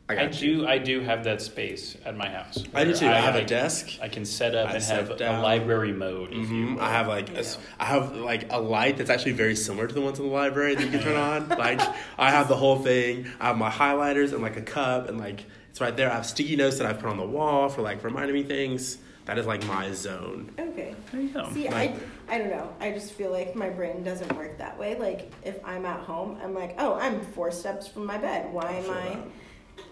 I 0.10 0.16
got 0.16 0.22
I 0.24 0.26
you. 0.30 0.58
do. 0.58 0.68
I 0.68 0.80
do 0.80 1.02
have 1.02 1.24
that 1.26 1.40
space 1.40 1.96
at 2.04 2.18
my 2.18 2.28
house. 2.28 2.64
I 2.74 2.84
do 2.84 2.96
too. 2.96 3.06
I, 3.08 3.14
have 3.14 3.36
a 3.36 3.42
a 3.42 3.46
desk. 3.46 4.00
I 4.02 4.08
can 4.10 4.26
set 4.26 4.56
up 4.56 4.70
I 4.70 4.74
and 4.74 4.84
have 4.84 5.16
down. 5.18 5.40
a 5.40 5.44
library 5.44 5.94
mode. 5.94 6.32
If 6.32 6.50
you 6.50 6.66
hmm 6.66 6.76
will. 6.76 6.82
I 6.82 6.90
have 6.92 7.08
like 7.08 7.30
a 7.30 7.40
s 7.40 7.60
I 7.80 7.86
have 7.86 8.16
like 8.16 8.52
a 8.52 8.60
light 8.60 8.98
that's 8.98 9.12
actually 9.12 9.34
very 9.34 9.56
similar 9.56 9.86
to 9.88 9.94
the 9.94 10.02
ones 10.02 10.18
in 10.18 10.26
the 10.26 10.32
library 10.34 10.74
that 10.74 10.84
you 10.84 10.90
can 10.90 11.02
turn 11.02 11.16
on. 11.32 11.50
like 11.50 11.80
I 12.18 12.32
have 12.32 12.48
the 12.48 12.56
whole 12.56 12.80
thing. 12.80 13.28
I 13.40 13.46
have 13.50 13.58
my 13.58 13.70
highlighters 13.70 14.34
and 14.34 14.42
like 14.42 14.58
a 14.58 14.64
cup 14.64 15.08
and 15.08 15.20
like 15.20 15.46
it's 15.70 15.80
right 15.80 15.96
there. 15.96 16.10
I 16.12 16.16
have 16.16 16.26
sticky 16.26 16.56
notes 16.56 16.80
that 16.80 16.88
I've 16.88 17.00
put 17.00 17.10
on 17.12 17.18
the 17.18 17.28
wall 17.28 17.70
for 17.70 17.84
like 17.84 18.04
reminding 18.04 18.34
me 18.34 18.42
things. 18.42 18.98
That 19.30 19.38
is 19.38 19.46
like 19.46 19.64
my 19.68 19.92
zone. 19.92 20.52
Okay. 20.58 20.96
There 21.12 21.22
you 21.22 21.30
go. 21.30 21.52
See, 21.54 21.70
Like- 21.70 21.94
I, 22.28 22.36
I 22.36 22.38
don't 22.40 22.50
know. 22.50 22.74
I 22.80 22.90
just 22.92 23.14
feel 23.14 23.30
like 23.32 23.56
my 23.56 23.70
brain 23.70 24.02
doesn't 24.04 24.36
work 24.36 24.58
that 24.58 24.76
way. 24.80 24.98
Like 24.98 25.32
if 25.44 25.64
I'm 25.64 25.86
at 25.86 26.00
home, 26.00 26.40
I'm 26.44 26.56
like, 26.56 26.74
oh, 26.80 26.96
I'm 26.96 27.22
four 27.22 27.52
steps 27.52 27.88
from 27.88 28.08
my 28.08 28.18
bed. 28.18 28.52
Why 28.52 28.72
am 28.72 28.90
I, 28.90 29.10
that. 29.10 29.20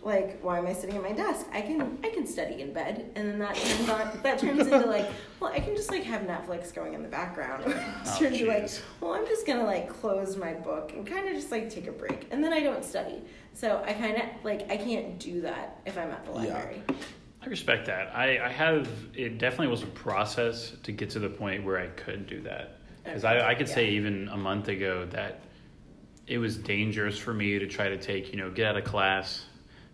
like, 0.02 0.42
why 0.42 0.58
am 0.58 0.66
I 0.66 0.74
sitting 0.74 0.96
at 0.96 1.04
my 1.04 1.12
desk? 1.12 1.46
I 1.54 1.62
can, 1.62 2.00
I 2.04 2.10
can 2.10 2.26
study 2.26 2.62
in 2.64 2.74
bed, 2.74 3.12
and 3.16 3.30
then 3.30 3.38
that 3.38 3.54
turns 3.56 3.90
on, 3.90 4.20
that 4.24 4.40
turns 4.40 4.62
into 4.62 4.88
like, 4.88 5.08
well, 5.40 5.52
I 5.54 5.60
can 5.60 5.76
just 5.76 5.92
like 5.92 6.02
have 6.06 6.22
Netflix 6.24 6.74
going 6.74 6.96
in 6.96 7.04
the 7.04 7.08
background. 7.10 7.64
It 7.68 7.78
Oh, 7.78 8.16
turns 8.20 8.40
into 8.42 8.48
like, 8.48 8.72
well, 9.02 9.14
I'm 9.14 9.28
just 9.28 9.46
gonna 9.46 9.66
like 9.66 9.88
close 9.88 10.36
my 10.36 10.54
book 10.56 10.94
and 10.96 11.06
kind 11.06 11.28
of 11.28 11.36
just 11.36 11.52
like 11.52 11.70
take 11.70 11.86
a 11.86 11.92
break, 11.92 12.28
and 12.32 12.44
then 12.44 12.54
I 12.54 12.62
don't 12.62 12.84
study. 12.84 13.22
So 13.54 13.84
I 13.86 13.94
kind 13.94 14.18
of 14.18 14.24
like 14.44 14.72
I 14.72 14.78
can't 14.78 15.20
do 15.20 15.42
that 15.42 15.80
if 15.86 15.96
I'm 15.96 16.10
at 16.10 16.26
the 16.26 16.42
Yeah. 16.42 16.66
Library. 17.48 17.50
I 17.50 17.50
respect 17.50 17.86
that. 17.88 18.16
I, 18.16 18.46
I 18.46 18.50
have. 18.50 18.90
It 19.16 19.38
definitely 19.38 19.68
was 19.68 19.84
a 19.84 19.88
process 19.88 20.74
to 20.84 20.92
get 20.92 21.10
to 21.12 21.20
the 21.20 21.30
point 21.30 21.64
where 21.66 21.80
I 21.80 21.88
could 21.88 22.28
do 22.28 22.42
that. 22.42 22.62
Uh, 23.06 23.10
because 23.10 23.24
I, 23.24 23.50
I 23.50 23.56
could 23.56 23.70
say 23.70 23.90
even 23.92 24.28
a 24.30 24.38
month 24.38 24.68
ago 24.68 25.06
that 25.12 25.42
it 26.28 26.38
was 26.40 26.58
dangerous 26.58 27.18
for 27.18 27.34
me 27.34 27.58
to 27.60 27.68
try 27.68 27.90
to 27.90 27.98
take, 27.98 28.32
you 28.32 28.38
know, 28.38 28.52
get 28.52 28.68
out 28.68 28.78
of 28.78 28.84
class 28.84 29.46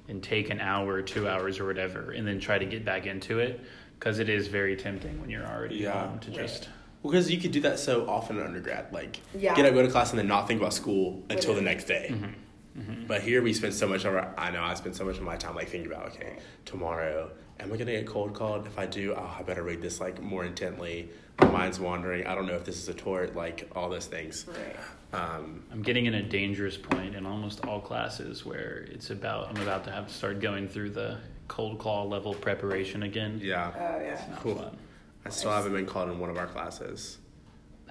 and 0.08 0.22
take 0.22 0.50
an 0.50 0.60
hour, 0.60 1.02
two 1.02 1.28
hours, 1.30 1.60
or 1.60 1.66
whatever, 1.66 2.12
and 2.12 2.28
then 2.28 2.40
try 2.40 2.58
to 2.58 2.66
get 2.66 2.84
back 2.84 3.06
into 3.06 3.40
it. 3.40 3.62
Because 4.00 4.20
it 4.20 4.28
is 4.28 4.48
very 4.48 4.76
tempting 4.76 5.22
when 5.22 5.30
you're 5.30 5.46
already 5.48 5.76
Yeah. 5.78 6.08
home 6.08 6.20
to 6.20 6.30
Right. 6.32 6.40
just. 6.40 6.68
Well, 7.02 7.12
because 7.12 7.32
you 7.32 7.40
could 7.40 7.52
do 7.52 7.62
that 7.62 7.80
so 7.80 8.06
often 8.10 8.38
in 8.38 8.46
undergrad, 8.46 8.92
like 8.92 9.20
Yeah. 9.34 9.56
get 9.56 9.66
up, 9.66 9.74
go 9.74 9.82
to 9.82 9.88
class, 9.90 10.10
and 10.10 10.20
then 10.20 10.28
not 10.28 10.48
think 10.48 10.60
about 10.60 10.74
school 10.74 11.24
until 11.30 11.54
the 11.54 11.62
next 11.62 11.86
day. 11.86 12.10
Mm-hmm. 12.12 12.82
Mm-hmm. 12.82 13.06
But 13.08 13.22
here 13.22 13.42
we 13.42 13.54
spend 13.54 13.74
so 13.76 13.88
much 13.88 14.04
of 14.04 14.14
our, 14.16 14.34
I 14.38 14.52
know 14.52 14.62
I 14.64 14.74
spend 14.74 14.96
so 14.96 15.06
much 15.06 15.18
of 15.18 15.24
my 15.24 15.38
time 15.38 15.56
like 15.56 15.70
thinking 15.70 15.90
about, 15.92 16.08
okay, 16.08 16.38
tomorrow, 16.66 17.32
am 17.60 17.72
I 17.72 17.78
gonna 17.78 17.92
get 17.92 18.08
cold 18.08 18.34
called? 18.34 18.66
If 18.68 18.78
I 18.78 18.86
do, 18.86 19.14
oh, 19.16 19.36
I 19.40 19.44
better 19.44 19.64
read 19.64 19.82
this 19.82 20.00
like 20.00 20.22
more 20.22 20.44
intently. 20.46 21.10
My 21.40 21.50
mind's 21.50 21.80
wandering. 21.80 22.28
I 22.28 22.36
don't 22.36 22.46
know 22.46 22.56
if 22.56 22.64
this 22.64 22.78
is 22.78 22.88
a 22.90 22.94
tort, 22.94 23.36
like 23.36 23.70
all 23.76 23.90
those 23.90 24.06
things. 24.06 24.46
Right. 24.48 24.76
Um, 25.20 25.64
I'm 25.72 25.82
getting 25.82 26.06
in 26.06 26.16
a 26.16 26.24
dangerous 26.24 26.78
point 26.78 27.16
in 27.16 27.26
almost 27.26 27.66
all 27.66 27.80
classes 27.80 28.46
where 28.46 28.86
it's 28.92 29.10
about 29.10 29.50
I'm 29.50 29.62
about 29.62 29.84
to 29.86 29.92
have 29.92 30.08
to 30.08 30.14
start 30.14 30.40
going 30.42 30.68
through 30.68 30.92
the 30.92 31.18
cold 31.48 31.78
call 31.80 32.08
level 32.10 32.34
preparation 32.34 33.04
again. 33.04 33.40
yeah, 33.44 33.72
Oh 33.76 33.80
yeah. 34.02 34.14
It's 34.14 34.28
not 34.30 34.40
Cool. 34.42 34.56
fun. 34.56 34.78
I 35.26 35.30
still 35.30 35.52
haven't 35.52 35.74
been 35.74 35.86
called 35.86 36.10
in 36.10 36.20
one 36.20 36.30
of 36.30 36.38
our 36.38 36.48
classes, 36.48 37.18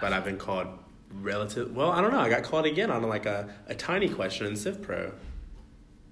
but 0.00 0.12
I've 0.12 0.24
been 0.24 0.36
called 0.38 0.66
relative. 1.20 1.74
Well, 1.74 1.90
I 1.90 2.00
don't 2.00 2.10
know. 2.12 2.20
I 2.20 2.28
got 2.28 2.42
called 2.42 2.66
again 2.66 2.90
on 2.90 3.02
like 3.04 3.26
a, 3.26 3.48
a 3.68 3.74
tiny 3.74 4.08
question 4.08 4.46
in 4.46 4.56
Civ 4.56 4.82
Pro. 4.82 5.12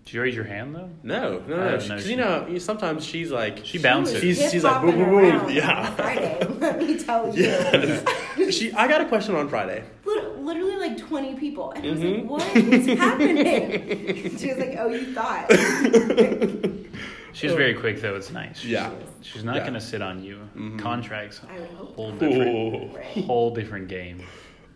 Did 0.05 0.15
you 0.15 0.23
raise 0.23 0.35
your 0.35 0.45
hand 0.45 0.75
though? 0.75 0.91
No, 1.03 1.39
no, 1.47 1.57
no. 1.57 1.77
Because 1.79 2.03
she- 2.05 2.11
you 2.11 2.17
know, 2.17 2.59
sometimes 2.59 3.05
she's 3.05 3.31
like 3.31 3.61
She 3.65 3.79
bounces. 3.79 4.21
She's- 4.21 4.51
she's 4.51 4.65
like, 4.65 4.81
boom, 4.83 4.97
hip-hopping 4.97 5.31
boom, 5.31 5.39
boom. 5.47 5.51
Yeah. 5.57 5.95
Friday, 5.95 6.47
let 6.59 6.79
me 6.79 6.99
tell 6.99 7.35
you. 7.37 7.45
Yeah. 7.45 8.51
she. 8.51 8.73
I 8.73 8.89
got 8.89 9.01
a 9.03 9.05
question 9.07 9.35
on 9.37 9.49
Friday. 9.49 9.85
Literally 10.05 10.77
like 10.77 10.99
20 10.99 11.35
people. 11.37 11.71
And 11.73 11.87
I 11.87 11.91
was 11.91 12.01
like, 12.01 12.25
what 12.25 12.57
is 12.57 12.87
happening? 12.99 14.37
she 14.37 14.49
was 14.49 14.59
like, 14.59 14.75
oh, 14.79 14.89
you 14.89 15.13
thought. 15.15 15.47
She's 17.33 17.53
very 17.53 17.75
quick 17.75 18.01
though. 18.01 18.17
It's 18.17 18.31
nice. 18.33 18.59
She's, 18.59 18.71
Yeah. 18.73 18.91
She's 19.23 19.45
not 19.45 19.57
Yeah. 19.57 19.65
gonna 19.67 19.81
sit 19.81 20.03
on 20.03 20.25
you. 20.25 20.41
Mhm. 20.57 20.79
Contracts. 20.81 21.41
I 21.49 21.59
hope. 21.77 21.95
Whole 21.95 22.13
different. 22.13 22.95
Right. 22.97 23.25
Whole 23.25 23.55
different 23.55 23.87
game. 23.89 24.23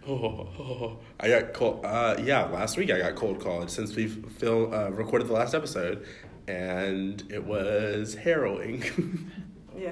Oh, 0.06 0.12
oh. 0.58 0.98
I 1.20 1.28
got 1.28 1.52
cold. 1.52 1.84
Uh, 1.84 2.16
yeah, 2.22 2.44
last 2.44 2.76
week 2.76 2.90
I 2.90 2.98
got 2.98 3.14
cold 3.14 3.40
called 3.40 3.70
since 3.70 3.94
we 3.96 4.06
film 4.08 4.72
uh, 4.72 4.90
recorded 4.90 5.28
the 5.28 5.32
last 5.32 5.54
episode, 5.54 6.06
and 6.48 7.22
it 7.30 7.44
was 7.44 8.14
harrowing. 8.14 9.30
Yeah. 9.76 9.90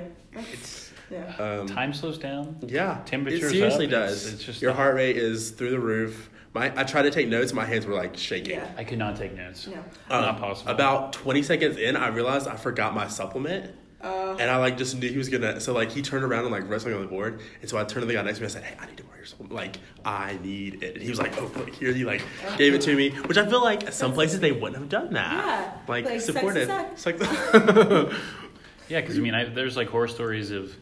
It's 0.53 0.93
Yeah. 1.11 1.35
um, 1.41 1.67
time 1.67 1.93
slows 1.93 2.17
down. 2.17 2.57
Yeah, 2.63 3.01
Temperature's 3.05 3.43
It 3.43 3.51
seriously 3.51 3.87
up, 3.87 3.91
does. 3.91 4.23
it's- 4.23 4.35
it's 4.35 4.45
just 4.45 4.63
your 4.63 4.73
heart 4.73 4.95
rate 4.95 5.17
is 5.17 5.51
through 5.51 5.71
the 5.71 5.81
roof. 5.81 6.31
My 6.55 6.73
I 6.79 6.85
tried 6.85 7.03
to 7.03 7.11
take 7.11 7.27
notes. 7.27 7.53
My 7.53 7.65
hands 7.65 7.85
were 7.85 7.95
like 7.97 8.17
shaking. 8.17 8.55
Yeah. 8.61 8.71
I 8.77 8.85
could 8.85 8.99
not 8.99 9.17
take 9.17 9.35
notes. 9.37 9.67
No. 9.67 9.79
Um, 10.09 10.23
Not 10.23 10.39
possible. 10.39 10.71
About 10.71 11.13
twenty 11.13 11.43
seconds 11.43 11.79
in, 11.79 11.97
I 11.97 12.09
realized 12.09 12.47
I 12.47 12.55
forgot 12.55 12.95
my 12.95 13.09
supplement, 13.09 13.75
Uh, 14.03 14.36
and 14.40 14.50
I 14.50 14.57
like 14.57 14.76
just 14.78 14.96
knew 14.98 15.09
he 15.09 15.16
was 15.18 15.28
gonna. 15.28 15.61
So 15.61 15.72
like 15.72 15.90
he 15.90 16.03
turned 16.03 16.24
around 16.24 16.44
and 16.44 16.53
like 16.53 16.68
wrote 16.68 16.80
something 16.80 16.94
on 16.96 17.03
the 17.03 17.09
board, 17.09 17.40
and 17.61 17.70
so 17.70 17.78
I 17.78 17.84
turned 17.84 18.03
to 18.03 18.07
the 18.07 18.14
guy 18.14 18.22
next 18.22 18.38
to 18.38 18.42
me. 18.42 18.46
And 18.48 18.57
I 18.57 18.61
said, 18.61 18.64
"Hey, 18.64 18.76
I 18.80 18.86
need 18.86 18.96
to 18.96 19.05
borrow 19.05 19.16
your 19.16 19.26
supplement. 19.26 19.55
Like 19.55 19.76
I 20.05 20.38
need 20.42 20.82
it." 20.82 20.94
And 20.94 21.03
he 21.03 21.09
was 21.11 21.20
like, 21.20 21.40
"Oh, 21.40 21.50
look 21.57 21.70
here." 21.74 21.92
He 21.92 22.05
like 22.05 22.22
gave 22.59 22.74
it 22.74 22.80
to 22.82 22.96
me, 22.96 23.11
which 23.11 23.38
I 23.38 23.46
feel 23.48 23.62
like 23.62 23.92
some 23.92 24.12
places 24.12 24.40
they 24.40 24.50
wouldn't 24.53 24.76
have 24.78 24.88
done 24.88 25.12
that. 25.12 25.32
Yeah, 25.32 25.72
like, 25.86 26.05
like, 26.05 26.20
sex 26.20 26.24
supported. 26.24 26.68
is 26.68 27.00
sex. 27.00 27.07
Like- 27.07 28.12
Yeah, 28.88 29.00
because 29.00 29.16
I 29.16 29.20
mean, 29.20 29.34
I, 29.34 29.44
there's 29.44 29.76
like 29.76 29.88
horror 29.88 30.09
stories 30.09 30.50
of 30.50 30.74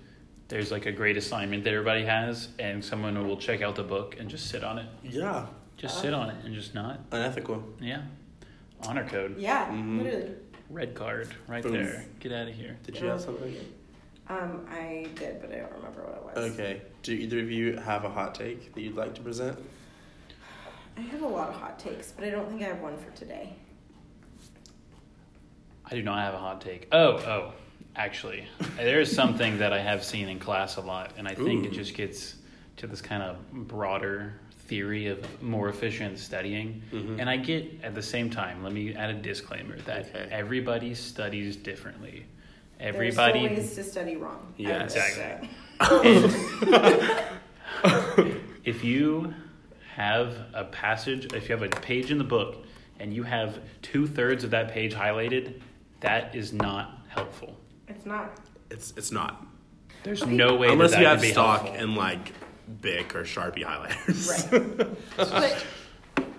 there's 0.48 0.72
like 0.72 0.86
a 0.86 0.92
great 0.92 1.16
assignment 1.16 1.62
that 1.64 1.72
everybody 1.74 2.04
has, 2.06 2.48
and 2.58 2.84
someone 2.84 3.28
will 3.28 3.36
check 3.36 3.62
out 3.62 3.76
the 3.76 3.84
book 3.84 4.16
and 4.18 4.28
just 4.28 4.48
sit 4.48 4.64
on 4.64 4.78
it, 4.78 4.86
yeah, 5.04 5.46
just 5.76 6.00
sit 6.00 6.12
on 6.12 6.30
it, 6.30 6.36
and 6.44 6.52
just 6.54 6.74
not. 6.74 7.00
unethical. 7.12 7.62
Yeah, 7.80 8.02
honor 8.88 9.06
code, 9.06 9.36
yeah, 9.38 9.66
Mhm. 9.68 10.02
literally. 10.02 10.34
Red 10.70 10.94
card, 10.94 11.28
right 11.48 11.62
Boom. 11.62 11.72
there. 11.72 12.04
Get 12.20 12.32
out 12.32 12.48
of 12.48 12.54
here. 12.54 12.78
Did 12.84 12.98
you 12.98 13.08
have 13.08 13.20
something? 13.20 13.54
Um, 14.28 14.64
I 14.70 15.08
did, 15.16 15.40
but 15.40 15.52
I 15.52 15.56
don't 15.56 15.72
remember 15.72 16.02
what 16.02 16.36
it 16.36 16.42
was. 16.42 16.52
Okay. 16.52 16.82
Do 17.02 17.12
either 17.12 17.40
of 17.40 17.50
you 17.50 17.76
have 17.76 18.04
a 18.04 18.08
hot 18.08 18.34
take 18.34 18.72
that 18.74 18.80
you'd 18.80 18.94
like 18.94 19.14
to 19.16 19.20
present? 19.20 19.58
I 20.96 21.00
have 21.00 21.22
a 21.22 21.26
lot 21.26 21.48
of 21.48 21.56
hot 21.56 21.78
takes, 21.78 22.12
but 22.12 22.24
I 22.24 22.30
don't 22.30 22.48
think 22.48 22.62
I 22.62 22.66
have 22.66 22.80
one 22.80 22.96
for 22.96 23.10
today. 23.16 23.54
I 25.84 25.94
do 25.94 26.02
not 26.02 26.18
have 26.18 26.34
a 26.34 26.38
hot 26.38 26.60
take. 26.60 26.86
Oh, 26.92 27.16
oh, 27.16 27.52
actually, 27.96 28.46
there 28.76 29.00
is 29.00 29.12
something 29.12 29.58
that 29.58 29.72
I 29.72 29.80
have 29.80 30.04
seen 30.04 30.28
in 30.28 30.38
class 30.38 30.76
a 30.76 30.80
lot, 30.80 31.12
and 31.16 31.26
I 31.26 31.34
think 31.34 31.66
it 31.66 31.72
just 31.72 31.94
gets 31.94 32.36
to 32.76 32.86
this 32.86 33.00
kind 33.00 33.22
of 33.22 33.36
broader 33.52 34.39
theory 34.70 35.08
of 35.08 35.42
more 35.42 35.68
efficient 35.68 36.18
studying. 36.18 36.80
Mhm. 36.92 37.18
And 37.20 37.28
I 37.28 37.36
get 37.36 37.80
at 37.82 37.94
the 37.94 38.02
same 38.02 38.30
time, 38.30 38.62
let 38.62 38.72
me 38.72 38.94
add 38.94 39.10
a 39.10 39.14
disclaimer 39.14 39.76
that 39.80 40.06
Okay. 40.06 40.28
everybody 40.30 40.94
studies 40.94 41.56
differently. 41.56 42.24
There's 42.78 42.94
Everybody 42.94 43.40
still 43.46 43.56
ways 43.56 43.74
to 43.74 43.82
study 43.84 44.16
wrong. 44.16 44.54
Yeah, 44.56 44.84
exactly. 44.84 45.50
if 48.64 48.84
you 48.84 49.34
have 49.96 50.36
a 50.54 50.64
passage, 50.64 51.26
if 51.34 51.48
you 51.48 51.56
have 51.56 51.64
a 51.64 51.68
page 51.68 52.10
in 52.12 52.18
the 52.18 52.24
book 52.24 52.64
and 53.00 53.12
you 53.12 53.24
have 53.24 53.58
two 53.82 54.06
thirds 54.06 54.44
of 54.44 54.50
that 54.52 54.70
page 54.70 54.94
highlighted, 54.94 55.60
that 56.00 56.34
is 56.34 56.52
not 56.52 57.02
helpful. 57.08 57.58
It's 57.88 58.06
not. 58.06 58.38
It's 58.70 58.92
it's 58.96 59.10
not 59.10 59.44
There's 60.04 60.24
no 60.24 60.54
way 60.56 60.68
unless 60.68 60.92
that 60.92 61.00
you 61.00 61.04
that 61.06 61.18
have 61.20 61.24
stock 61.32 61.62
helpful. 61.62 61.82
and 61.82 61.96
like 61.96 62.32
Bic 62.80 63.14
or 63.14 63.22
Sharpie 63.24 63.64
highlighters. 63.64 64.50
Right. 64.50 64.96
but 65.16 65.54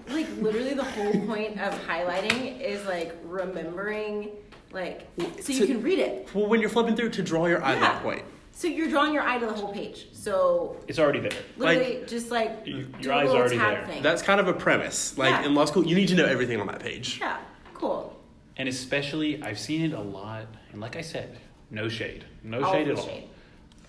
like 0.09 0.27
literally 0.39 0.73
the 0.73 0.83
whole 0.83 1.11
point 1.25 1.59
of 1.59 1.73
highlighting 1.87 2.59
is 2.59 2.85
like 2.85 3.15
remembering 3.23 4.29
like 4.71 5.07
so 5.41 5.53
you 5.53 5.59
To- 5.61 5.67
can 5.67 5.81
read 5.81 5.99
it. 5.99 6.29
well, 6.33 6.47
when 6.47 6.59
you're 6.61 6.69
flipping 6.69 6.95
through 6.95 7.09
to 7.11 7.21
draw 7.23 7.45
your 7.45 7.63
eye 7.63 7.73
Yeah. 7.73 7.79
that 7.81 8.03
point. 8.03 8.23
So 8.53 8.67
you're 8.67 8.89
drawing 8.89 9.13
your 9.13 9.23
eye 9.23 9.37
to 9.39 9.45
the 9.45 9.53
whole 9.53 9.73
page. 9.73 10.07
So 10.11 10.77
It's 10.87 10.99
already 10.99 11.19
there. 11.21 11.31
literally 11.57 12.03
just 12.07 12.31
like 12.31 12.61
You- 12.65 12.87
your 12.99 13.13
eyes 13.13 13.29
already 13.29 13.57
there. 13.57 13.85
thing. 13.87 14.03
That's 14.03 14.21
kind 14.21 14.39
of 14.39 14.47
a 14.47 14.53
premise. 14.53 15.17
Like 15.17 15.31
Yeah. 15.31 15.45
in 15.45 15.55
law 15.55 15.65
school, 15.65 15.85
you 15.85 15.95
need 15.95 16.07
to 16.09 16.15
know 16.15 16.25
everything 16.25 16.59
on 16.59 16.67
that 16.67 16.79
page. 16.79 17.17
yeah, 17.19 17.37
cool. 17.73 18.17
And 18.57 18.67
especially, 18.69 19.41
I've 19.41 19.57
seen 19.59 19.81
it 19.85 19.93
a 19.93 20.01
lot. 20.01 20.45
And 20.71 20.81
like 20.81 20.95
I 20.95 21.01
said, 21.01 21.37
no 21.71 21.87
shade. 21.89 22.25
No 22.43 22.61
All 22.63 22.73
shade 22.73 22.87
the 22.87 22.91
at 22.91 22.97
all. 22.99 23.05
shade. 23.05 23.23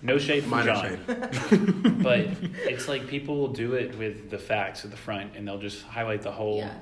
No 0.03 0.17
shade 0.17 0.41
from 0.43 0.51
Minor 0.51 0.73
John. 0.73 0.83
shade. 1.49 2.03
but 2.03 2.19
it's 2.67 2.87
like 2.87 3.07
people 3.07 3.37
will 3.37 3.47
do 3.53 3.73
it 3.73 3.97
with 3.97 4.29
the 4.29 4.37
facts 4.37 4.83
at 4.83 4.91
the 4.91 4.97
front 4.97 5.35
and 5.35 5.47
they'll 5.47 5.57
just 5.57 5.83
highlight 5.83 6.21
the 6.21 6.31
whole 6.31 6.57
Yeah. 6.57 6.73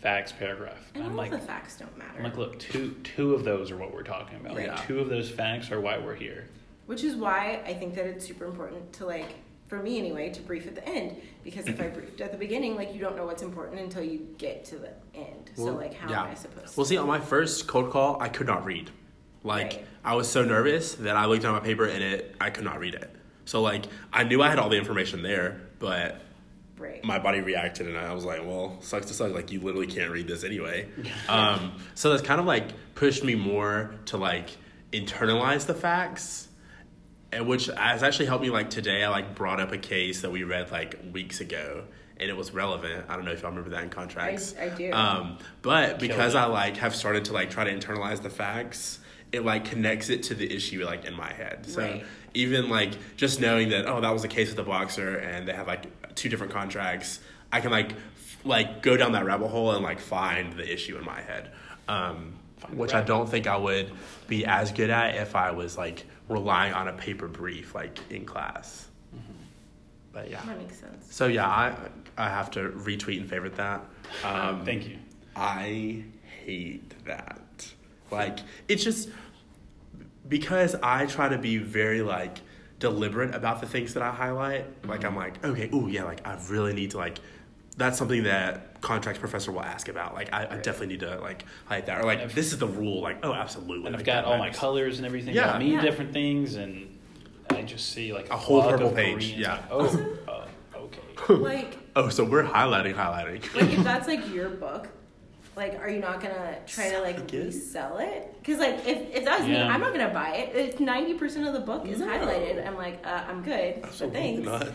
facts 0.00 0.32
paragraph. 0.32 0.78
And 0.94 1.02
I'm 1.04 1.10
all 1.10 1.16
like, 1.16 1.32
the 1.32 1.38
facts 1.38 1.76
don't 1.78 1.96
matter. 1.98 2.18
I'm 2.18 2.24
like, 2.24 2.36
look, 2.36 2.58
two 2.60 2.92
two 3.02 3.34
of 3.34 3.44
those 3.44 3.70
are 3.70 3.76
what 3.76 3.92
we're 3.92 4.04
talking 4.04 4.38
about. 4.38 4.56
Right. 4.56 4.68
Like, 4.68 4.86
two 4.86 5.00
of 5.00 5.08
those 5.08 5.28
facts 5.30 5.70
are 5.72 5.80
why 5.80 5.98
we're 5.98 6.14
here. 6.14 6.46
Which 6.86 7.02
is 7.04 7.16
why 7.16 7.60
I 7.66 7.74
think 7.74 7.94
that 7.96 8.06
it's 8.06 8.24
super 8.26 8.44
important 8.44 8.92
to 8.94 9.06
like, 9.06 9.34
for 9.68 9.78
me 9.80 9.98
anyway, 9.98 10.30
to 10.30 10.40
brief 10.40 10.66
at 10.66 10.74
the 10.76 10.88
end. 10.88 11.16
Because 11.44 11.66
if 11.66 11.80
I 11.80 11.86
briefed 11.96 12.20
at 12.20 12.30
the 12.30 12.38
beginning, 12.38 12.76
like 12.76 12.94
you 12.94 13.00
don't 13.00 13.16
know 13.16 13.26
what's 13.26 13.42
important 13.42 13.80
until 13.80 14.02
you 14.04 14.28
get 14.38 14.64
to 14.66 14.76
the 14.76 14.90
end. 15.14 15.50
so 15.56 15.64
like, 15.74 15.94
how 15.94 16.08
yeah. 16.08 16.22
am 16.22 16.30
I 16.30 16.34
supposed 16.34 16.72
to 16.72 16.80
Well, 16.80 16.84
to? 16.84 16.88
see, 16.88 16.96
on 16.96 17.08
my 17.08 17.18
first 17.20 17.66
cold 17.66 17.90
call, 17.90 18.20
I 18.22 18.28
could 18.28 18.46
not 18.46 18.64
read. 18.64 18.90
Like, 19.42 19.72
Right. 19.72 19.86
I 20.04 20.14
was 20.14 20.30
so 20.30 20.44
nervous 20.44 20.94
that 20.96 21.16
I 21.16 21.26
looked 21.26 21.44
at 21.44 21.52
my 21.52 21.60
paper 21.60 21.84
and 21.86 22.02
it, 22.02 22.34
I 22.40 22.50
could 22.50 22.64
not 22.64 22.78
read 22.78 22.94
it. 22.94 23.14
So, 23.44 23.62
like, 23.62 23.86
I 24.12 24.24
knew 24.24 24.42
I 24.42 24.48
had 24.48 24.58
all 24.58 24.68
the 24.68 24.78
information 24.78 25.22
there, 25.22 25.60
but 25.78 26.20
right. 26.78 27.02
my 27.04 27.18
body 27.18 27.40
reacted 27.40 27.86
and 27.86 27.96
I 27.98 28.14
was 28.14 28.24
like, 28.24 28.40
well, 28.44 28.76
sucks 28.80 29.06
to 29.06 29.14
suck. 29.14 29.32
Like, 29.32 29.50
you 29.50 29.60
literally 29.60 29.86
can't 29.86 30.10
read 30.10 30.28
this 30.28 30.44
anyway. 30.44 30.88
um, 31.28 31.72
so 31.94 32.10
that's 32.10 32.22
kind 32.22 32.40
of 32.40 32.46
like 32.46 32.68
pushed 32.94 33.24
me 33.24 33.34
more 33.34 33.94
to 34.06 34.16
like 34.16 34.50
internalize 34.92 35.66
the 35.66 35.74
facts. 35.74 36.48
And 37.32 37.46
which 37.46 37.66
has 37.66 38.02
actually 38.02 38.26
helped 38.26 38.42
me 38.42 38.50
like 38.50 38.70
today. 38.70 39.04
I 39.04 39.08
like 39.08 39.36
brought 39.36 39.60
up 39.60 39.70
a 39.70 39.78
case 39.78 40.22
that 40.22 40.32
we 40.32 40.42
read 40.42 40.72
like 40.72 40.98
weeks 41.12 41.40
ago, 41.40 41.84
and 42.16 42.28
it 42.28 42.36
was 42.36 42.52
relevant. 42.52 43.06
I 43.08 43.14
don't 43.14 43.24
know 43.24 43.30
if 43.30 43.42
y'all 43.42 43.50
remember 43.50 43.70
that 43.70 43.84
in 43.84 43.90
contracts. 43.90 44.54
I 44.60 44.68
do. 44.68 44.92
Um, 44.92 45.38
but 45.62 46.00
because. 46.00 46.34
I 46.34 46.46
like 46.46 46.76
have 46.78 46.94
started 46.94 47.26
to 47.26 47.32
like 47.32 47.50
try 47.50 47.62
to 47.62 47.72
internalize 47.72 48.20
the 48.20 48.30
facts, 48.30 48.98
it 49.32 49.44
like 49.44 49.64
connects 49.64 50.08
it 50.08 50.22
to 50.24 50.34
the 50.34 50.50
issue 50.54 50.84
like 50.84 51.04
in 51.04 51.14
my 51.14 51.32
head. 51.32 51.66
So 51.66 51.80
Right. 51.82 52.04
even 52.34 52.68
like 52.68 52.92
just 53.16 53.40
knowing 53.40 53.68
that 53.70 53.86
oh 53.86 54.00
that 54.00 54.10
was 54.10 54.24
a 54.24 54.28
case 54.28 54.48
with 54.48 54.56
the 54.56 54.62
boxer 54.64 55.16
and 55.16 55.46
they 55.46 55.52
have 55.52 55.66
like 55.66 56.14
two 56.14 56.28
different 56.28 56.52
contracts, 56.52 57.20
I 57.52 57.60
can 57.60 57.70
like 57.70 57.92
f- 57.92 58.38
like 58.44 58.82
go 58.82 58.96
down 58.96 59.12
that 59.12 59.24
rabbit 59.24 59.48
hole 59.48 59.72
and 59.72 59.82
like 59.84 60.00
find 60.00 60.52
the 60.54 60.70
issue 60.72 60.96
in 60.98 61.04
my 61.04 61.20
head. 61.20 61.50
Um, 61.88 62.34
Find 62.58 62.74
the 62.74 62.76
which 62.78 62.92
I 62.94 63.02
don't 63.02 63.28
think 63.28 63.46
I 63.46 63.56
would 63.56 63.90
be 64.28 64.44
as 64.44 64.70
good 64.72 64.90
at 64.90 65.14
if 65.16 65.34
I 65.36 65.50
was 65.52 65.78
like 65.78 66.04
relying 66.28 66.72
on 66.74 66.88
a 66.88 66.92
paper 66.92 67.26
brief 67.28 67.74
like 67.74 67.98
in 68.10 68.24
class. 68.26 68.86
But 70.12 70.28
yeah. 70.28 70.40
That 70.44 70.58
makes 70.58 70.76
sense. 70.78 71.06
So 71.14 71.26
yeah, 71.26 71.46
I 71.46 71.72
I 72.18 72.28
have 72.28 72.50
to 72.52 72.70
retweet 72.70 73.20
and 73.20 73.30
favorite 73.30 73.54
that. 73.56 73.84
Um, 74.24 74.64
Thank 74.64 74.88
you. 74.88 74.98
I 75.36 76.02
hate 76.44 76.92
that. 77.04 77.72
Like 78.10 78.40
it's 78.66 78.82
just 78.82 79.08
because 80.30 80.74
I 80.82 81.04
try 81.04 81.28
to 81.28 81.36
be 81.36 81.58
very 81.58 82.00
like 82.00 82.38
deliberate 82.78 83.34
about 83.34 83.60
the 83.60 83.66
things 83.66 83.92
that 83.94 84.02
I 84.02 84.10
highlight. 84.10 84.64
Like 84.86 85.04
I'm 85.04 85.14
like, 85.16 85.44
okay, 85.44 85.68
oh 85.72 85.86
yeah, 85.88 86.04
like 86.04 86.26
I 86.26 86.38
really 86.48 86.72
need 86.72 86.92
to 86.92 86.96
like 86.96 87.18
that's 87.76 87.98
something 87.98 88.24
that 88.24 88.80
contracts 88.82 89.18
professor 89.20 89.52
will 89.52 89.62
ask 89.62 89.88
about. 89.88 90.14
Like 90.14 90.32
I, 90.32 90.42
I 90.44 90.56
definitely 90.56 90.88
need 90.88 91.00
to 91.00 91.18
like 91.20 91.44
highlight 91.66 91.86
that. 91.86 92.00
Or 92.00 92.04
like 92.04 92.20
I've- 92.20 92.32
this 92.34 92.52
is 92.52 92.58
the 92.58 92.66
rule. 92.68 93.02
Like 93.02 93.18
oh 93.22 93.34
absolutely. 93.34 93.86
And 93.86 93.94
I've 93.96 94.00
like, 94.00 94.06
got 94.06 94.24
that 94.24 94.24
all 94.24 94.38
my 94.38 94.50
colors 94.50 94.96
and 94.98 95.06
everything 95.06 95.34
Yeah. 95.34 95.48
that 95.48 95.58
mean 95.58 95.74
Yeah. 95.74 95.82
different 95.82 96.12
things, 96.14 96.54
and 96.54 96.96
I 97.50 97.62
just 97.62 97.90
see 97.92 98.12
like 98.14 98.30
A 98.30 98.36
whole 98.36 98.62
purple 98.62 98.88
of 98.88 98.94
page, 98.96 99.14
Koreans. 99.14 99.36
yeah. 99.38 99.62
Oh, 99.70 100.16
uh, 100.28 100.46
okay. 100.76 101.34
Like, 101.34 101.76
Oh, 101.96 102.08
so 102.08 102.24
we're 102.24 102.44
highlighting, 102.44 102.94
highlighting. 102.94 103.42
like 103.54 103.70
if 103.76 103.82
that's 103.84 104.06
like 104.08 104.28
your 104.32 104.48
book, 104.48 104.88
like, 105.60 105.78
are 105.78 105.90
you 105.90 106.00
not 106.00 106.20
gonna 106.22 106.56
try 106.66 106.90
to 106.90 107.00
like 107.00 107.18
Again? 107.18 107.44
resell 107.44 107.98
it? 107.98 108.34
Because 108.40 108.58
like, 108.58 108.86
if, 108.86 109.14
if 109.14 109.24
that's 109.24 109.44
me, 109.44 109.52
Yeah. 109.52 109.68
I'm 109.72 109.80
not 109.80 109.92
gonna 109.92 110.08
buy 110.12 110.30
it. 110.36 110.56
If 110.56 110.80
ninety 110.80 111.14
percent 111.14 111.46
of 111.46 111.52
the 111.52 111.60
book 111.60 111.86
is 111.86 111.98
No. 112.00 112.06
highlighted, 112.06 112.66
I'm 112.66 112.76
like, 112.76 113.04
uh, 113.06 113.24
I'm 113.28 113.42
good, 113.42 113.82
but 113.82 113.88
Absolutely 113.90 114.20
thanks. 114.20 114.46
not. 114.46 114.68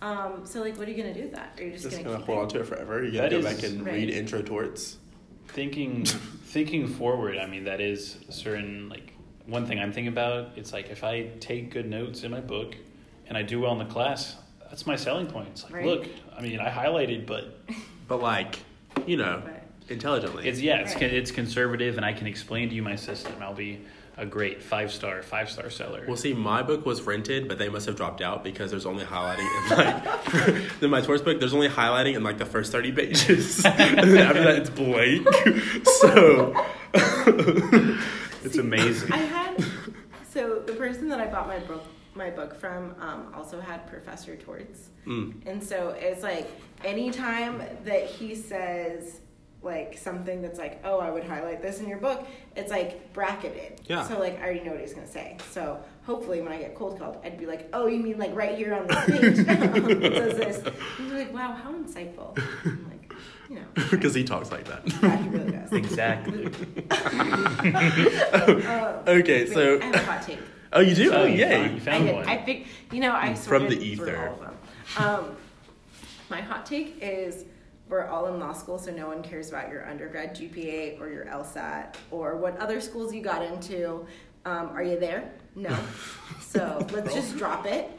Um, 0.00 0.46
so 0.46 0.60
like, 0.60 0.78
what 0.78 0.86
are 0.86 0.90
you 0.92 0.96
gonna 0.96 1.12
do 1.12 1.22
with 1.22 1.32
that? 1.34 1.54
Are 1.58 1.64
you 1.64 1.72
just, 1.72 1.82
Just 1.84 1.96
gonna, 1.96 2.08
gonna 2.10 2.18
keep 2.18 2.26
hold 2.26 2.38
it? 2.38 2.42
on 2.42 2.48
to 2.50 2.60
it 2.60 2.66
forever. 2.66 3.04
You 3.04 3.10
gotta 3.12 3.22
That 3.36 3.42
go 3.42 3.48
is- 3.48 3.54
back 3.60 3.64
and 3.70 3.84
Right. 3.84 3.94
read 3.94 4.10
intro 4.10 4.40
torts. 4.42 4.96
thinking 5.48 6.04
thinking 6.44 6.86
forward 6.86 7.36
i 7.38 7.46
mean 7.46 7.64
that 7.64 7.80
is 7.80 8.18
a 8.28 8.32
certain 8.32 8.88
like 8.90 9.14
one 9.46 9.64
thing 9.66 9.78
i'm 9.80 9.90
thinking 9.92 10.12
about 10.12 10.50
it's 10.56 10.72
like 10.74 10.90
if 10.90 11.02
i 11.04 11.22
take 11.40 11.70
good 11.70 11.88
notes 11.88 12.22
in 12.22 12.30
my 12.30 12.40
book 12.40 12.76
and 13.28 13.36
i 13.36 13.42
do 13.42 13.58
well 13.60 13.72
in 13.72 13.78
the 13.78 13.84
class 13.92 14.36
that's 14.68 14.86
my 14.86 14.94
selling 14.94 15.26
point 15.26 15.48
it's 15.48 15.64
like 15.64 15.72
Right. 15.72 15.86
look 15.86 16.06
i 16.36 16.42
mean 16.42 16.60
i 16.60 16.70
highlighted 16.70 17.26
but 17.26 17.58
But 18.06 18.20
like, 18.22 18.58
you 19.06 19.16
know, 19.18 19.42
Right. 19.44 19.57
Intelligently. 19.90 20.48
it's 20.48 20.60
yeah 20.60 20.76
it's 20.76 20.92
Right. 20.94 21.00
con- 21.00 21.10
it's 21.10 21.30
conservative 21.30 21.96
and 21.96 22.04
i 22.04 22.12
can 22.12 22.26
explain 22.26 22.68
to 22.68 22.74
you 22.74 22.82
my 22.82 22.96
system 22.96 23.32
i'll 23.40 23.54
be 23.54 23.80
a 24.16 24.26
great 24.26 24.60
five 24.62 24.90
star 24.92 25.22
five 25.22 25.48
star 25.48 25.70
seller 25.70 26.04
Well, 26.08 26.16
see, 26.16 26.34
my 26.34 26.60
book 26.64 26.84
was 26.84 27.02
rented, 27.02 27.46
but 27.46 27.56
they 27.58 27.68
must 27.68 27.86
have 27.86 27.94
dropped 27.94 28.20
out 28.20 28.42
because 28.42 28.68
there's 28.72 28.84
only 28.84 29.04
highlighting 29.04 29.46
in 29.70 29.76
like 29.78 30.02
in 30.82 30.90
my 30.90 31.00
tourist 31.00 31.24
book. 31.24 31.38
There's 31.38 31.54
only 31.54 31.68
highlighting 31.68 32.16
in 32.16 32.24
like 32.24 32.36
the 32.36 32.44
first 32.44 32.72
thirty 32.72 32.90
pages, 32.90 33.64
and 33.64 34.10
then 34.10 34.18
after 34.18 34.42
that 34.42 34.56
it's 34.56 34.70
blank. 34.70 35.24
So 36.00 36.52
it's 38.44 38.56
amazing 38.56 39.12
I 39.12 39.18
had 39.18 39.64
so 40.32 40.60
the 40.66 40.72
person 40.72 41.08
that 41.10 41.20
I 41.20 41.26
bought 41.26 41.46
my 41.46 41.58
book 41.60 41.84
my 42.14 42.30
book 42.30 42.58
from 42.58 42.96
um, 43.00 43.32
also 43.36 43.60
had 43.60 43.86
Professor 43.86 44.34
Torts, 44.34 44.88
mm, 45.06 45.32
and 45.46 45.62
so 45.62 45.90
it's 45.90 46.24
like 46.24 46.50
anytime 46.84 47.62
that 47.84 48.06
he 48.06 48.34
says 48.34 49.20
like 49.62 49.98
something 49.98 50.40
that's 50.40 50.58
like, 50.58 50.80
oh, 50.84 50.98
I 51.00 51.10
would 51.10 51.24
highlight 51.24 51.60
this 51.62 51.80
in 51.80 51.88
your 51.88 51.98
book, 51.98 52.26
it's 52.56 52.70
like 52.70 53.12
bracketed. 53.12 53.80
Yeah. 53.86 54.06
So 54.06 54.18
like 54.18 54.38
I 54.38 54.42
already 54.44 54.60
know 54.60 54.70
what 54.72 54.80
he's 54.80 54.94
gonna 54.94 55.06
say. 55.08 55.36
So 55.50 55.80
hopefully 56.04 56.40
when 56.42 56.52
I 56.52 56.58
get 56.58 56.74
cold 56.76 56.98
called, 56.98 57.18
I'd 57.24 57.38
be 57.38 57.46
like, 57.46 57.68
oh, 57.72 57.86
you 57.86 57.98
mean 58.00 58.18
like 58.18 58.34
right 58.36 58.56
here 58.56 58.74
on 58.74 58.86
this 58.86 59.04
page 59.06 59.38
it 59.48 60.36
says 60.36 60.60
this. 60.60 60.74
He's 60.96 61.12
like, 61.12 61.32
wow, 61.34 61.52
how 61.52 61.72
insightful. 61.72 62.38
I'm 62.64 62.86
like, 62.88 63.12
you 63.50 63.56
know, 63.56 63.62
because 63.90 64.14
he 64.14 64.22
talks 64.24 64.50
like 64.52 64.64
that. 64.66 64.82
yeah, 65.02 65.16
he 65.16 65.28
really 65.28 65.50
does. 65.52 65.72
exactly 65.72 66.46
Uh, 66.90 69.02
Okay, 69.08 69.44
wait, 69.44 69.52
so 69.52 69.80
I 69.80 69.84
have 69.86 69.94
a 69.94 69.98
hot 70.04 70.22
take. 70.22 70.38
oh, 70.72 70.80
you 70.80 70.94
do? 70.94 71.12
oh 71.12 71.22
Oh, 71.22 71.24
you 71.24 71.38
yay! 71.38 71.50
found, 71.50 71.70
you 71.70 71.76
I 71.76 71.80
found 71.80 72.04
did. 72.06 72.14
one 72.14 72.28
I 72.28 72.36
think 72.36 72.66
you 72.92 73.00
know 73.00 73.12
I 73.14 73.34
From 73.34 73.68
the 73.68 73.76
ether. 73.78 74.28
all 74.28 74.34
of 74.34 74.40
them. 74.40 74.54
Um, 74.98 75.36
my 76.30 76.40
hot 76.42 76.66
take 76.66 76.98
is 77.00 77.44
we're 77.88 78.06
all 78.06 78.26
in 78.32 78.38
law 78.40 78.52
school, 78.52 78.78
so 78.78 78.90
no 78.92 79.06
one 79.08 79.22
cares 79.22 79.48
about 79.48 79.70
your 79.70 79.88
undergrad 79.88 80.34
GPA 80.36 81.00
or 81.00 81.08
your 81.08 81.24
LSAT 81.26 81.94
or 82.10 82.36
what 82.36 82.56
other 82.58 82.80
schools 82.80 83.14
you 83.14 83.22
got 83.22 83.42
into. 83.42 84.06
Um, 84.44 84.68
are 84.70 84.82
you 84.82 84.98
there? 84.98 85.32
No. 85.54 85.76
So 86.40 86.84
let's 86.92 87.12
just 87.12 87.36
drop 87.36 87.66
it. 87.66 87.90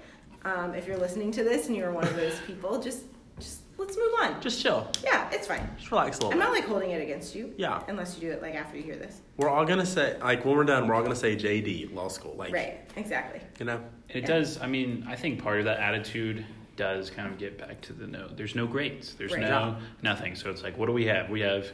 Um, 0.43 0.73
if 0.73 0.87
you're 0.87 0.97
listening 0.97 1.31
to 1.33 1.43
this 1.43 1.67
and 1.67 1.75
you're 1.77 1.91
one 1.91 2.03
of 2.05 2.15
those 2.15 2.39
people, 2.47 2.81
just 2.81 3.03
just 3.39 3.59
let's 3.77 3.95
move 3.95 4.11
on. 4.21 4.41
Just 4.41 4.59
chill. 4.61 4.87
Yeah, 5.03 5.29
it's 5.31 5.45
fine. 5.47 5.69
Just 5.77 5.91
relax 5.91 6.17
a 6.17 6.21
little. 6.21 6.31
I'm 6.33 6.39
bit. 6.39 6.45
not 6.45 6.53
like 6.53 6.65
holding 6.65 6.89
it 6.91 7.01
against 7.01 7.35
you. 7.35 7.53
Yeah. 7.57 7.83
Unless 7.87 8.15
you 8.15 8.21
do 8.27 8.33
it 8.33 8.41
like 8.41 8.55
after 8.55 8.75
you 8.75 8.81
hear 8.83 8.95
this. 8.95 9.21
We're 9.37 9.49
all 9.49 9.65
gonna 9.65 9.85
say 9.85 10.17
like 10.19 10.43
when 10.45 10.55
we're 10.57 10.63
done, 10.63 10.87
we're 10.87 10.95
all 10.95 11.03
gonna 11.03 11.15
say 11.15 11.35
JD 11.35 11.93
law 11.93 12.07
school. 12.07 12.33
Like 12.35 12.51
Right. 12.53 12.79
Exactly. 12.95 13.39
you 13.59 13.65
know. 13.67 13.81
It 14.09 14.21
Yeah. 14.21 14.27
does. 14.27 14.59
I 14.59 14.65
mean, 14.65 15.05
I 15.07 15.15
think 15.15 15.43
part 15.43 15.59
of 15.59 15.65
that 15.65 15.79
attitude 15.79 16.43
does 16.80 17.09
kind 17.11 17.30
of 17.32 17.38
get 17.38 17.57
back 17.57 17.82
to 17.82 17.93
the 17.93 18.07
no. 18.07 18.27
There's 18.30 18.55
no 18.55 18.65
grades. 18.65 19.13
There's 19.15 19.34
Right. 19.34 19.41
no 19.41 19.75
nothing. 20.01 20.34
So 20.36 20.49
it's 20.49 20.63
like, 20.63 20.77
what 20.77 20.86
do 20.88 20.93
we 20.93 21.05
have? 21.05 21.30
We 21.30 21.41
have 21.41 21.67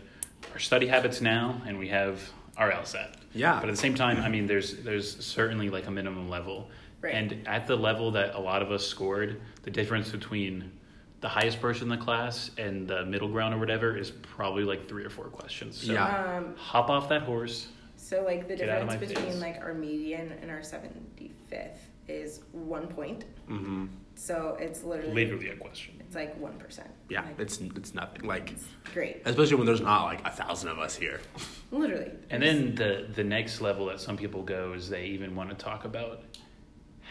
our 0.52 0.60
study 0.60 0.88
habits 0.88 1.22
now, 1.22 1.62
and 1.68 1.78
we 1.80 1.88
have 1.90 2.20
our 2.58 2.72
LSAT. 2.72 3.14
Yeah. 3.34 3.60
But 3.60 3.70
at 3.70 3.74
the 3.74 3.78
same 3.82 3.94
time, 3.96 4.18
I 4.20 4.30
mean, 4.30 4.48
there's 4.48 4.78
there's 4.78 5.24
certainly 5.24 5.70
like 5.70 5.86
a 5.88 5.92
minimum 5.92 6.28
level, 6.28 6.70
Right. 7.02 7.14
and 7.14 7.48
at 7.48 7.68
the 7.68 7.76
level 7.76 8.12
that 8.12 8.34
a 8.36 8.40
lot 8.40 8.62
of 8.64 8.72
us 8.72 8.86
scored, 8.86 9.40
the 9.62 9.72
difference 9.72 10.10
between 10.10 10.72
the 11.22 11.30
highest 11.30 11.62
person 11.62 11.84
in 11.92 11.98
the 11.98 12.04
class 12.04 12.50
and 12.58 12.88
the 12.88 13.06
middle 13.06 13.30
ground 13.30 13.54
or 13.54 13.58
whatever 13.60 13.96
is 13.98 14.10
probably 14.12 14.64
like 14.64 14.88
three 14.88 15.04
or 15.06 15.10
four 15.10 15.26
questions. 15.26 15.78
So 15.78 15.94
Yeah. 15.94 16.38
Um, 16.38 16.56
hop 16.58 16.90
off 16.90 17.10
that 17.10 17.22
horse. 17.22 17.68
So 17.96 18.24
like 18.24 18.48
the 18.48 18.56
Get 18.56 18.70
out 18.70 18.82
of 18.84 18.90
difference 18.90 19.14
between 19.14 19.32
face. 19.34 19.42
like 19.42 19.58
our 19.62 19.74
median 19.76 20.34
and 20.42 20.50
our 20.52 20.64
seventy 20.64 21.32
fifth 21.48 21.90
is 22.08 22.42
one 22.52 22.88
point. 22.88 23.24
Mm-hmm. 23.50 23.86
So 24.16 24.58
it's 24.60 24.84
literally 24.84 25.14
Literally 25.14 25.50
a 25.50 25.56
question. 25.58 25.96
it's 26.00 26.16
like 26.16 26.38
one 26.40 26.54
percent. 26.58 26.90
Yeah, 27.10 27.22
like, 27.22 27.40
it's 27.40 27.60
it's 27.60 27.94
nothing. 27.94 28.24
Like 28.26 28.54
great. 28.94 29.22
especially 29.26 29.56
when 29.58 29.66
there's 29.66 29.82
not 29.82 30.06
like 30.06 30.26
a 30.26 30.32
thousand 30.32 30.70
of 30.70 30.80
us 30.80 30.96
here. 30.96 31.20
Literally. 31.72 32.12
And 32.30 32.42
then 32.42 32.76
the 32.76 33.08
the 33.14 33.24
next 33.24 33.62
level 33.62 33.88
that 33.88 34.00
some 34.00 34.16
people 34.18 34.42
go 34.44 34.74
is 34.74 34.90
they 34.90 35.06
even 35.08 35.36
want 35.36 35.50
to 35.50 35.56
talk 35.56 35.84
about 35.86 36.24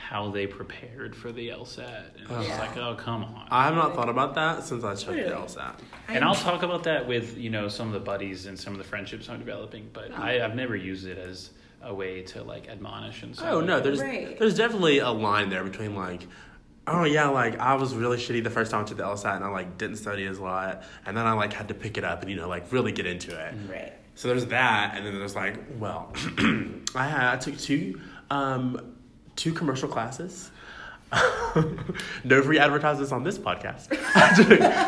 how 0.09 0.31
they 0.31 0.47
prepared 0.47 1.15
for 1.15 1.31
the 1.33 1.49
LSAT. 1.51 2.17
And 2.19 2.31
it's 2.41 2.49
Yeah. 2.49 2.59
like, 2.59 2.77
oh 2.77 2.95
come 2.95 3.25
on. 3.25 3.47
I 3.51 3.65
have 3.65 3.75
not 3.75 3.95
thought 3.95 4.09
about 4.09 4.35
that 4.35 4.65
since 4.65 4.83
I 4.85 4.95
took 4.95 5.15
the 5.15 5.23
Really? 5.23 5.31
LSAT. 5.31 5.75
and 6.09 6.25
I'll 6.25 6.35
talk 6.35 6.63
about 6.63 6.85
that 6.85 7.07
with 7.07 7.37
you 7.39 7.51
know 7.51 7.69
some 7.69 7.87
of 7.89 7.93
the 7.95 8.01
buddies 8.01 8.47
and 8.47 8.59
some 8.59 8.73
of 8.73 8.79
the 8.79 8.85
friendships 8.85 9.29
I'm 9.29 9.39
developing, 9.39 9.91
but 9.93 10.11
I, 10.13 10.45
I've 10.45 10.55
never 10.57 10.75
used 10.75 11.07
it 11.07 11.19
as 11.19 11.51
a 11.83 11.95
way 11.95 12.23
to 12.23 12.43
like 12.43 12.69
admonish 12.69 13.23
and 13.23 13.37
stuff. 13.37 13.49
Oh 13.51 13.61
no, 13.61 13.79
there's 13.81 14.01
Right. 14.01 14.39
there's 14.39 14.57
definitely 14.57 14.99
a 15.01 15.11
line 15.11 15.51
there 15.51 15.63
between 15.65 15.95
like, 15.95 16.27
oh 16.87 17.05
yeah, 17.05 17.29
like 17.29 17.59
I 17.59 17.75
was 17.75 17.95
really 17.95 18.17
shitty 18.19 18.43
the 18.45 18.51
first 18.51 18.71
time 18.71 18.85
to 18.87 18.95
the 18.95 19.03
LSAT 19.03 19.37
and 19.37 19.45
I 19.45 19.49
like 19.49 19.79
didn't 19.79 19.97
study 19.97 20.27
as 20.27 20.39
a 20.39 20.43
lot, 20.43 20.83
and 21.07 21.17
then 21.17 21.27
I 21.27 21.33
like 21.33 21.53
had 21.53 21.69
to 21.69 21.75
pick 21.75 21.97
it 21.99 22.05
up 22.05 22.23
and 22.23 22.31
you 22.31 22.37
know 22.37 22.49
like 22.49 22.71
really 22.73 22.93
get 22.93 23.07
into 23.07 23.31
it. 23.39 23.55
Right. 23.71 23.93
So 24.17 24.29
there's 24.29 24.47
that, 24.47 24.95
and 24.97 25.05
then 25.05 25.19
there's 25.19 25.35
like, 25.35 25.59
well, 25.79 26.13
I 26.95 27.07
had 27.09 27.33
I 27.33 27.37
took 27.37 27.59
two 27.59 28.01
um, 28.31 28.95
two 29.37 29.53
commercial 29.53 29.89
classes. 29.89 30.51
no 32.25 32.43
free 32.43 32.59
advertisements 32.59 33.13
on 33.13 33.23
this 33.23 33.39
podcast. 33.39 33.87
I 34.17 34.35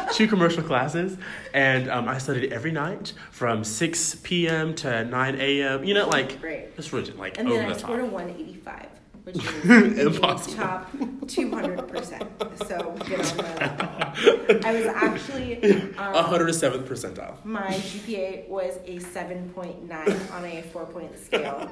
took 0.07 0.14
two 0.16 0.26
commercial 0.26 0.62
classes, 0.62 1.16
and 1.55 1.88
um, 1.90 2.09
I 2.09 2.18
studied 2.18 2.53
every 2.53 2.72
night 2.72 3.12
from 3.30 3.62
six 3.64 4.14
p.m. 4.16 4.74
to 4.76 5.05
nine 5.05 5.36
a.m. 5.40 5.84
You 5.84 5.94
know, 5.94 6.09
like 6.09 6.38
Right. 6.42 6.74
just 6.76 6.92
rigid, 6.92 7.16
like 7.16 7.38
And 7.38 7.49
over 7.49 7.59
then 7.59 7.70
I 7.70 7.72
the 7.74 7.78
scored 7.78 8.01
a 8.01 8.05
185, 8.07 8.86
which 9.27 9.37
is 9.45 9.64
in 9.64 9.95
the 9.97 10.07
Impossible. 10.07 10.55
top 10.57 10.93
200%. 10.93 12.66
So 12.68 12.95
get 13.09 13.33
on 13.33 13.37
that. 13.39 14.64
I 14.64 14.72
was 14.72 14.87
actually, 14.87 15.61
um, 15.99 16.14
hundred 16.14 16.55
seventh 16.55 16.89
percentile. 16.89 17.45
my 17.45 17.66
GPA 17.72 18.49
was 18.49 18.77
a 18.87 18.99
7.9 18.99 20.33
on 20.33 20.45
a 20.45 20.62
four 20.62 20.87
point 20.87 21.18
scale. 21.18 21.68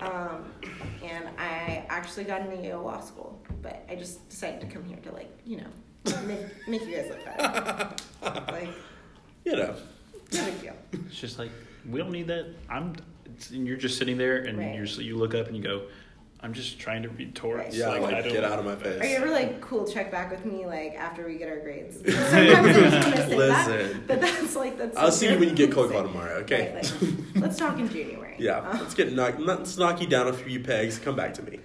Um, 0.00 0.44
and 1.02 1.28
I 1.38 1.84
actually 1.88 2.22
got 2.24 2.42
into 2.42 2.56
Yale 2.62 2.80
Law 2.82 3.00
School, 3.00 3.40
but 3.62 3.84
I 3.90 3.96
just 3.96 4.28
decided 4.28 4.60
to 4.60 4.66
come 4.68 4.84
here 4.84 4.98
to, 5.02 5.10
like, 5.12 5.36
you 5.44 5.56
know, 5.56 6.12
make, 6.24 6.38
make 6.68 6.86
you 6.86 6.94
guys 6.96 7.08
look 7.08 7.24
better. 7.24 7.94
Like, 8.52 8.68
You 9.44 9.56
know, 9.56 9.74
no 10.32 10.44
big 10.44 10.60
deal. 10.60 10.76
It's 10.92 11.18
just 11.18 11.36
like 11.40 11.50
we 11.90 11.98
don't 11.98 12.12
need 12.12 12.28
that. 12.28 12.46
I'm. 12.70 12.94
And 13.52 13.66
you're 13.66 13.76
just 13.76 13.98
sitting 13.98 14.18
there, 14.18 14.36
and 14.44 14.56
Right. 14.58 14.74
you're 14.76 14.84
you 14.84 15.16
look 15.16 15.34
up 15.34 15.48
and 15.48 15.56
you 15.56 15.62
go, 15.62 15.82
"I'm 16.42 16.52
just 16.52 16.78
trying 16.78 17.02
to 17.04 17.08
read 17.08 17.34
Torts." 17.34 17.76
Yeah, 17.76 17.88
like, 17.88 18.02
like, 18.02 18.14
I 18.14 18.20
don't, 18.22 18.32
get 18.32 18.44
out 18.44 18.58
of 18.58 18.64
my 18.64 18.74
face. 18.76 19.00
Are 19.00 19.06
you 19.06 19.16
ever 19.16 19.30
like 19.30 19.60
cool? 19.60 19.86
Check 19.86 20.10
back 20.10 20.30
with 20.30 20.44
me 20.44 20.66
like 20.66 20.94
after 20.94 21.26
we 21.26 21.36
get 21.38 21.48
our 21.48 21.60
grades. 21.60 21.96
Sometimes 22.06 22.32
I 22.32 22.72
just 22.72 23.06
want 23.06 23.16
to 23.16 23.28
say 23.28 23.36
that, 23.38 23.68
Listen. 23.68 24.04
but 24.06 24.20
that's 24.20 24.56
like 24.56 24.78
that's. 24.78 24.96
I'll 24.96 25.04
like 25.04 25.12
see 25.14 25.30
you 25.32 25.38
when 25.38 25.48
you 25.48 25.54
get 25.54 25.72
cold 25.72 25.88
thing. 25.90 25.98
call 25.98 26.06
tomorrow. 26.06 26.34
Okay. 26.40 26.74
Right, 26.74 27.02
like, 27.02 27.12
let's 27.36 27.56
talk 27.56 27.78
in 27.78 27.88
January. 27.88 28.28
Yeah, 28.38 28.58
Uh, 28.58 28.78
let's 28.80 28.94
get 28.94 29.12
knock, 29.12 29.34
let's 29.38 29.76
knock 29.78 30.00
you 30.00 30.06
down 30.08 30.26
a 30.26 30.32
few 30.32 30.58
pegs. 30.60 30.98
Come 30.98 31.14
back 31.14 31.34
to 31.34 31.42
me. 31.42 31.60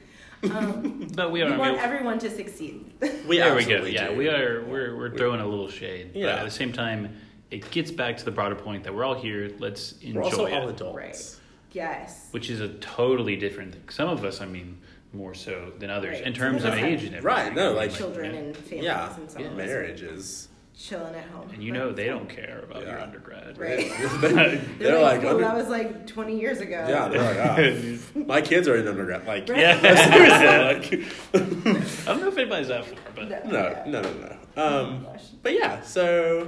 um, 0.52 1.08
But 1.16 1.32
we 1.32 1.44
we 1.44 1.50
are. 1.50 1.58
want 1.58 1.74
we- 1.74 1.80
everyone 1.80 2.20
to 2.20 2.30
succeed. 2.30 2.92
We 3.28 3.38
there 3.40 3.56
we 3.56 3.66
go. 3.66 3.86
Yeah, 3.86 4.10
do. 4.10 4.16
we 4.18 4.30
are. 4.30 4.64
We're 4.66 4.96
we're 4.96 5.18
throwing 5.18 5.42
a 5.42 5.48
little 5.48 5.70
shade. 5.70 6.12
But 6.14 6.20
Yeah. 6.20 6.36
at 6.36 6.46
the 6.46 6.52
same 6.52 6.72
time, 6.74 7.16
it 7.50 7.72
gets 7.72 7.90
back 7.90 8.18
to 8.18 8.26
the 8.26 8.32
broader 8.32 8.54
point 8.56 8.84
that 8.84 8.94
we're 8.94 9.06
all 9.06 9.16
here. 9.16 9.50
Let's 9.58 9.94
enjoy 10.02 10.20
We're 10.20 10.24
also 10.26 10.46
it, 10.46 10.54
all 10.54 10.70
adults. 10.70 10.96
Right. 10.96 11.37
Yes. 11.72 12.28
which 12.32 12.50
is 12.50 12.60
a 12.62 12.70
totally 12.70 13.36
different 13.36 13.74
thing. 13.74 13.84
Some 13.90 14.10
of 14.10 14.24
us, 14.26 14.42
I 14.42 14.46
mean, 14.46 14.78
more 15.14 15.34
so 15.34 15.72
than 15.80 15.90
others 15.90 16.16
Right. 16.18 16.28
in 16.28 16.34
terms 16.34 16.64
of 16.64 16.74
of 16.74 16.80
age 16.80 17.04
have- 17.04 17.14
and 17.14 17.24
Right, 17.24 17.54
no, 17.56 17.72
like- 17.74 17.94
Children 17.94 18.36
and 18.36 18.58
families 18.58 18.84
Yeah, 18.86 19.16
and 19.16 19.32
some 19.32 19.42
Yeah. 19.42 19.48
of 19.48 19.54
us 19.54 19.58
marriages. 19.58 20.48
chilling 20.80 21.16
at 21.16 21.24
home. 21.30 21.50
And 21.52 21.64
you 21.64 21.72
know 21.72 21.92
they 21.92 22.06
don't 22.06 22.30
care 22.40 22.60
about 22.70 22.84
your 22.86 23.00
undergrad. 23.00 23.58
Right. 23.58 23.90
they're, 23.98 24.08
They're, 24.34 24.62
they're 24.78 25.02
like, 25.02 25.02
like, 25.14 25.22
"Cool, 25.22 25.30
under- 25.32 25.44
that 25.44 25.56
was 25.56 25.70
like 25.70 26.06
20 26.06 26.40
years 26.40 26.60
ago. 26.60 26.86
yeah, 26.88 27.08
they're 27.08 27.24
like, 27.24 27.98
ah, 28.16 28.20
my 28.28 28.42
kids 28.42 28.68
are 28.68 28.76
in 28.76 28.88
undergrad. 28.88 29.26
Like, 29.26 29.50
Right. 29.50 29.60
Yeah. 29.60 29.82
seriously, 30.12 31.00
like, 31.00 32.04
I 32.08 32.12
don't 32.12 32.22
know 32.22 32.28
if 32.28 32.38
anybody's 32.38 32.68
that 32.68 32.86
far, 32.86 33.00
but 33.16 33.28
No. 33.28 33.52
no, 33.52 33.64
Yeah. 33.70 33.84
no, 33.88 34.02
no, 34.02 34.12
no. 34.12 34.62
Um, 34.64 35.04
Gosh. 35.06 35.24
but 35.42 35.54
yeah, 35.54 35.82
so 35.82 36.48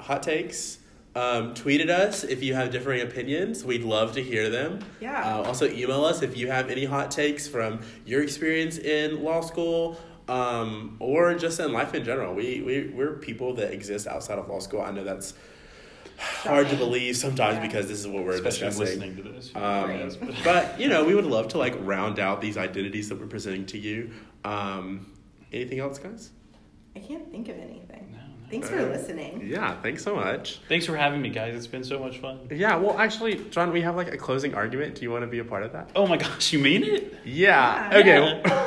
hot 0.00 0.22
takes. 0.22 0.78
Um, 1.14 1.54
tweet 1.54 1.80
at 1.80 1.90
us 1.90 2.22
if 2.22 2.42
you 2.42 2.54
have 2.54 2.70
differing 2.70 3.00
opinions. 3.00 3.64
We'd 3.64 3.82
love 3.82 4.12
to 4.12 4.22
hear 4.22 4.48
them. 4.48 4.78
Yeah. 5.00 5.38
Uh, 5.38 5.42
also, 5.42 5.66
email 5.68 6.04
us 6.04 6.22
if 6.22 6.36
you 6.36 6.48
have 6.50 6.70
any 6.70 6.84
hot 6.84 7.10
takes 7.10 7.48
from 7.48 7.80
your 8.06 8.22
experience 8.22 8.78
in 8.78 9.22
law 9.24 9.40
school 9.40 9.98
um, 10.28 10.96
or 11.00 11.34
just 11.34 11.58
in 11.58 11.72
life 11.72 11.94
in 11.94 12.04
general. 12.04 12.34
We, 12.34 12.62
we, 12.62 12.92
we're 12.94 13.14
people 13.14 13.54
that 13.54 13.72
exist 13.72 14.06
outside 14.06 14.38
of 14.38 14.48
law 14.48 14.60
school. 14.60 14.82
I 14.82 14.92
know 14.92 15.02
that's 15.02 15.34
hard 16.18 16.68
to 16.68 16.76
believe 16.76 17.16
sometimes 17.16 17.56
Yeah. 17.56 17.62
because 17.66 17.88
this 17.88 17.98
is 17.98 18.06
what 18.06 18.24
we're 18.24 18.32
especially 18.34 18.68
discussing. 18.68 19.00
listening 19.00 19.16
to 19.16 19.22
this. 19.32 19.50
Um, 19.56 19.62
Right. 19.62 20.18
but 20.44 20.78
you 20.80 20.88
know, 20.88 21.04
we 21.04 21.14
would 21.16 21.24
love 21.26 21.48
to 21.48 21.58
like 21.58 21.74
round 21.80 22.20
out 22.20 22.40
these 22.40 22.56
identities 22.56 23.08
that 23.08 23.18
we're 23.18 23.26
presenting 23.26 23.66
to 23.66 23.78
you. 23.78 24.10
Um, 24.44 25.10
anything 25.52 25.80
else, 25.80 25.98
guys? 25.98 26.30
I 26.94 27.00
can't 27.00 27.28
think 27.32 27.48
of 27.48 27.56
anything. 27.58 28.12
No, 28.12 28.18
no. 28.18 28.29
Thanks 28.50 28.68
for 28.68 28.78
Uh, 28.78 28.86
listening. 28.86 29.42
Yeah, 29.46 29.80
thanks 29.80 30.02
so 30.02 30.16
much. 30.16 30.60
Thanks 30.68 30.84
for 30.86 30.96
having 30.96 31.22
me, 31.22 31.28
guys. 31.30 31.54
It's 31.54 31.66
been 31.68 31.84
so 31.84 31.98
much 32.00 32.18
fun. 32.18 32.40
Yeah, 32.50 32.76
well, 32.76 32.98
actually, 32.98 33.36
John, 33.50 33.72
we 33.72 33.80
have 33.82 33.94
like 33.96 34.12
a 34.12 34.16
closing 34.16 34.54
argument. 34.54 34.96
Do 34.96 35.02
you 35.02 35.10
want 35.10 35.22
to 35.22 35.28
be 35.28 35.38
a 35.38 35.44
part 35.44 35.62
of 35.62 35.72
that? 35.72 35.90
Oh 35.94 36.06
my 36.06 36.16
gosh, 36.16 36.52
you 36.52 36.58
mean 36.58 36.82
it? 36.82 37.14
Yeah. 37.24 37.96
Yeah. 38.04 38.42
Okay. 38.42 38.66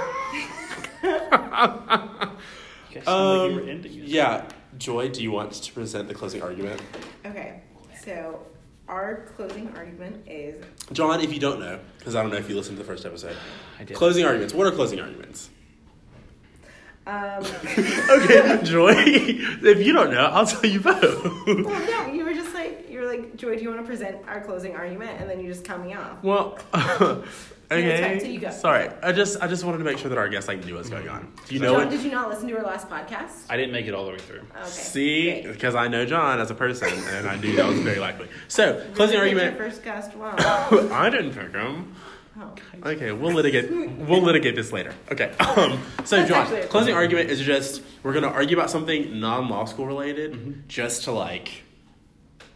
You 2.90 3.00
guys 3.00 3.06
sound 3.06 3.42
like 3.42 3.50
you 3.50 3.56
were 3.56 3.62
Um, 3.64 3.70
ending 3.70 3.92
it. 3.94 4.08
yeah. 4.08 4.46
Joy, 4.78 5.10
do 5.10 5.22
you 5.24 5.32
want 5.32 5.52
to 5.54 5.74
present 5.74 6.08
the 6.08 6.14
closing 6.14 6.42
argument? 6.42 6.80
Okay, 7.26 7.62
so 8.04 8.40
our 8.88 9.28
closing 9.36 9.70
argument 9.76 10.28
is 10.28 10.64
John, 10.92 11.20
if 11.22 11.34
you 11.34 11.40
don't 11.40 11.60
know, 11.60 11.80
because 11.98 12.16
I 12.16 12.22
don't 12.22 12.32
know 12.32 12.38
if 12.38 12.48
you 12.50 12.56
listened 12.56 12.78
to 12.78 12.84
the 12.84 12.88
first 12.88 13.06
episode, 13.06 13.36
I 13.80 13.84
did. 13.84 13.98
closing 13.98 14.26
arguments. 14.26 14.54
What 14.54 14.68
are 14.68 14.72
closing 14.72 15.00
arguments? 15.00 15.50
Um, 17.06 17.44
okay, 17.66 18.60
Joy, 18.64 18.94
if 18.96 19.86
you 19.86 19.92
don't 19.92 20.12
know, 20.12 20.26
I'll 20.26 20.46
tell 20.46 20.66
you 20.66 20.80
both. 20.80 21.24
well, 21.48 21.58
no, 21.58 22.14
you 22.14 22.24
were 22.24 22.34
just 22.34 22.54
like 22.54 22.90
you 22.90 23.00
were 23.00 23.06
like, 23.08 23.36
Joy, 23.36 23.58
do 23.58 23.62
you 23.62 23.70
want 23.70 23.82
to 23.82 23.88
present 23.88 24.18
our 24.28 24.40
closing 24.40 24.76
argument? 24.76 25.20
And 25.20 25.30
then 25.30 25.42
you 25.42 25.48
just 25.48 25.66
cut 25.66 25.84
me 25.84 25.94
off. 25.94 26.24
Well, 26.24 26.58
it's 26.74 28.02
fine, 28.02 28.20
so 28.20 28.26
okay. 28.26 28.32
you 28.32 28.40
go. 28.40 28.52
Sorry, 28.52 28.90
I 29.02 29.12
just 29.12 29.42
I 29.42 29.48
just 29.48 29.66
wanted 29.66 29.80
to 29.80 29.84
make 29.84 29.98
sure 29.98 30.08
that 30.08 30.18
our 30.18 30.30
guests 30.30 30.48
like 30.48 30.64
knew 30.64 30.76
what's 30.76 30.90
going 30.90 31.10
on. 31.10 31.34
Do 31.46 31.56
you 31.56 31.60
know 31.60 31.74
John, 31.74 31.82
what? 31.82 31.90
did 31.90 32.04
you 32.04 32.12
not 32.12 32.30
listen 32.30 32.48
to 32.48 32.58
our 32.58 32.64
last 32.64 32.90
podcast? 32.90 33.48
I 33.50 33.58
didn't 33.58 33.74
make 33.74 33.88
it 33.88 33.94
all 33.94 34.06
the 34.06 34.12
way 34.12 34.20
through. 34.20 34.42
Okay. 34.56 34.70
See, 34.70 35.32
great. 35.42 35.52
because 35.52 35.76
I 35.76 35.90
know 35.90 36.06
John 36.06 36.40
as 36.40 36.52
a 36.52 36.56
person, 36.56 36.88
and 36.90 37.28
I 37.28 37.36
knew 37.36 37.58
that 37.58 37.68
was 37.68 37.80
very 37.80 38.00
likely. 38.00 38.30
So, 38.48 38.82
closing 38.96 39.16
Pick 39.16 39.24
argument. 39.24 39.58
Your 39.58 39.70
first 39.70 39.84
guest. 39.84 40.16
Wow. 40.16 40.36
I 40.92 41.10
didn't 41.10 41.34
pick 41.34 41.52
him. 41.54 41.96
Oh. 42.84 42.90
Okay, 42.92 43.12
we'll 43.12 43.34
litigate. 43.34 43.70
We'll 43.72 44.22
litigate 44.22 44.56
this 44.56 44.72
later. 44.72 44.94
Okay. 45.12 45.32
Um, 45.40 45.80
so, 46.04 46.18
That's 46.18 46.30
John, 46.30 46.46
closing 46.68 46.94
cool- 46.94 46.96
argument 47.02 47.30
is 47.30 47.40
just 47.42 47.82
we're 48.02 48.14
gonna 48.14 48.28
argue 48.28 48.58
about 48.58 48.70
something 48.70 49.20
non-law 49.20 49.66
school 49.66 49.86
related, 49.86 50.34
Mm-hmm. 50.34 50.52
just 50.68 51.04
to 51.06 51.12
like, 51.12 51.64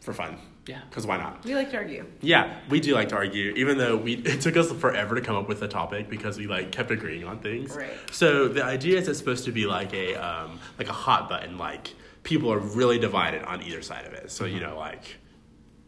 for 0.01 0.13
fun. 0.13 0.37
Yeah. 0.65 0.81
Because 0.89 1.07
why 1.07 1.15
not? 1.17 1.45
We 1.45 1.55
like 1.55 1.69
to 1.71 1.77
argue. 1.77 2.05
Yeah, 2.21 2.57
we 2.69 2.79
do 2.81 2.93
like 2.93 3.09
to 3.09 3.15
argue, 3.15 3.53
even 3.55 3.77
though 3.77 3.95
we 3.95 4.15
it 4.33 4.41
took 4.41 4.57
us 4.57 4.69
forever 4.71 5.15
to 5.15 5.21
come 5.21 5.35
up 5.37 5.47
with 5.47 5.61
a 5.61 5.67
topic 5.67 6.09
because 6.09 6.37
we 6.37 6.47
like 6.47 6.71
kept 6.71 6.91
agreeing 6.91 7.23
on 7.23 7.39
things. 7.39 7.75
Right. 7.75 7.91
So 8.11 8.47
the 8.49 8.63
idea 8.65 8.97
is 8.97 9.07
it's 9.07 9.17
supposed 9.19 9.45
to 9.45 9.51
be 9.51 9.65
like 9.65 9.93
a 9.93 10.15
um, 10.15 10.59
like 10.77 10.89
a 10.89 10.93
hot 10.93 11.29
button, 11.29 11.57
like 11.57 11.93
people 12.23 12.51
are 12.51 12.59
really 12.59 12.99
divided 12.99 13.43
on 13.43 13.61
either 13.63 13.81
side 13.81 14.05
of 14.05 14.13
it. 14.13 14.29
So 14.31 14.43
you 14.45 14.59
know, 14.59 14.77
like 14.77 15.17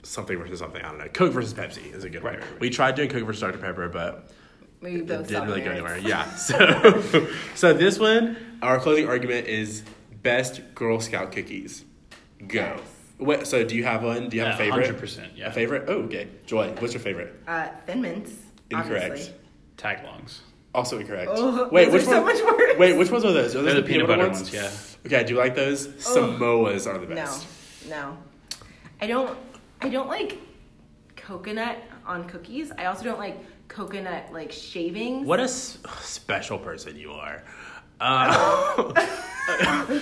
something 0.10 0.38
versus 0.38 0.60
something. 0.60 0.82
I 0.82 0.89
don't 0.89 0.97
know. 0.97 1.07
Coke 1.07 1.32
versus 1.32 1.53
Pepsi 1.53 1.93
is 1.93 2.03
a 2.03 2.10
good 2.10 2.24
one. 2.24 2.34
Right, 2.34 2.41
right, 2.41 2.51
right. 2.51 2.60
We 2.60 2.70
tried 2.70 2.95
doing 2.95 3.10
Coke 3.10 3.26
versus 3.26 3.41
Dr 3.41 3.57
Pepper, 3.57 3.89
but 3.89 4.30
We 4.82 4.95
it 4.95 5.07
both 5.07 5.28
didn't 5.28 5.47
really 5.47 5.62
go 5.62 5.72
anywhere. 5.72 5.97
Yeah. 5.97 6.30
So 6.36 7.28
so 7.55 7.74
this 7.74 7.99
one, 7.99 8.38
our 8.62 8.80
closing 8.80 9.07
argument 9.07 9.47
is 9.47 9.84
best 10.22 10.62
Girl 10.76 10.99
Scout 10.99 11.32
cookies. 11.32 11.86
Go. 12.47 12.60
Yes. 12.60 12.80
Wait, 13.20 13.47
so 13.47 13.64
do 13.66 13.76
you 13.76 13.84
have 13.84 14.03
one? 14.03 14.30
Do 14.30 14.38
you 14.38 14.43
have 14.43 14.55
a 14.55 14.57
favorite? 14.57 14.97
100%, 14.97 15.32
yeah. 15.36 15.47
A 15.47 15.51
favorite? 15.51 15.86
Oh, 15.89 16.03
okay. 16.03 16.30
Joy, 16.45 16.74
what's 16.80 16.93
your 16.93 17.01
favorite? 17.01 17.36
Uh, 17.45 17.68
Thin 17.86 18.01
Mints. 18.01 18.32
Incorrect. 18.70 19.12
obviously. 19.12 19.34
Tagalongs. 19.78 20.39
Also 20.74 20.99
incorrect. 20.99 21.32
Oh, 21.34 21.68
wait, 21.70 21.91
which 21.91 22.03
are 22.03 22.05
so 22.05 22.24
much 22.24 22.41
worse. 22.41 22.78
Wait, 22.78 22.95
which 22.95 23.10
ones 23.12 23.26
are 23.26 23.34
those? 23.34 23.55
Are 23.55 23.62
those 23.62 23.74
They're 23.74 23.82
the 23.82 23.88
peanut 23.88 24.07
butter 24.07 24.28
ones, 24.28 24.53
yeah. 24.53 24.72
Okay, 25.05 25.18
I 25.18 25.24
do 25.24 25.36
like 25.36 25.55
those. 25.55 25.88
Samoas 25.88 26.88
are 26.88 26.97
the 26.97 27.07
best. 27.07 27.45
No, 27.89 28.12
no. 28.12 28.18
I 29.01 29.07
don't. 29.07 29.38
I 29.82 29.90
don't 29.90 30.08
like 30.08 30.38
coconut 31.16 31.78
on 32.06 32.28
cookies. 32.28 32.72
I 32.78 32.86
also 32.86 33.04
don't 33.04 33.20
like 33.20 33.38
coconut 33.68 34.32
like 34.34 34.52
shavings. 34.52 35.26
What 35.26 35.40
a 35.40 35.44
s- 35.44 35.78
special 36.02 36.58
person 36.58 36.98
you 36.98 37.12
are. 37.12 37.44
Uh, 38.02 38.94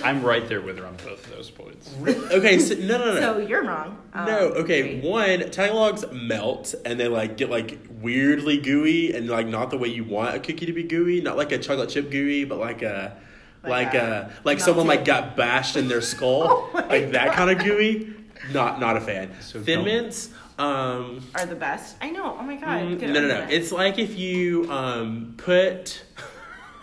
I'm 0.04 0.22
right 0.22 0.46
there 0.48 0.60
with 0.60 0.78
her 0.78 0.86
on 0.86 0.94
both 0.96 1.24
of 1.26 1.30
those 1.30 1.50
points. 1.50 1.92
okay, 2.06 2.58
so 2.60 2.74
no, 2.76 2.98
no, 2.98 3.14
no. 3.14 3.20
So 3.20 3.38
you're 3.38 3.64
wrong. 3.64 3.98
Um, 4.14 4.26
no, 4.26 4.38
okay. 4.60 5.00
great. 5.00 5.04
One, 5.04 5.40
Tagalongs 5.50 6.10
melt 6.12 6.74
and 6.84 6.98
they 7.00 7.08
like 7.08 7.36
get 7.36 7.50
like 7.50 7.78
weirdly 8.00 8.58
gooey 8.58 9.14
and 9.14 9.28
like 9.28 9.46
not 9.48 9.70
the 9.70 9.78
way 9.78 9.88
you 9.88 10.04
want 10.04 10.36
a 10.36 10.40
cookie 10.40 10.66
to 10.66 10.72
be 10.72 10.84
gooey, 10.84 11.20
not 11.20 11.36
like 11.36 11.50
a 11.50 11.58
chocolate 11.58 11.88
chip 11.90 12.10
gooey, 12.10 12.44
but 12.44 12.58
like 12.58 12.82
a 12.82 13.16
like, 13.64 13.86
Like 13.86 13.94
a, 13.94 14.30
a 14.32 14.40
like 14.44 14.60
someone 14.60 14.86
like 14.86 15.04
got 15.04 15.34
bashed 15.36 15.76
in 15.76 15.88
their 15.88 16.00
skull, 16.00 16.70
Oh 16.74 16.74
my 16.74 16.86
like 16.86 17.10
that 17.12 17.32
kind 17.34 17.50
of 17.50 17.58
gooey. 17.64 18.14
Not 18.52 18.80
not 18.80 18.96
a 18.96 19.00
fan. 19.00 19.30
So 19.40 19.60
Thin 19.60 19.78
don't- 19.78 19.84
mints. 19.86 20.30
Um, 20.58 21.20
Are 21.36 21.46
the 21.46 21.54
best. 21.54 21.94
I 22.00 22.10
know. 22.10 22.36
Oh 22.36 22.42
my 22.42 22.56
god. 22.56 22.82
Mm, 22.82 23.00
no, 23.00 23.06
no, 23.06 23.12
no. 23.12 23.20
argument. 23.20 23.52
It's 23.52 23.70
like 23.70 23.98
if 24.00 24.18
you 24.18 24.70
um, 24.72 25.34
put. 25.36 26.02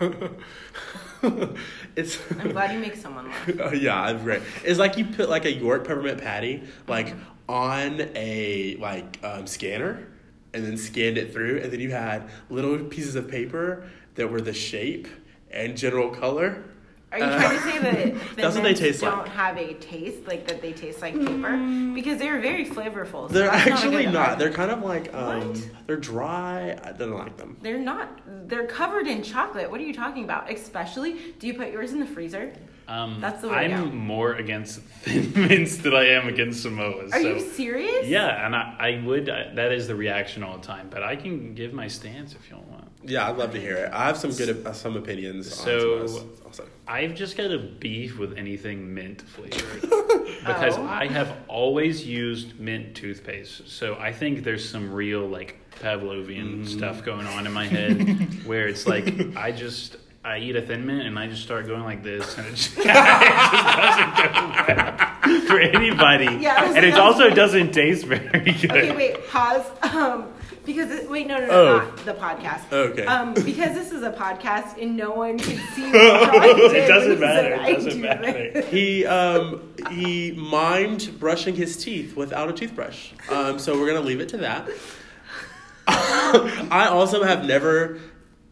it's. 1.96 2.18
I'm 2.38 2.52
glad 2.52 2.72
you 2.72 2.78
make 2.78 2.96
someone 2.96 3.28
laugh. 3.28 3.50
Oh, 3.60 3.72
yeah, 3.72 4.00
I'm 4.00 4.22
great. 4.22 4.42
It's 4.64 4.78
like 4.78 4.96
you 4.96 5.04
put 5.04 5.28
like 5.28 5.44
a 5.44 5.52
York 5.52 5.86
peppermint 5.86 6.20
patty 6.22 6.62
like 6.88 7.08
Mm-hmm. 7.08 7.20
on 7.52 8.00
a 8.14 8.76
like 8.80 9.18
um, 9.22 9.46
scanner, 9.46 10.06
and 10.54 10.64
then 10.64 10.76
scanned 10.76 11.18
it 11.18 11.32
through, 11.32 11.60
and 11.62 11.72
then 11.72 11.80
you 11.80 11.90
had 11.90 12.28
little 12.50 12.78
pieces 12.84 13.14
of 13.14 13.28
paper 13.28 13.88
that 14.14 14.30
were 14.30 14.40
the 14.40 14.54
shape 14.54 15.06
and 15.50 15.76
general 15.76 16.10
color. 16.10 16.64
Are 17.16 17.18
you 17.18 17.24
Uh, 17.24 17.38
trying 17.40 17.56
to 17.56 17.62
say 17.62 17.78
that 17.78 17.94
Thin 17.94 18.20
that's 18.36 18.54
what 18.54 18.54
they 18.56 18.62
Mints 18.62 18.80
taste 18.80 19.00
don't 19.00 19.18
like. 19.18 19.28
have 19.28 19.56
a 19.56 19.72
taste, 19.74 20.26
like 20.26 20.46
that 20.48 20.60
they 20.60 20.72
taste 20.72 21.00
like 21.00 21.14
paper? 21.14 21.56
Because 21.94 22.18
they're 22.18 22.40
very 22.40 22.66
flavorful. 22.66 23.28
So 23.28 23.34
They're 23.34 23.50
actually 23.50 24.04
not. 24.04 24.12
not. 24.14 24.38
They're 24.38 24.52
kind 24.52 24.70
of 24.70 24.82
like 24.82 25.12
um, 25.14 25.48
What? 25.48 25.70
they're 25.86 25.96
dry. 25.96 26.78
I 26.84 26.92
don't 26.92 27.10
like 27.16 27.36
them. 27.38 27.56
They're 27.62 27.78
not. 27.78 28.20
They're 28.48 28.66
covered 28.66 29.06
in 29.06 29.22
chocolate. 29.22 29.70
What 29.70 29.80
are 29.80 29.84
you 29.84 29.94
talking 29.94 30.24
about? 30.24 30.52
Especially, 30.52 31.16
do 31.38 31.46
you 31.46 31.54
put 31.54 31.72
yours 31.72 31.92
in 31.92 32.00
the 32.00 32.06
freezer? 32.06 32.52
Um, 32.88 33.18
That's 33.20 33.40
the 33.42 33.48
way 33.48 33.66
to 33.66 33.74
I'm 33.74 33.90
go. 33.90 33.96
more 33.96 34.34
against 34.34 34.78
thin 35.02 35.32
mints 35.34 35.78
than 35.78 35.92
I 35.94 36.06
am 36.10 36.28
against 36.28 36.64
Samoas. 36.64 37.12
Are 37.12 37.20
so. 37.20 37.34
you 37.34 37.40
serious? 37.40 38.06
Yeah, 38.06 38.46
and 38.46 38.54
I, 38.54 38.76
I 38.78 39.02
would. 39.04 39.28
I, 39.28 39.52
that 39.54 39.72
is 39.72 39.88
the 39.88 39.96
reaction 39.96 40.44
all 40.44 40.58
the 40.58 40.64
time. 40.66 40.88
But 40.90 41.02
I 41.02 41.16
can 41.16 41.54
give 41.54 41.72
my 41.72 41.88
stance 41.88 42.34
if 42.34 42.48
you 42.50 42.56
want. 42.70 42.85
Yeah, 43.06 43.28
I'd 43.28 43.36
love 43.36 43.52
to 43.52 43.60
hear 43.60 43.76
it. 43.76 43.92
I 43.92 44.06
have 44.06 44.16
some 44.16 44.32
good 44.32 44.66
uh, 44.66 44.72
some 44.72 44.96
opinions. 44.96 45.54
So- 45.54 46.02
on 46.44 46.52
some. 46.52 46.66
I've 46.88 47.14
just 47.16 47.36
got 47.36 47.50
a 47.50 47.58
beef 47.58 48.16
with 48.18 48.38
anything 48.38 48.94
mint 48.94 49.20
flavored 49.22 49.80
because 50.46 50.76
Oh. 50.78 50.86
I 50.86 51.08
have 51.08 51.36
always 51.48 52.06
used 52.06 52.58
mint 52.60 52.94
toothpaste. 52.94 53.68
So 53.68 53.96
I 53.96 54.12
think 54.12 54.44
there's 54.44 54.66
some 54.68 54.92
real 54.92 55.26
like 55.26 55.56
Pavlovian 55.80 56.62
Mm. 56.64 56.68
stuff 56.68 57.04
going 57.04 57.26
on 57.26 57.46
in 57.46 57.52
my 57.52 57.66
head 57.76 58.44
where 58.46 58.68
it's 58.68 58.86
like 58.86 59.36
I 59.36 59.50
just 59.52 59.96
I 60.24 60.38
eat 60.38 60.56
a 60.56 60.62
thin 60.62 60.86
mint 60.86 61.02
and 61.06 61.18
I 61.18 61.26
just 61.26 61.42
start 61.42 61.66
going 61.66 61.82
like 61.84 62.02
this 62.02 62.36
and 62.38 62.46
it 62.46 62.54
just, 62.54 62.72
it 62.78 62.84
just 62.84 63.76
doesn't 63.76 64.16
go 64.16 64.74
well 65.26 65.40
for 65.46 65.58
anybody. 65.60 66.36
Yeah, 66.40 66.54
I 66.58 66.66
was 66.68 66.76
and 66.76 66.84
it 66.86 66.94
also 66.94 67.30
doesn't 67.30 67.72
taste 67.72 68.06
very 68.06 68.52
good. 68.52 68.70
Okay, 68.70 68.94
wait. 68.96 69.28
Pause. 69.28 69.66
Um, 69.94 70.26
because 70.66 70.90
it, 70.90 71.08
wait, 71.08 71.26
no, 71.26 71.38
no, 71.38 71.46
no, 71.46 71.52
Oh. 71.52 71.78
not 71.78 71.96
the 72.04 72.12
podcast. 72.14 72.70
Okay. 72.72 73.06
Um, 73.06 73.32
because 73.34 73.74
this 73.74 73.92
is 73.92 74.02
a 74.02 74.10
podcast 74.12 74.80
and 74.82 74.96
no 74.96 75.12
one 75.12 75.38
can 75.38 75.56
see. 75.74 75.84
What 75.90 76.32
John 76.32 76.56
did 76.56 76.72
It 76.76 76.88
doesn't 76.88 77.10
when 77.12 77.20
matter. 77.20 77.42
said, 77.42 77.52
It 77.52 77.60
"I 77.60 77.72
doesn't 77.72 77.92
do 77.92 77.98
matter. 77.98 78.32
this." 78.52 78.66
He 78.70 79.06
um 79.06 79.72
he 79.90 80.32
mimed 80.32 81.18
brushing 81.18 81.54
his 81.54 81.76
teeth 81.76 82.16
without 82.16 82.48
a 82.50 82.52
toothbrush. 82.52 83.12
Um, 83.30 83.58
so 83.58 83.78
we're 83.80 83.86
gonna 83.86 84.04
leave 84.06 84.20
it 84.20 84.28
to 84.30 84.38
that. 84.38 84.68
I 85.88 86.88
also 86.90 87.22
have 87.22 87.44
never 87.44 88.00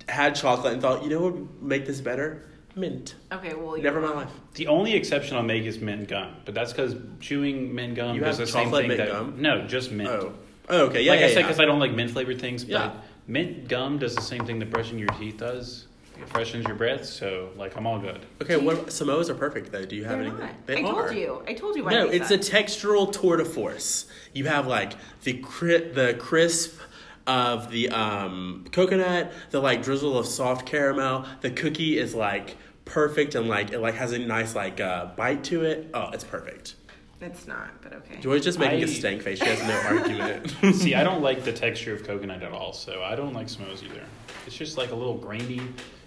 had 0.08 0.34
chocolate 0.34 0.72
and 0.74 0.82
thought, 0.82 1.02
you 1.02 1.10
know 1.10 1.20
what 1.20 1.32
would 1.34 1.62
make 1.62 1.86
this 1.86 2.00
better? 2.00 2.44
Mint. 2.76 3.14
Okay, 3.32 3.54
well, 3.54 3.76
Never 3.80 3.98
in 4.00 4.04
my 4.04 4.14
life. 4.14 4.30
The 4.54 4.66
only 4.66 4.94
exception 4.94 5.36
I'll 5.36 5.42
make 5.44 5.64
is 5.64 5.78
mint 5.78 6.08
gum, 6.08 6.34
but 6.44 6.54
that's 6.54 6.72
because 6.72 6.96
chewing 7.20 7.74
mint 7.74 7.94
gum 7.94 8.16
You 8.16 8.22
is 8.24 8.26
have 8.26 8.36
the 8.38 8.46
same 8.52 8.64
chocolate 8.64 8.82
thing 8.82 8.88
mint 8.88 8.98
that 8.98 9.08
gum? 9.12 9.34
no, 9.38 9.66
just 9.66 9.92
mint. 9.92 10.08
Oh. 10.10 10.34
Oh, 10.68 10.86
okay. 10.86 11.02
Yeah, 11.02 11.12
like 11.12 11.20
yeah, 11.20 11.26
I 11.26 11.28
said, 11.28 11.36
yeah. 11.40 11.42
because 11.42 11.60
I 11.60 11.64
don't 11.64 11.78
like 11.78 11.92
mint 11.92 12.10
flavored 12.10 12.40
things. 12.40 12.64
Yeah. 12.64 12.88
But 12.88 13.04
mint 13.26 13.68
gum 13.68 13.98
does 13.98 14.14
the 14.14 14.22
same 14.22 14.44
thing 14.46 14.58
that 14.60 14.70
brushing 14.70 14.98
your 14.98 15.08
teeth 15.08 15.38
does. 15.38 15.86
It 16.20 16.28
freshens 16.28 16.64
your 16.66 16.76
breath, 16.76 17.04
so 17.04 17.50
like 17.56 17.76
I'm 17.76 17.86
all 17.86 17.98
good. 17.98 18.24
Okay, 18.40 18.56
what 18.56 18.86
Samoas 18.86 19.28
are 19.28 19.34
perfect 19.34 19.72
though. 19.72 19.84
Do 19.84 19.96
you 19.96 20.04
have 20.04 20.20
any? 20.20 20.30
They're 20.30 20.42
anything? 20.42 20.56
not. 20.56 20.66
They 20.66 20.76
I 20.76 20.88
are. 20.88 21.08
told 21.08 21.16
you. 21.16 21.42
I 21.46 21.54
told 21.54 21.76
you 21.76 21.84
why. 21.84 21.90
No, 21.90 22.08
I 22.08 22.12
it's 22.12 22.30
a 22.30 22.38
textural 22.38 23.10
tour 23.10 23.36
de 23.36 23.44
force. 23.44 24.06
You 24.32 24.46
have 24.46 24.66
like 24.68 24.92
the 25.24 25.38
cri- 25.38 25.88
the 25.88 26.14
crisp 26.14 26.78
of 27.26 27.70
the 27.70 27.88
um, 27.88 28.64
coconut, 28.70 29.32
the 29.50 29.60
like 29.60 29.82
drizzle 29.82 30.16
of 30.16 30.26
soft 30.26 30.66
caramel. 30.66 31.26
The 31.40 31.50
cookie 31.50 31.98
is 31.98 32.14
like 32.14 32.56
perfect 32.84 33.34
and 33.34 33.48
like 33.48 33.72
it 33.72 33.80
like 33.80 33.94
has 33.94 34.12
a 34.12 34.18
nice 34.18 34.54
like 34.54 34.80
uh, 34.80 35.06
bite 35.16 35.42
to 35.44 35.64
it. 35.64 35.90
Oh, 35.94 36.10
it's 36.12 36.24
perfect. 36.24 36.76
It's 37.24 37.46
not, 37.46 37.70
but 37.82 37.92
okay. 37.94 38.20
Joy's 38.20 38.44
just 38.44 38.58
making 38.58 38.80
a 38.80 38.82
I- 38.82 38.86
stank 38.86 39.22
face. 39.22 39.38
She 39.38 39.46
has 39.46 39.62
no 39.66 39.74
argument. 39.98 40.74
See, 40.76 40.94
I 40.94 41.02
don't 41.02 41.22
like 41.22 41.44
the 41.44 41.52
texture 41.52 41.94
of 41.94 42.04
coconut 42.04 42.42
at 42.42 42.52
all, 42.52 42.72
so 42.72 43.02
I 43.02 43.14
don't 43.16 43.32
like 43.32 43.46
Samoas 43.48 43.82
either. 43.82 44.02
It's 44.46 44.56
just 44.56 44.76
like 44.76 44.90
a 44.90 44.94
little 44.94 45.16
grainy. 45.16 45.62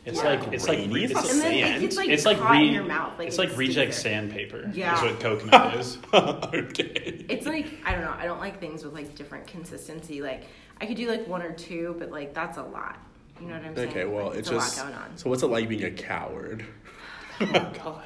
It's 0.06 0.24
Yeah. 0.24 0.36
like 0.36 0.54
it's 0.54 0.68
like 0.70 0.78
Grainy? 0.90 1.04
It's 1.04 1.12
it's, 1.12 1.22
not 1.24 1.32
And 1.34 1.42
then 1.42 1.54
it 1.54 1.62
sand. 1.68 1.82
gets 1.82 1.98
like 1.98 2.10
it's 2.10 2.26
like 2.26 2.38
caught 2.40 2.52
re- 2.52 2.68
in 2.68 2.74
your 2.74 2.84
mouth. 2.86 3.18
Like 3.20 3.28
it's 3.28 3.38
like 3.38 3.58
reject 3.58 3.94
stupid. 3.94 4.10
sandpaper. 4.10 4.72
Yeah. 4.74 4.96
is 4.96 5.02
what 5.02 5.20
coconut 5.20 5.76
is. 5.80 5.98
okay. 6.14 7.26
It's 7.28 7.46
like 7.46 7.68
I 7.86 7.92
don't 7.94 8.02
know. 8.02 8.14
I 8.18 8.24
don't 8.26 8.40
like 8.40 8.60
things 8.60 8.86
with 8.86 8.94
like 8.94 9.16
different 9.16 9.48
consistency. 9.48 10.22
Like 10.22 10.44
I 10.80 10.86
could 10.86 10.96
do 10.98 11.10
like 11.10 11.28
one 11.28 11.42
or 11.42 11.52
two, 11.52 11.96
but 12.00 12.10
like 12.12 12.34
that's 12.34 12.58
a 12.58 12.64
lot. 12.64 13.00
You 13.42 13.48
know 13.48 13.56
what 13.56 13.66
I'm 13.66 13.76
saying? 13.76 13.90
Okay, 13.90 14.06
well, 14.06 14.28
like, 14.30 14.38
it's 14.40 14.50
a 14.50 14.54
just 14.54 14.78
lot 14.78 14.86
going 14.88 14.98
on. 14.98 15.18
so. 15.18 15.30
What's 15.30 15.44
it 15.44 15.48
like 15.48 15.68
being 15.70 15.84
a 15.84 15.92
coward? 15.92 16.66
Oh 17.42 17.72
God. 17.84 18.04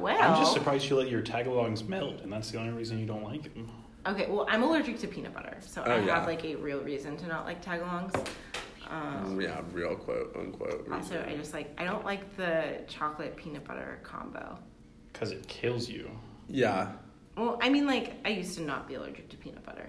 Well, 0.00 0.16
I'm 0.20 0.38
just 0.40 0.52
surprised 0.52 0.88
you 0.88 0.96
let 0.96 1.08
your 1.08 1.22
tagalongs 1.22 1.86
melt, 1.88 2.20
and 2.22 2.32
that's 2.32 2.50
the 2.50 2.58
only 2.58 2.72
reason 2.72 2.98
you 2.98 3.06
don't 3.06 3.24
like 3.24 3.42
them. 3.54 3.70
okay. 4.06 4.26
Well, 4.28 4.46
I'm 4.48 4.62
allergic 4.62 4.98
to 5.00 5.06
peanut 5.08 5.34
butter, 5.34 5.56
so 5.60 5.82
I 5.82 5.94
Oh, 5.94 6.04
yeah. 6.04 6.14
have 6.18 6.26
like 6.26 6.44
a 6.44 6.54
real 6.56 6.80
reason 6.80 7.16
to 7.18 7.26
not 7.26 7.44
like 7.46 7.64
tagalongs. 7.64 8.14
Um, 8.88 9.40
Yeah, 9.40 9.60
real 9.72 9.96
quote 9.96 10.36
unquote. 10.36 10.88
also, 10.92 11.24
I 11.28 11.34
just 11.36 11.52
like 11.52 11.74
I 11.78 11.84
don't 11.84 12.04
like 12.04 12.36
the 12.36 12.78
chocolate 12.86 13.36
peanut 13.36 13.64
butter 13.64 13.98
combo. 14.02 14.58
Because 15.12 15.32
it 15.32 15.46
kills 15.48 15.88
you. 15.88 16.10
yeah, 16.48 16.92
Well, 17.36 17.58
I 17.62 17.68
mean, 17.70 17.86
like 17.86 18.14
I 18.24 18.28
used 18.28 18.54
to 18.58 18.62
not 18.62 18.86
be 18.86 18.94
allergic 18.94 19.28
to 19.30 19.36
peanut 19.36 19.64
butter. 19.64 19.88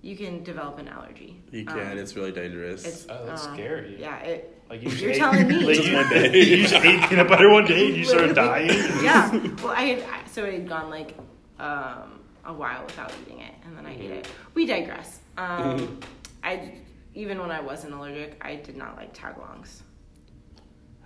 You 0.00 0.16
can 0.16 0.42
develop 0.42 0.78
an 0.78 0.88
allergy. 0.88 1.40
you 1.52 1.64
can. 1.64 1.92
Um, 1.92 1.98
it's 1.98 2.16
really 2.16 2.32
dangerous. 2.32 2.84
It's 2.84 3.06
Oh, 3.08 3.24
that's 3.26 3.46
uh, 3.46 3.52
scary. 3.54 4.00
Yeah, 4.00 4.18
it. 4.20 4.61
Like 4.72 4.84
you 4.84 4.88
just 4.88 5.02
You're 5.02 5.10
ate- 5.10 5.18
telling 5.18 5.48
me. 5.48 5.54
like, 5.66 5.84
you, 5.86 5.94
one 5.94 6.08
day. 6.08 6.44
you 6.44 6.66
just 6.66 6.72
ate 6.72 7.02
peanut 7.06 7.28
butter 7.28 7.50
one 7.50 7.66
day 7.66 7.88
and 7.88 7.96
you 7.96 8.04
started 8.06 8.34
dying. 8.34 8.70
yeah. 9.04 9.30
Well, 9.62 9.74
I 9.76 9.82
had 9.82 10.02
I- 10.04 10.26
so 10.30 10.44
it 10.46 10.54
had 10.54 10.66
gone 10.66 10.88
like 10.88 11.14
um, 11.58 12.20
a 12.46 12.54
while 12.54 12.82
without 12.86 13.12
eating 13.20 13.40
it, 13.40 13.52
and 13.66 13.76
then 13.76 13.84
I 13.84 13.94
ate 13.94 14.10
it. 14.10 14.28
We 14.54 14.64
digress. 14.64 15.20
Um, 15.36 16.00
I 16.42 16.78
even 17.12 17.38
when 17.38 17.50
I 17.50 17.60
wasn't 17.60 17.92
allergic, 17.92 18.40
I 18.40 18.56
did 18.56 18.78
not 18.78 18.96
like 18.96 19.12
tagalongs. 19.14 19.82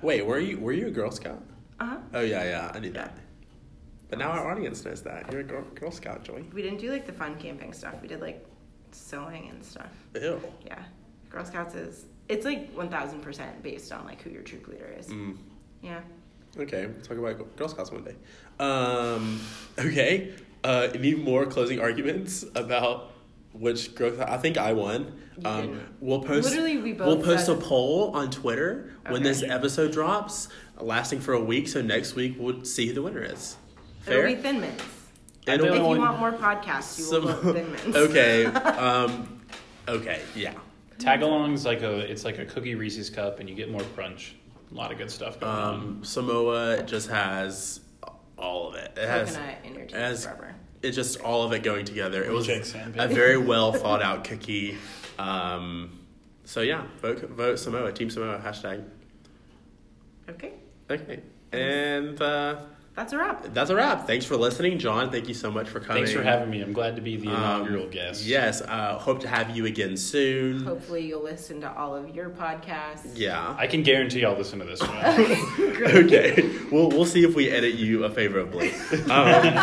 Wait, 0.01 0.25
were 0.25 0.39
you 0.39 0.61
were 0.61 0.71
you 0.73 0.87
a 0.87 0.91
Girl 0.93 1.11
Scout? 1.11 1.43
Uh 1.81 1.87
huh. 1.87 1.97
Oh 2.15 2.21
yeah, 2.21 2.45
yeah, 2.45 2.71
I 2.73 2.79
knew 2.79 2.93
that. 2.93 3.19
But 4.09 4.21
now 4.21 4.31
our 4.31 4.49
audience 4.49 4.85
knows 4.85 5.03
that 5.03 5.33
you're 5.33 5.41
a 5.41 5.45
Girl, 5.45 5.65
Girl 5.75 5.91
Scout, 5.91 6.23
Joy. 6.23 6.45
We 6.53 6.63
didn't 6.63 6.79
do 6.79 6.93
like 6.93 7.05
the 7.05 7.13
fun 7.13 7.35
camping 7.37 7.73
stuff. 7.73 8.01
We 8.01 8.07
did 8.07 8.21
like 8.21 8.47
sewing 8.93 9.49
and 9.49 9.65
stuff. 9.65 9.91
Ew. 10.15 10.41
Yeah. 10.65 10.85
Girl 11.31 11.45
Scouts 11.45 11.75
is 11.75 12.05
it's 12.29 12.45
like 12.45 12.73
one 12.73 12.89
thousand 12.89 13.21
percent 13.21 13.63
based 13.63 13.93
on 13.93 14.05
like 14.05 14.23
who 14.23 14.31
your 14.31 14.43
troop 14.43 14.67
leader 14.69 14.93
is. 14.99 15.09
Mm. 15.09 15.37
Yeah. 15.83 16.01
Okay, 16.59 16.87
we'll 16.87 17.01
talk 17.03 17.19
about 17.19 17.57
Girl 17.57 17.69
Scouts 17.69 17.91
one 17.93 18.05
day. 18.05 18.15
Um, 18.59 19.41
okay. 19.79 20.33
Uh, 20.65 20.89
any 20.95 21.15
more 21.15 21.47
closing 21.47 21.81
arguments 21.81 22.45
about 22.55 23.13
which 23.53 23.95
Girl 23.95 24.13
Scout? 24.15 24.29
I 24.31 24.39
think 24.39 24.57
I 24.59 24.73
won. 24.73 25.21
Um, 25.45 25.81
we'll 26.01 26.23
post. 26.23 26.49
Literally, 26.49 26.79
we 26.79 26.93
both 26.95 27.07
We'll 27.07 27.23
post 27.23 27.47
said- 27.47 27.59
a 27.59 27.61
poll 27.61 28.11
on 28.17 28.31
Twitter 28.31 28.91
when 29.09 29.23
this 29.23 29.43
episode 29.43 29.93
drops, 29.93 30.49
lasting 30.81 31.21
for 31.21 31.35
a 31.35 31.41
week. 31.41 31.69
So 31.69 31.83
next 31.83 32.15
week 32.15 32.37
we'll 32.39 32.65
see 32.65 32.87
who 32.89 32.95
the 32.95 33.03
winner 33.03 33.23
is. 33.23 33.57
It'll 34.07 34.21
Fair. 34.23 34.27
be 34.29 34.35
Thin 34.37 34.61
Mints. 34.61 34.83
If 35.47 35.61
you 35.63 35.83
want- 35.83 36.19
more 36.19 36.33
podcasts, 36.33 36.99
you 36.99 37.05
will 37.05 37.29
Some- 37.29 37.43
vote 37.43 37.55
Thin 37.55 37.71
Mints. 37.71 37.87
okay. 37.97 38.45
Um, 38.79 39.41
okay. 39.87 40.23
Yeah. 40.35 40.55
Tagalong's 40.99 41.65
like 41.65 41.83
a 41.83 41.99
it's 42.11 42.25
like 42.25 42.39
a 42.39 42.45
cookie 42.45 42.75
Reese's 42.75 43.11
cup, 43.11 43.41
and 43.41 43.49
you 43.49 43.55
get 43.55 43.71
more 43.71 43.83
crunch. 43.95 44.35
A 44.71 44.75
lot 44.75 44.91
of 44.93 44.99
good 44.99 45.11
stuff 45.11 45.39
going 45.39 45.53
on. 45.53 45.75
Um, 45.75 46.05
Samoa 46.05 46.83
just 46.83 47.09
has 47.09 47.81
all 48.37 48.69
of 48.69 48.75
it. 48.75 48.93
It 48.97 49.07
has 49.09 49.37
Coconut 49.37 49.55
in 49.65 49.75
your 49.75 49.87
has- 49.93 50.25
forever. 50.25 50.55
it's 50.83 50.97
just 50.97 51.21
all 51.21 51.43
of 51.45 51.53
it 51.53 51.63
going 51.63 51.85
together. 51.85 52.25
It 52.25 52.33
was 52.33 52.49
a 52.49 53.09
very 53.09 53.39
well 53.39 53.73
thought 53.73 54.03
out 54.03 54.25
cookie. 54.25 54.77
Um, 55.19 56.01
so 56.45 56.61
yeah, 56.61 56.85
vote 57.01 57.21
vote 57.31 57.59
Samoa, 57.59 57.93
Team 57.93 58.11
Samoa 58.11 58.39
hashtag. 58.45 58.85
Okay. 60.29 60.53
Okay, 60.91 61.21
and 61.53 62.21
uh, 62.23 62.61
that's 62.97 63.13
a 63.13 63.19
wrap. 63.19 63.45
That's 63.53 63.69
a 63.71 63.75
wrap. 63.77 64.07
Thanks 64.07 64.25
for 64.25 64.37
listening, 64.37 64.79
John. 64.79 65.11
Thank 65.11 65.29
you 65.29 65.35
so 65.35 65.51
much 65.51 65.69
for 65.69 65.81
coming. 65.81 66.05
Thanks 66.05 66.17
for 66.19 66.23
having 66.25 66.49
me. 66.51 66.63
I'm 66.63 66.73
glad 66.73 66.97
to 66.97 67.03
be 67.03 67.17
the 67.19 67.29
Um, 67.29 67.35
inaugural 67.63 67.87
guest. 67.89 68.25
Yes, 68.25 68.63
uh, 68.63 68.99
hope 68.99 69.21
to 69.21 69.29
have 69.29 69.55
you 69.55 69.67
again 69.67 69.97
soon. 69.99 70.65
Hopefully, 70.65 71.03
you'll 71.07 71.23
listen 71.23 71.61
to 71.61 71.71
all 71.77 71.95
of 71.95 72.15
your 72.15 72.31
podcasts. 72.31 73.13
Yeah. 73.15 73.55
I 73.59 73.67
can 73.67 73.83
guarantee 73.83 74.25
I'll 74.25 74.37
listen 74.37 74.59
to 74.61 74.65
this 74.65 74.81
one. 74.81 74.97
okay, 76.05 76.51
we'll 76.73 76.89
we'll 76.89 77.05
see 77.05 77.23
if 77.23 77.35
we 77.37 77.51
edit 77.51 77.75
you 77.75 78.09
favorably. 78.09 78.73
Um, 79.11 79.55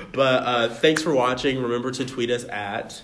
but 0.12 0.42
uh, 0.42 0.68
thanks 0.74 1.02
for 1.02 1.14
watching. 1.14 1.62
Remember 1.62 1.90
to 1.92 2.04
tweet 2.04 2.30
us 2.30 2.44
at 2.44 3.00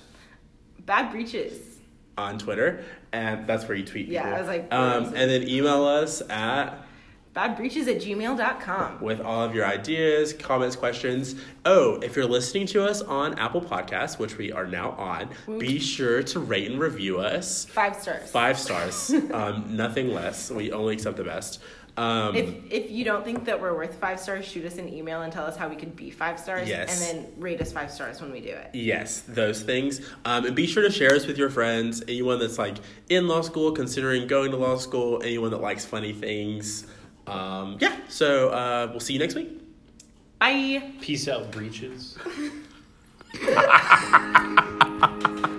Bad 0.81 1.13
breaches. 1.13 1.79
on 2.19 2.39
Twitter, 2.39 2.85
and 3.13 3.47
that's 3.47 3.69
where 3.69 3.77
you 3.77 3.85
tweet. 3.85 4.09
Yeah, 4.09 4.23
people. 4.23 4.35
I 4.37 4.41
was 4.41 4.49
like, 4.49 4.73
um, 4.75 4.81
where 4.81 5.03
is 5.03 5.09
it? 5.13 5.17
and 5.21 5.31
then 5.31 5.49
email 5.49 5.85
us 5.85 6.21
at 6.29 6.82
Badbreaches 7.35 7.89
at 7.89 7.97
gmail.com. 8.03 9.01
with 9.01 9.21
all 9.23 9.43
of 9.43 9.55
your 9.55 9.65
ideas, 9.65 10.35
comments, 10.35 10.77
questions. 10.77 11.35
Oh, 11.65 11.95
if 12.03 12.15
you're 12.15 12.27
listening 12.27 12.67
to 12.69 12.85
us 12.85 13.01
on 13.01 13.39
Apple 13.39 13.63
Podcasts, 13.63 14.19
which 14.19 14.37
we 14.37 14.53
are 14.53 14.67
now 14.67 14.91
on, 14.93 15.31
be 15.59 15.79
sure 15.79 16.23
to 16.25 16.41
rate 16.41 16.71
and 16.71 16.79
review 16.79 17.21
us. 17.21 17.65
Five 17.65 17.97
stars. 17.97 18.31
Five 18.31 18.59
stars, 18.59 19.11
um, 19.33 19.65
nothing 19.75 20.13
less. 20.13 20.51
We 20.51 20.73
only 20.73 20.93
accept 20.93 21.17
the 21.17 21.25
best. 21.25 21.63
Um, 21.97 22.35
If, 22.37 22.55
if 22.71 22.91
you 22.91 23.05
don't 23.05 23.25
think 23.25 23.47
that 23.47 23.61
we're 23.61 23.75
worth 23.75 23.95
five 23.97 24.21
stars, 24.21 24.45
shoot 24.47 24.65
us 24.67 24.77
an 24.77 24.89
email 24.93 25.23
and 25.23 25.33
tell 25.33 25.45
us 25.47 25.57
how 25.57 25.69
we 25.69 25.77
could 25.77 25.97
be 25.97 26.11
five 26.11 26.39
stars. 26.39 26.69
Yes. 26.69 27.09
And 27.11 27.19
then 27.25 27.33
rate 27.39 27.61
us 27.63 27.73
five 27.73 27.91
stars 27.91 28.21
when 28.21 28.31
we 28.31 28.41
do 28.41 28.49
it. 28.49 28.71
Yes, 28.75 29.21
those 29.21 29.63
things. 29.63 30.01
Um, 30.27 30.45
and 30.47 30.57
be 30.57 30.67
sure 30.67 30.83
to 30.83 30.91
share 30.91 31.15
us 31.15 31.27
with 31.27 31.37
your 31.39 31.51
friends. 31.51 32.03
Anyone 32.09 32.39
that's 32.41 32.59
like 32.59 32.77
in 33.09 33.27
law 33.29 33.41
school, 33.43 33.73
considering 33.73 34.27
going 34.27 34.51
to 34.51 34.57
law 34.59 34.77
school, 34.77 35.23
anyone 35.23 35.51
that 35.51 35.61
likes 35.63 35.85
funny 35.87 36.13
things. 36.13 36.87
Um, 37.27 37.79
yeah, 37.81 37.97
so 38.09 38.49
uh, 38.51 38.89
we'll 38.91 39.01
see 39.01 39.13
you 39.13 39.19
next 39.19 39.35
week. 39.35 39.61
Bye. 40.39 40.83
Peace 41.01 41.29
out, 41.29 41.51
breaches. 41.53 42.19